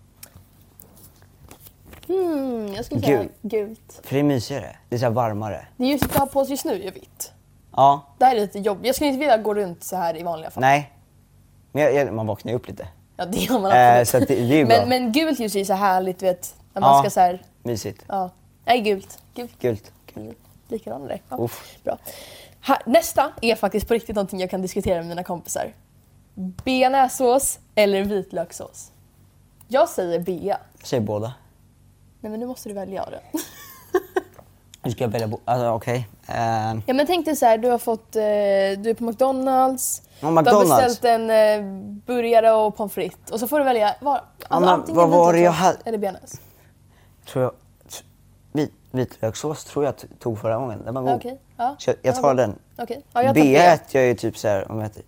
Mm, 2.09 2.73
jag 2.75 2.85
skulle 2.85 3.01
säga 3.01 3.19
Gul. 3.19 3.29
gult. 3.43 4.01
För 4.05 4.15
det 4.15 4.21
är 4.21 4.25
mysigare. 4.25 4.77
Det 4.89 4.95
är 4.95 4.99
så 5.01 5.11
varmare. 5.11 5.67
Det 5.77 5.85
ljuset 5.87 6.15
vi 6.15 6.19
har 6.19 6.27
på 6.27 6.41
oss 6.41 6.49
just 6.49 6.65
nu 6.65 6.83
är 6.83 6.91
vitt. 6.93 7.33
Ja, 7.77 8.15
Det 8.19 8.25
här 8.25 8.37
är 8.37 8.41
lite 8.41 8.59
jobbigt. 8.59 8.87
Jag 8.87 8.95
skulle 8.95 9.09
inte 9.09 9.19
vilja 9.19 9.37
gå 9.37 9.55
runt 9.55 9.85
så 9.85 9.97
här 9.97 10.17
i 10.17 10.23
vanliga 10.23 10.51
fall. 10.51 10.61
nej. 10.61 10.93
Men 11.73 11.95
jag, 11.95 12.13
man 12.15 12.27
vaknar 12.27 12.53
ju 12.53 12.57
upp 12.57 12.69
lite. 12.69 12.89
Ja, 13.17 13.25
det 13.27 13.39
gör 13.39 13.59
man 13.59 13.73
Eh, 13.73 13.89
absolut. 14.01 14.09
så 14.09 14.17
att 14.17 14.29
det, 14.29 14.35
det 14.49 14.61
är 14.61 14.67
bra. 14.67 14.77
men, 14.79 14.89
men 14.89 15.13
gult 15.13 15.41
ljus 15.41 15.55
är 15.55 15.59
ju 15.59 15.65
så 15.65 15.73
härligt, 15.75 16.19
du 16.19 16.27
vet. 16.27 16.55
När 16.73 16.81
man 16.81 16.97
Ja. 16.97 17.03
ska 17.03 17.11
så 17.11 17.21
här, 17.21 17.43
Mysigt. 17.63 18.05
ja. 18.09 18.31
Nej, 18.65 18.81
gult. 18.81 19.19
Gult. 19.35 19.59
Gult. 19.61 19.93
Mm, 20.17 20.35
Likadan 20.69 21.07
där. 21.07 21.23
Ja. 21.29 21.37
Uff. 21.39 21.77
Bra. 21.85 21.99
Här, 22.61 22.79
nästa 22.87 23.33
är 23.43 23.55
faktiskt 23.55 23.89
på 23.89 23.95
riktigt 23.95 24.17
någonting 24.17 24.41
jag 24.41 24.51
kan 24.51 24.63
diskutera 24.63 24.99
med 24.99 25.07
mina 25.07 25.25
kompisar. 25.25 25.73
Bearnaisesås 26.35 27.59
eller 27.75 28.05
vitlökssås? 28.05 28.91
Jag 29.69 29.89
säger 29.89 30.19
bea. 30.21 30.59
Jag 30.79 30.87
säger 30.87 31.01
båda. 31.03 31.33
Nej 32.21 32.31
men 32.31 32.41
nu 32.41 32.47
måste 32.47 32.69
du 32.69 32.75
välja 32.75 33.07
det. 33.11 33.21
Nu 34.85 34.91
ska 34.91 35.05
jag 35.05 35.09
välja 35.09 35.29
bo- 35.29 35.41
Alltså 35.45 35.69
okej. 35.71 36.09
Eh, 36.29 36.35
Ja 36.87 36.95
men 36.95 37.07
tänk 37.07 37.25
dig 37.27 37.37
så 37.37 37.47
här, 37.47 37.59
du 37.59 37.69
har 37.71 37.79
fått, 37.79 38.17
eh, 38.17 38.23
du 38.23 38.91
är 38.91 38.95
på 38.95 39.05
McDonalds, 39.05 40.03
Ja, 40.21 40.29
du 40.29 40.35
har 40.35 40.43
McDonald's. 40.43 40.61
beställt 40.87 41.05
en 41.05 41.31
eh, 41.31 41.63
burgare 42.07 42.53
och 42.53 42.77
pommes 42.77 42.93
frites 42.93 43.31
och 43.31 43.41
så 43.41 43.49
får 43.49 43.59
du 43.59 43.65
välja 43.65 43.95
var, 44.01 44.15
alltså, 44.15 44.61
men 44.61 44.69
antingen 44.69 44.97
vad 44.97 45.09
var 45.09 45.33
det 45.33 45.41
jag 45.41 45.53
hade- 45.53 45.79
eller 45.85 45.99
bearnaise. 45.99 46.39
tror 47.33 47.45
jag... 47.45 47.53
Vit, 48.53 48.73
vitlökssås 48.91 49.65
tror 49.65 49.85
jag 49.85 49.95
tog 50.19 50.39
förra 50.39 50.57
gången. 50.57 50.83
Den 50.85 50.95
var 50.95 51.03
god. 51.03 51.11
Ja, 51.11 51.17
Okej, 51.17 51.39
ja. 51.57 51.77
Jag, 51.87 51.97
jag 52.03 52.13
Ja, 52.13 52.13
tar 52.17 52.23
vad- 52.23 52.37
den. 52.37 52.59
Okej, 52.79 53.03
ja, 53.13 53.23
jag 53.23 53.35
tar 53.37 53.43
B 53.43 53.57
äter 53.57 54.01
jag 54.01 54.09
ju 54.09 54.15
typ 54.15 54.39
så 54.39 54.49
här 54.49 54.71
om 54.71 54.79
jag 54.79 54.87
äter 54.87 55.03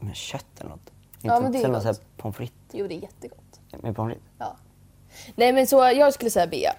med 0.00 0.16
kött 0.16 0.46
eller 0.58 0.70
något. 0.70 0.80
Inte 1.22 1.40
men 1.40 1.52
det 1.52 1.62
är 1.62 1.68
gott. 1.68 1.82
så 1.82 1.88
här 1.88 1.96
pommes 2.16 2.36
frites. 2.36 2.56
Jo 2.72 2.86
det 2.86 2.94
är 2.94 2.98
jättegott. 3.02 3.60
Med 3.82 3.96
pommes 3.96 4.12
frites. 4.14 4.28
Ja. 4.38 4.56
Nej 5.34 5.52
men 5.52 5.66
så 5.66 5.76
jag 5.76 6.14
skulle 6.14 6.30
säga 6.30 6.46
bea. 6.46 6.72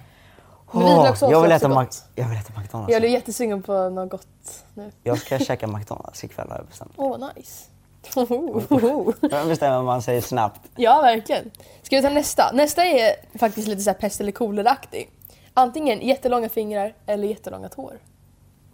Men 0.73 0.83
vitlökssås 0.83 1.31
jag, 1.31 1.41
vill 1.41 1.51
äta 1.51 1.67
Mac- 1.67 2.03
jag 2.15 2.27
vill 2.29 2.37
äta 2.37 2.59
McDonalds. 2.59 2.93
Jag 2.93 3.03
är 3.03 3.07
jättesugen 3.09 3.61
på 3.63 3.89
något 3.89 4.09
gott 4.09 4.63
nu. 4.73 4.91
Jag 5.03 5.17
ska 5.17 5.39
käka 5.39 5.67
McDonalds 5.67 6.23
ikväll 6.23 6.49
har 6.49 6.57
jag 6.57 6.65
bestämt. 6.65 6.91
Åh, 6.95 7.17
nice. 7.35 7.67
Ohoho. 8.15 9.13
Jag 9.31 9.47
bestämmer 9.47 9.81
man 9.83 10.01
säger 10.01 10.21
snabbt. 10.21 10.59
ja, 10.75 11.01
verkligen. 11.01 11.51
Ska 11.81 11.95
vi 11.95 12.01
ta 12.01 12.09
nästa? 12.09 12.51
Nästa 12.53 12.85
är 12.85 13.15
faktiskt 13.39 13.67
lite 13.67 13.81
så 13.81 13.89
här 13.89 13.97
pest 13.97 14.21
eller 14.21 14.31
kolera-aktig. 14.31 15.09
Antingen 15.53 16.01
jättelånga 16.07 16.49
fingrar 16.49 16.93
eller 17.05 17.27
jättelånga 17.27 17.69
tår. 17.69 17.93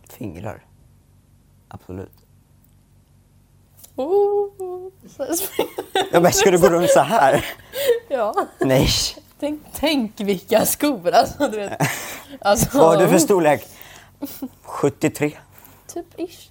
Fingrar. 0.09 0.65
Absolut. 1.67 2.11
Oh. 3.97 4.91
Ja, 6.11 6.19
men 6.19 6.33
ska 6.33 6.51
du 6.51 6.57
gå 6.59 6.69
runt 6.69 6.89
så 6.89 6.99
här? 6.99 7.45
ja. 8.09 8.33
Nej. 8.59 8.89
Tänk, 9.39 9.61
tänk 9.73 10.19
vilka 10.19 10.65
skor 10.65 11.11
alltså. 11.11 11.47
Du 11.47 11.57
vet. 11.57 11.81
alltså 12.41 12.77
Vad 12.77 12.87
har 12.87 12.97
du 12.97 13.07
för 13.07 13.17
storlek? 13.17 13.67
73. 14.63 15.31
Typ 15.93 16.05
ish. 16.19 16.49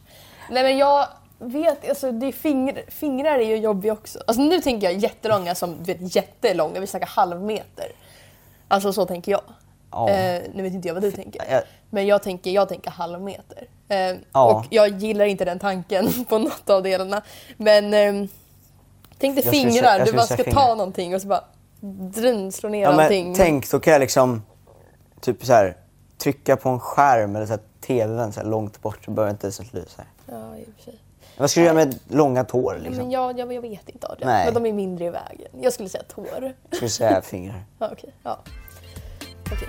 Nej 0.51 0.63
men 0.63 0.79
jag 0.79 1.09
vet, 1.39 1.89
alltså 1.89 2.13
det 2.13 2.27
är 2.27 2.33
fingr, 2.33 2.85
fingrar 2.89 3.39
är 3.39 3.47
ju 3.47 3.57
jobbiga 3.57 3.93
också. 3.93 4.19
Alltså 4.27 4.43
nu 4.43 4.61
tänker 4.61 4.91
jag 4.91 4.99
jättelånga 4.99 5.55
som 5.55 5.77
du 5.83 5.95
vet 5.95 6.17
jättelånga, 6.17 6.81
vi 6.81 6.87
snackar 6.87 7.07
halvmeter. 7.07 7.87
Alltså 8.69 8.93
så 8.93 9.07
tänker 9.07 9.33
jag. 9.33 9.43
Ja. 9.91 10.11
Eh, 10.11 10.43
nu 10.55 10.63
vet 10.63 10.73
inte 10.73 10.89
jag 10.89 10.95
vad 10.95 11.03
du 11.03 11.13
tänker. 11.13 11.65
Men 11.97 12.07
jag 12.07 12.23
tänker, 12.23 12.51
jag 12.51 12.69
tänker 12.69 12.91
halvmeter. 12.91 13.69
Eh, 13.89 14.17
Ja. 14.33 14.55
Och 14.55 14.65
jag 14.71 14.89
gillar 14.89 15.25
inte 15.25 15.45
den 15.45 15.59
tanken 15.59 16.25
på 16.29 16.39
något 16.39 16.71
av 16.71 16.83
delarna. 16.83 17.23
Men 17.57 17.95
eh, 17.95 18.29
tänk 19.19 19.37
dig 19.37 19.45
Jag 19.45 19.55
fingrar, 19.55 20.05
du 20.05 20.13
bara 20.13 20.23
ska 20.23 20.37
fingrar. 20.37 20.53
ta 20.53 20.75
någonting 20.75 21.15
och 21.15 21.21
så 21.23 21.29
bara 21.29 21.45
drun, 22.15 22.53
slå 22.53 22.69
ner 22.69 22.83
Ja, 22.83 23.03
allting. 23.03 23.35
tänk, 23.35 23.71
då 23.71 23.81
kan 23.81 23.93
jag 23.93 24.01
liksom 24.01 24.43
typ 25.21 25.45
så 25.45 25.53
här 25.53 25.77
trycka 26.19 26.57
på 26.57 26.69
en 26.69 26.81
skärm 26.81 27.37
eller 27.37 27.47
så 27.47 27.53
här 27.53 27.61
tvn 27.87 28.33
så 28.33 28.41
här 28.41 28.47
långt 28.49 28.83
bort 28.83 29.05
så 29.05 29.11
behöver 29.11 29.29
jag 29.31 29.35
inte 29.35 29.53
så 29.53 29.63
lysa. 29.73 30.03
Ja, 30.27 30.57
i 30.57 30.63
och 30.63 30.75
för 30.77 30.83
sig. 30.85 30.99
Vad 31.39 31.51
ska 31.51 31.61
du 31.61 31.65
göra 31.67 31.75
med 31.77 31.99
långa 32.09 32.45
tår 32.45 32.79
liksom? 32.83 32.97
Men 33.03 33.11
jag, 33.11 33.39
jag, 33.39 33.53
jag 33.53 33.61
vet 33.63 33.89
inte 33.89 34.07
Adrian. 34.07 34.31
Nej. 34.33 34.45
Men 34.45 34.55
de 34.63 34.67
är 34.69 34.73
mindre 34.73 35.05
i 35.05 35.11
vägen. 35.11 35.49
Jag 35.61 35.73
skulle 35.73 35.89
säga 35.89 36.05
tår. 36.15 36.27
Jag 36.71 36.77
skulle 36.77 36.91
säga 36.91 37.23
fingrar. 37.23 37.65
Ja, 37.79 37.89
okej. 37.93 38.11
Ja. 38.23 38.39
Okej. 39.53 39.69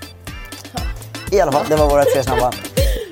I 1.32 1.42
alla 1.42 1.52
fall, 1.52 1.66
det 1.70 1.76
var 1.76 1.90
våra 1.90 2.04
tre 2.04 2.24
snabba. 2.24 2.52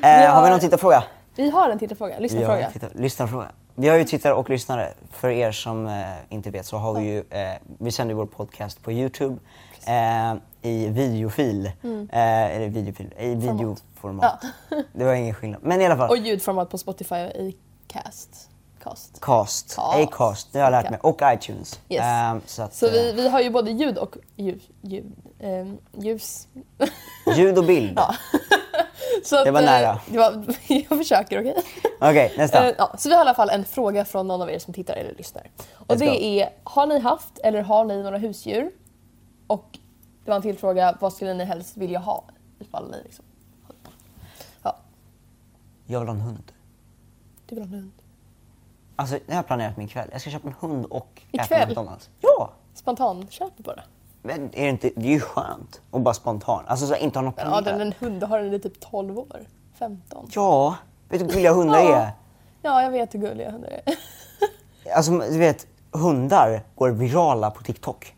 Eh, 0.04 0.34
Har 0.34 0.43
vi 0.43 0.49
någon 0.49 0.60
tittarfråga? 0.60 1.04
Vi 1.36 1.49
har 1.49 1.69
en 1.69 1.80
tittarfråga, 1.80 2.19
lyssnarfråga. 2.19 2.63
har, 2.65 2.71
tittar, 2.71 2.89
lyssnarfråga. 2.95 3.47
Vi 3.75 3.88
har 3.88 3.97
ju 3.97 4.04
tittare 4.04 4.34
och 4.34 4.49
lyssnare. 4.49 4.93
För 5.12 5.30
er 5.30 5.51
som 5.51 5.88
eh, 5.88 6.04
inte 6.30 6.49
vet 6.49 6.65
så 6.65 6.78
har 6.78 6.93
vi 6.93 7.06
ju, 7.06 7.17
eh, 7.30 7.54
vi 7.80 7.91
sänder 7.91 8.15
vår 8.15 8.25
podcast 8.25 8.84
på 8.84 8.91
Youtube 8.91 9.38
eh, 9.88 10.36
i 10.71 10.88
videofil. 10.88 11.65
Eh, 11.65 12.56
eller 12.56 12.69
videofil, 12.69 13.13
i 13.19 13.36
videoformat. 13.36 14.43
Det 14.93 15.04
var 15.06 15.13
ingen 15.13 15.34
skillnad. 15.34 15.62
Men 15.63 15.82
i 15.82 15.86
alla 15.86 15.97
fall. 15.97 16.10
Och 16.10 16.17
ljudformat 16.17 16.69
på 16.69 16.78
Spotify 16.78 17.15
i 17.15 17.56
Cast. 17.88 18.49
Cast. 18.86 19.21
Cast, 19.21 19.76
Cast. 19.76 19.80
Acast, 20.13 20.54
det 20.54 20.60
har 20.60 20.65
jag 20.65 20.71
lärt 20.84 20.89
mig. 20.91 21.00
Och 21.04 21.19
iTunes. 21.24 21.80
Yes. 21.89 22.02
Ehm, 22.04 22.41
så 22.45 22.62
att, 22.62 22.74
Så 22.74 22.89
vi, 22.89 23.10
eh, 23.10 23.15
vi 23.15 23.30
har 23.30 23.41
ju 23.41 23.50
både 23.50 23.71
ljud 23.71 23.98
och 23.98 24.17
ljud, 24.36 24.62
ljud, 24.82 25.12
ehm, 25.39 25.78
ljus. 25.98 26.48
ljud 27.38 27.58
och 27.58 27.65
bild. 27.65 28.00
Så 29.24 29.38
att, 29.38 29.45
Det 29.45 29.52
var 29.52 29.60
eh, 29.62 29.65
nära. 29.65 30.00
Det 30.08 30.17
var, 30.17 30.45
jag 30.89 30.98
försöker, 30.98 31.39
okej? 31.39 31.63
Okej, 32.00 32.34
nästa. 32.38 32.69
Eh, 32.69 32.76
ja, 32.78 32.95
så 32.98 33.10
vi 33.10 33.15
har 33.15 33.21
i 33.21 33.26
alla 33.28 33.34
fall 33.34 33.50
en 33.50 33.65
fråga 33.65 34.06
från 34.06 34.28
någon 34.28 34.41
av 34.41 34.50
er 34.52 34.60
som 34.60 34.74
tittar 34.74 34.95
eller 34.95 35.13
lyssnar. 35.15 35.52
Och 35.74 35.95
Let's 35.95 36.00
det 36.00 36.06
go. 36.06 36.12
är, 36.13 36.50
har 36.63 36.88
ni 36.88 37.00
haft 37.00 37.38
eller 37.43 37.62
har 37.62 37.86
ni 37.86 38.04
några 38.04 38.17
husdjur? 38.17 38.71
Och 39.48 39.80
det 40.26 40.32
var 40.32 40.36
en 40.36 40.41
till 40.41 40.58
fråga, 40.58 40.98
vad 41.02 41.13
skulle 41.13 41.34
ni 41.34 41.43
helst 41.43 41.78
vilja 41.78 42.00
ha? 42.00 42.24
Ifall 42.60 42.91
ni 42.91 42.98
liksom... 43.04 43.26
Ja, 44.63 44.78
Jag 45.86 46.00
vill 46.00 46.08
ha 46.10 46.15
en 46.15 46.21
hund. 46.21 46.52
du 47.45 47.56
vill 47.56 47.63
ha 47.63 47.67
en 47.67 47.74
hund. 47.74 47.91
Alltså, 48.95 49.15
det 49.25 49.34
har 49.34 49.38
jag 49.39 49.47
planerat 49.47 49.77
min 49.77 49.88
kväll. 49.88 50.10
Jag 50.12 50.21
ska 50.21 50.29
köpa 50.29 50.47
en 50.47 50.55
hund 50.60 50.86
och 50.86 51.21
äta 51.31 51.43
Ikväll? 51.43 51.67
McDonalds. 51.67 52.10
Ja! 52.21 52.49
Spontan, 52.73 53.27
köp 53.29 53.58
bara. 53.58 53.84
Men 54.21 54.43
är 54.53 54.63
det, 54.63 54.69
inte, 54.69 54.89
det 54.95 55.08
är 55.08 55.12
ju 55.12 55.19
skönt 55.19 55.81
att 55.91 56.01
bara 56.01 56.13
spontan. 56.13 56.63
Alltså 56.67 56.88
så 56.88 56.95
inte 56.95 57.19
ha 57.19 57.23
något 57.23 57.36
planerat. 57.36 57.58
Adrian, 57.58 57.81
en 57.81 57.93
hund, 57.99 58.23
har 58.23 58.39
den 58.39 58.53
i 58.53 58.60
typ 58.60 58.79
12 58.79 59.19
år? 59.19 59.45
15? 59.79 60.27
Ja, 60.31 60.75
vet 61.10 61.19
du 61.19 61.25
hur 61.25 61.31
gulliga 61.34 61.53
hundar 61.53 61.79
Ja. 61.79 61.95
är? 61.95 62.12
Ja, 62.62 62.81
jag 62.84 62.91
vet 62.91 63.13
hur 63.13 63.19
gulliga 63.19 63.51
hundar 63.51 63.69
är. 63.69 63.81
Alltså 64.95 65.12
du 65.12 65.38
vet, 65.38 65.67
hundar 65.91 66.62
går 66.75 66.89
virala 66.89 67.51
på 67.51 67.63
TikTok. 67.63 68.15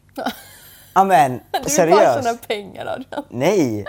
Ja 0.94 1.04
men, 1.04 1.32
Du 1.32 1.40
vill 1.52 1.62
bara 1.64 1.70
seriöst. 1.70 2.24
tjäna 2.26 2.38
pengar 2.48 2.86
Adrian. 2.86 3.24
Nej, 3.30 3.86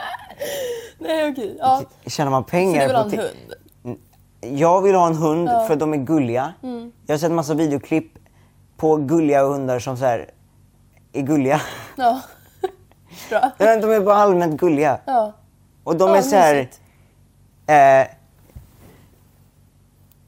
Nej 0.98 1.30
okej, 1.32 1.56
ja. 1.60 1.82
tjänar 2.06 2.30
man 2.30 2.42
Så 2.44 2.48
pengar 2.48 2.80
du 2.80 2.86
vill 2.86 2.96
ha 2.96 3.02
på 3.04 3.10
en 3.10 3.18
hund? 3.18 3.54
Jag 4.40 4.82
vill 4.82 4.94
ha 4.94 5.06
en 5.06 5.14
hund 5.16 5.48
för 5.66 5.76
de 5.76 5.92
är 5.92 5.96
gulliga. 5.96 6.54
Mm. 6.62 6.92
Jag 7.06 7.14
har 7.14 7.18
sett 7.18 7.32
massa 7.32 7.54
videoklipp 7.54 8.12
på 8.76 8.96
gulliga 8.96 9.44
hundar 9.44 9.78
som 9.78 9.96
så 9.96 10.04
här 10.04 10.30
är 11.12 11.22
gulliga. 11.22 11.60
Ja. 11.96 12.20
Bra. 13.30 13.50
De 13.58 13.64
är 13.64 14.00
bara 14.00 14.16
allmänt 14.16 14.60
gulliga. 14.60 15.00
Ja. 15.04 15.32
Och 15.84 15.96
de 15.96 16.08
Ja, 16.10 16.16
är 16.16 16.22
så 16.22 16.36
här... 16.36 16.68
Eh, 17.66 18.06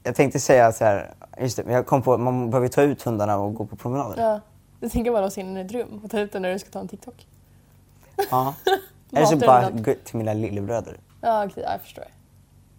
jag 0.03 0.15
tänkte 0.15 0.39
säga 0.39 0.71
så 0.71 0.85
här, 0.85 1.13
just 1.39 1.57
det, 1.57 1.63
men 1.63 1.73
jag 1.73 1.85
kom 1.85 2.01
på 2.01 2.17
man 2.17 2.49
behöver 2.49 2.67
ta 2.67 2.81
ut 2.81 3.01
hundarna 3.01 3.37
och 3.37 3.53
gå 3.53 3.65
på 3.65 3.75
promenader. 3.75 4.23
Ja. 4.23 4.39
Du 4.79 4.89
tänker 4.89 5.11
bara 5.11 5.21
låsa 5.21 5.41
in 5.41 5.47
den 5.47 5.57
i 5.57 5.61
ett 5.65 5.71
rum 5.71 6.01
och 6.03 6.11
ta 6.11 6.19
ut 6.19 6.31
den 6.31 6.41
när 6.41 6.53
du 6.53 6.59
ska 6.59 6.69
ta 6.69 6.79
en 6.79 6.87
TikTok. 6.87 7.27
Ja. 8.31 8.53
Eller 9.11 9.25
så 9.25 9.37
bara 9.37 9.69
gå 9.69 9.93
till 10.03 10.17
mina 10.17 10.33
lillebröder. 10.33 10.97
Ja, 11.21 11.45
okej, 11.45 11.63
ja, 11.65 11.71
jag 11.71 11.81
förstår. 11.81 12.03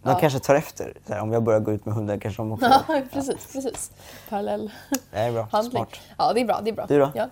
De 0.02 0.08
Ja. 0.10 0.18
kanske 0.20 0.38
tar 0.38 0.54
efter. 0.54 0.94
Här, 1.08 1.20
om 1.20 1.32
jag 1.32 1.42
börjar 1.42 1.60
gå 1.60 1.72
ut 1.72 1.84
med 1.86 1.94
hundar 1.94 2.16
kanske 2.18 2.42
de 2.42 2.52
också 2.52 2.66
Ja, 2.88 3.00
precis, 3.12 3.52
precis. 3.52 3.90
Parallell 4.28 4.70
Det 5.10 5.18
är 5.18 5.32
bra. 5.32 5.48
handling. 5.52 5.70
Smart. 5.70 6.00
Ja, 6.18 6.32
det 6.32 6.40
är 6.40 6.44
bra. 6.44 6.60
Det 6.64 6.70
är 6.70 6.74
bra. 6.74 6.86
Du 6.88 6.98
då? 6.98 7.10
Ja. 7.14 7.28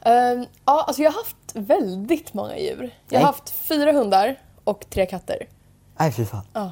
Ehm, 0.00 0.46
ja, 0.64 0.82
alltså 0.86 1.02
jag 1.02 1.10
har 1.10 1.18
haft 1.18 1.36
väldigt 1.54 2.34
många 2.34 2.58
djur. 2.58 2.82
Jag 2.82 2.90
Nej. 3.08 3.20
har 3.20 3.26
haft 3.26 3.50
fyra 3.50 3.92
hundar 3.92 4.36
och 4.64 4.86
tre 4.90 5.06
katter. 5.06 5.46
Nej 5.98 6.12
fy 6.12 6.24
fan. 6.24 6.42
Ja. 6.52 6.70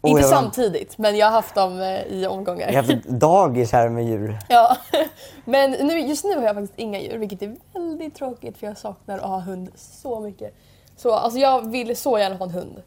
Oh, 0.00 0.10
Inte 0.10 0.22
samtidigt, 0.22 0.98
men 0.98 1.16
jag 1.16 1.26
har 1.26 1.32
haft 1.32 1.54
dem 1.54 1.80
eh, 1.80 2.02
i 2.02 2.26
omgångar. 2.26 2.72
Jag 2.72 2.82
har 2.82 2.92
haft 2.92 3.04
dagis 3.08 3.72
här 3.72 3.88
med 3.88 4.04
djur. 4.06 4.38
Ja, 4.48 4.76
men 5.44 5.70
nu, 5.70 5.98
just 6.00 6.24
nu 6.24 6.34
har 6.36 6.42
jag 6.42 6.54
faktiskt 6.54 6.78
inga 6.78 7.00
djur, 7.00 7.18
vilket 7.18 7.42
är 7.42 7.56
väldigt 7.72 8.14
tråkigt 8.14 8.58
för 8.58 8.66
jag 8.66 8.78
saknar 8.78 9.18
att 9.18 9.24
ha 9.28 9.38
hund 9.40 9.70
så 9.74 10.20
mycket. 10.20 10.54
Så 10.96 11.12
alltså 11.14 11.38
jag 11.38 11.70
vill 11.70 11.96
så 11.96 12.18
gärna 12.18 12.36
ha 12.36 12.44
en 12.44 12.50
hund. 12.52 12.82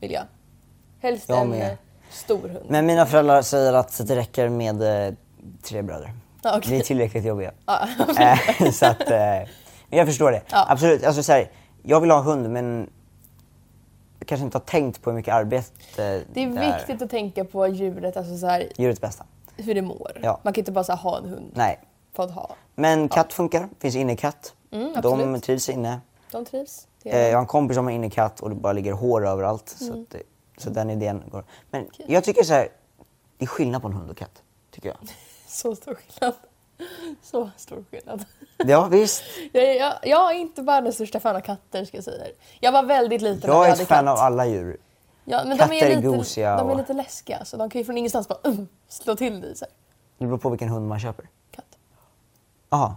Vill 0.00 0.12
jag. 0.12 0.22
Helst 1.00 1.28
Jag 1.28 1.40
en... 1.40 1.48
med. 1.50 1.72
eh, 1.72 1.78
Stor 2.10 2.48
hund. 2.48 2.64
Men 2.68 2.86
mina 2.86 3.06
föräldrar 3.06 3.42
säger 3.42 3.72
att 3.72 4.00
det 4.06 4.16
räcker 4.16 4.48
med 4.48 5.06
eh, 5.08 5.14
tre 5.62 5.82
bröder. 5.82 6.12
Ja, 6.42 6.56
okej. 6.58 6.70
Vi 6.72 6.78
är 6.78 6.82
tillräckligt 6.84 7.24
jobbiga. 7.24 7.52
Ja. 7.66 7.88
Eh, 8.60 8.70
så 8.70 8.86
att, 8.86 9.10
eh, 9.10 9.16
men 9.88 9.98
jag 9.98 10.06
förstår 10.06 10.30
det. 10.32 10.42
Ja. 10.50 10.66
Absolut. 10.68 11.04
Alltså, 11.04 11.22
så 11.22 11.32
här, 11.32 11.50
jag 11.82 12.00
vill 12.00 12.10
ha 12.10 12.18
en 12.18 12.24
hund 12.24 12.50
men 12.50 12.90
jag 14.18 14.28
kanske 14.28 14.44
inte 14.44 14.58
har 14.58 14.64
tänkt 14.64 15.02
på 15.02 15.10
hur 15.10 15.16
mycket 15.16 15.34
arbete 15.34 15.70
Det 15.96 16.42
är 16.42 16.46
där. 16.50 16.76
viktigt 16.78 17.02
att 17.02 17.10
tänka 17.10 17.44
på 17.44 17.66
djuret, 17.66 18.16
alltså 18.16 18.36
så 18.38 18.46
här, 18.46 18.68
Djurets 18.76 19.00
bästa. 19.00 19.24
hur 19.56 19.74
det 19.74 19.82
mår. 19.82 20.20
Ja. 20.22 20.40
Man 20.42 20.52
kan 20.52 20.60
inte 20.60 20.72
bara 20.72 20.84
så 20.84 20.92
här, 20.92 20.98
ha 20.98 21.18
en 21.18 21.24
hund 21.28 21.50
Nej. 21.54 21.78
för 22.16 22.22
att 22.22 22.30
ha. 22.30 22.50
Men 22.74 23.08
katt 23.08 23.32
funkar. 23.32 23.68
finns 23.80 23.96
innekatt. 23.96 24.52
Mm, 24.70 24.92
De 25.02 25.40
trivs 25.40 25.68
inne. 25.68 26.00
De 26.32 26.44
trivs. 26.44 26.86
Eh, 27.04 27.18
jag 27.18 27.32
har 27.36 27.40
en 27.40 27.46
kompis 27.46 27.74
som 27.74 27.84
har 27.84 27.92
innekatt 27.92 28.40
och 28.40 28.48
det 28.50 28.56
bara 28.56 28.72
ligger 28.72 28.92
hår 28.92 29.26
överallt. 29.26 29.68
Så, 29.78 29.84
Mm. 29.84 30.02
att, 30.02 30.10
det- 30.10 30.22
så 30.58 30.70
den 30.70 30.90
idén 30.90 31.22
går. 31.30 31.44
Men 31.70 31.90
jag 32.06 32.24
tycker 32.24 32.42
så 32.42 32.52
här, 32.52 32.68
det 33.38 33.44
är 33.44 33.46
skillnad 33.46 33.82
på 33.82 33.88
en 33.88 33.94
hund 33.94 34.10
och 34.10 34.16
katt. 34.16 34.42
Tycker 34.70 34.88
jag. 34.88 34.98
så 35.46 35.74
stor 35.76 35.94
skillnad. 35.94 36.34
Så 37.22 37.50
stor 37.56 37.84
skillnad. 37.90 38.24
Ja 38.56 38.86
visst. 38.86 39.22
Jag 39.52 39.64
är, 39.64 39.74
jag, 39.80 39.94
jag 40.02 40.30
är 40.30 40.34
inte 40.34 40.62
världens 40.62 40.94
största 40.94 41.20
fan 41.20 41.36
av 41.36 41.40
katter 41.40 41.84
ska 41.84 41.96
jag 41.96 42.04
säga. 42.04 42.24
Jag 42.60 42.72
var 42.72 42.82
väldigt 42.82 43.22
liten 43.22 43.50
när 43.50 43.56
Jag 43.56 43.60
vi 43.60 43.66
är 43.66 43.70
hade 43.70 43.82
ett 43.82 43.88
fan 43.88 44.04
katt. 44.04 44.18
av 44.18 44.24
alla 44.24 44.46
djur. 44.46 44.76
Ja, 45.24 45.44
men 45.44 45.58
Katter 45.58 45.74
de 45.74 45.80
är, 45.80 45.90
är 45.90 45.96
lite, 45.96 46.08
gosiga 46.08 46.56
De 46.56 46.70
är 46.70 46.74
lite 46.74 46.92
läskiga 46.92 47.44
så 47.44 47.56
de 47.56 47.70
kan 47.70 47.78
ju 47.80 47.84
från 47.84 47.98
ingenstans 47.98 48.28
bara 48.28 48.38
uh, 48.46 48.60
slå 48.88 49.16
till 49.16 49.40
dig. 49.40 49.56
Så 49.56 49.64
här. 49.64 49.74
Det 50.18 50.26
beror 50.26 50.38
på 50.38 50.50
vilken 50.50 50.68
hund 50.68 50.88
man 50.88 51.00
köper. 51.00 51.28
Katt. 51.50 51.78
Jaha. 52.70 52.96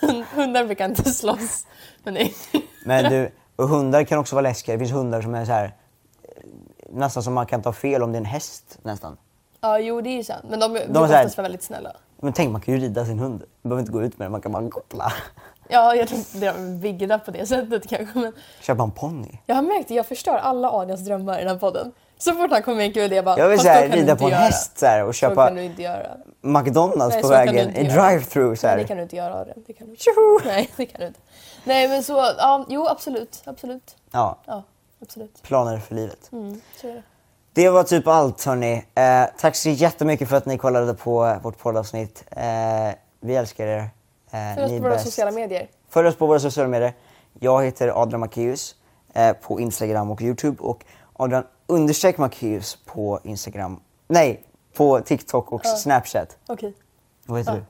Hundar 0.34 0.64
brukar 0.64 0.84
inte 0.84 1.10
slåss. 1.10 1.66
Men 2.02 2.14
nej. 2.14 2.34
Men 2.84 3.10
du, 3.12 3.30
och 3.56 3.68
hundar 3.68 4.04
kan 4.04 4.18
också 4.18 4.34
vara 4.36 4.42
läskiga. 4.42 4.74
Det 4.74 4.78
finns 4.78 4.92
hundar 4.92 5.22
som 5.22 5.34
är 5.34 5.44
så 5.44 5.52
här 5.52 5.74
nästan 6.96 7.22
som 7.22 7.34
man 7.34 7.46
kan 7.46 7.62
ta 7.62 7.72
fel 7.72 8.02
om 8.02 8.12
det 8.12 8.16
är 8.16 8.20
en 8.20 8.24
häst 8.24 8.78
nästan. 8.82 9.16
Ja, 9.60 9.78
jo 9.78 10.00
det 10.00 10.08
är 10.10 10.16
ju 10.16 10.24
sant. 10.24 10.44
Men 10.50 10.60
de, 10.60 10.66
de 10.74 10.78
brukar 10.86 11.06
så 11.06 11.12
här- 11.12 11.20
oftast 11.20 11.36
vara 11.36 11.42
väldigt 11.44 11.62
snälla. 11.62 11.92
Men 12.20 12.32
tänk 12.32 12.52
man 12.52 12.60
kan 12.60 12.74
ju 12.74 12.80
rida 12.80 13.04
sin 13.04 13.18
hund. 13.18 13.42
Man 13.62 13.68
behöver 13.68 13.80
inte 13.80 13.92
gå 13.92 14.02
ut 14.02 14.18
med 14.18 14.24
den, 14.24 14.32
man 14.32 14.40
kan 14.40 14.52
bara 14.52 14.68
koppla. 14.70 15.12
Ja, 15.68 15.94
jag 15.94 16.08
tror 16.08 16.18
inte 16.18 16.38
de 16.38 16.46
är 16.46 16.80
vigda 16.80 17.18
på 17.18 17.30
det 17.30 17.46
sättet 17.46 17.88
kanske. 17.88 18.18
Men 18.18 18.32
Köpa 18.60 18.82
en 18.82 18.90
ponny. 18.90 19.38
jag 19.46 19.54
har 19.54 19.62
märkt 19.62 19.84
att 19.90 19.96
jag 19.96 20.06
förstör 20.06 20.36
alla 20.36 20.70
Adrians 20.70 21.00
drömmar 21.04 21.36
i 21.38 21.38
den 21.40 21.48
här 21.48 21.58
podden. 21.58 21.92
Så 22.18 22.32
fort 22.32 22.50
han 22.50 22.62
kommer 22.62 22.76
med 22.76 22.86
en 22.86 22.92
kul 22.92 23.02
idé 23.02 23.16
jag 23.16 23.24
bara... 23.24 23.38
Jag 23.38 23.48
vill 23.48 23.58
"Fast 23.58 23.66
så 23.66 23.72
då 23.72 23.78
här, 23.78 23.88
kan 23.88 23.90
du 23.90 24.02
rida 24.02 24.16
på 24.16 24.24
en 24.24 24.30
göra." 24.30 24.40
häst 24.40 24.78
så 24.78 24.86
här, 24.86 25.02
och 25.04 25.14
Så 25.14 25.18
köpa 25.18 25.46
kan 25.46 25.56
du 25.56 25.62
inte 25.62 25.82
göra. 25.82 26.06
McDonalds 26.40 27.14
Nej, 27.14 27.22
på 27.22 27.28
så 27.28 27.34
vägen 27.34 27.76
i 27.76 27.84
drive-through 27.88 28.54
så 28.54 28.66
Nej, 28.66 28.76
det 28.76 28.84
kan 28.84 28.96
du 28.96 29.02
inte 29.02 29.16
göra 29.16 29.34
Adrian. 29.34 29.58
Det 29.66 29.72
kan 29.72 29.86
du 29.86 29.92
inte. 29.92 30.48
Nej, 30.48 30.70
det 30.76 30.86
kan 30.86 31.00
du 31.00 31.06
inte. 31.06 31.20
Nej, 31.64 31.88
men 31.88 32.02
så... 32.02 32.12
Ja, 32.38 32.64
jo, 32.68 32.86
absolut. 32.88 33.42
Absolut. 33.44 33.96
Ja, 34.12 34.38
Ja, 34.46 34.62
absolut. 35.06 35.42
planer 35.42 35.78
för 35.78 35.94
livet. 35.94 36.28
Mm, 36.32 36.60
det. 36.82 37.02
Det 37.52 37.68
var 37.68 37.82
typ 37.84 38.06
allt 38.06 38.44
hörni. 38.44 38.84
Eh, 38.94 39.24
tack 39.38 39.56
så 39.56 39.68
jättemycket 39.70 40.28
för 40.28 40.36
att 40.36 40.46
ni 40.46 40.58
kollade 40.58 40.94
på 40.94 41.38
vårt 41.42 41.58
poddavsnitt. 41.58 42.24
Eh, 42.30 42.44
vi 43.20 43.36
älskar 43.36 43.66
er. 43.66 43.78
Eh, 44.30 44.54
Följ 44.54 44.64
oss 44.64 44.70
på 44.70 44.78
våra 44.82 44.90
bäst. 44.90 45.04
sociala 45.04 45.30
medier. 45.30 45.68
Följ 45.88 46.08
oss 46.08 46.16
på 46.16 46.26
våra 46.26 46.40
sociala 46.40 46.68
medier. 46.68 46.92
Jag 47.40 47.64
heter 47.64 48.02
Adrian 48.02 48.20
Macéus 48.20 48.74
eh, 49.14 49.32
på 49.32 49.60
Instagram 49.60 50.10
och 50.10 50.22
Youtube 50.22 50.62
och 50.62 50.84
Adrian 51.12 51.44
understreck 51.66 52.16
Macéus 52.18 52.78
på 52.86 53.20
Instagram. 53.24 53.80
Nej, 54.08 54.42
på 54.74 55.00
TikTok 55.00 55.52
och 55.52 55.66
Snapchat. 55.66 56.36
Okej. 56.46 56.74
Vad 57.26 57.38
heter 57.38 57.52
Ja. 57.52 57.58
du? 57.58 57.64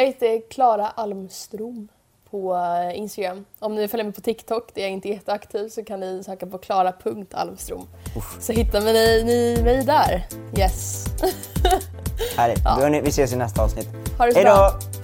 Jag 0.00 0.06
heter 0.06 0.50
Klara 0.50 0.88
Almstrom 0.88 1.88
på 2.36 2.92
Instagram. 2.94 3.44
Om 3.58 3.74
ni 3.74 3.88
följer 3.88 4.04
mig 4.04 4.14
på 4.14 4.20
TikTok, 4.20 4.74
där 4.74 4.82
jag 4.82 4.90
inte 4.90 5.08
är 5.08 5.12
jätteaktiv, 5.12 5.68
så 5.68 5.84
kan 5.84 6.00
ni 6.00 6.24
söka 6.24 6.46
på 6.46 6.58
klara.almstrom. 6.58 7.88
Så 8.40 8.52
hittar 8.52 8.80
ni, 8.80 9.24
ni 9.24 9.62
mig 9.62 9.84
där. 9.84 10.26
Yes. 10.58 11.06
Härligt. 12.36 12.58
Hörni, 12.64 13.00
vi 13.00 13.08
ses 13.08 13.32
i 13.32 13.36
nästa 13.36 13.62
avsnitt. 13.62 13.88
Ha 14.18 14.26
det 14.26 14.32
så 14.32 14.38
Hej 14.38 14.44
då! 14.44 14.54
bra. 14.54 14.95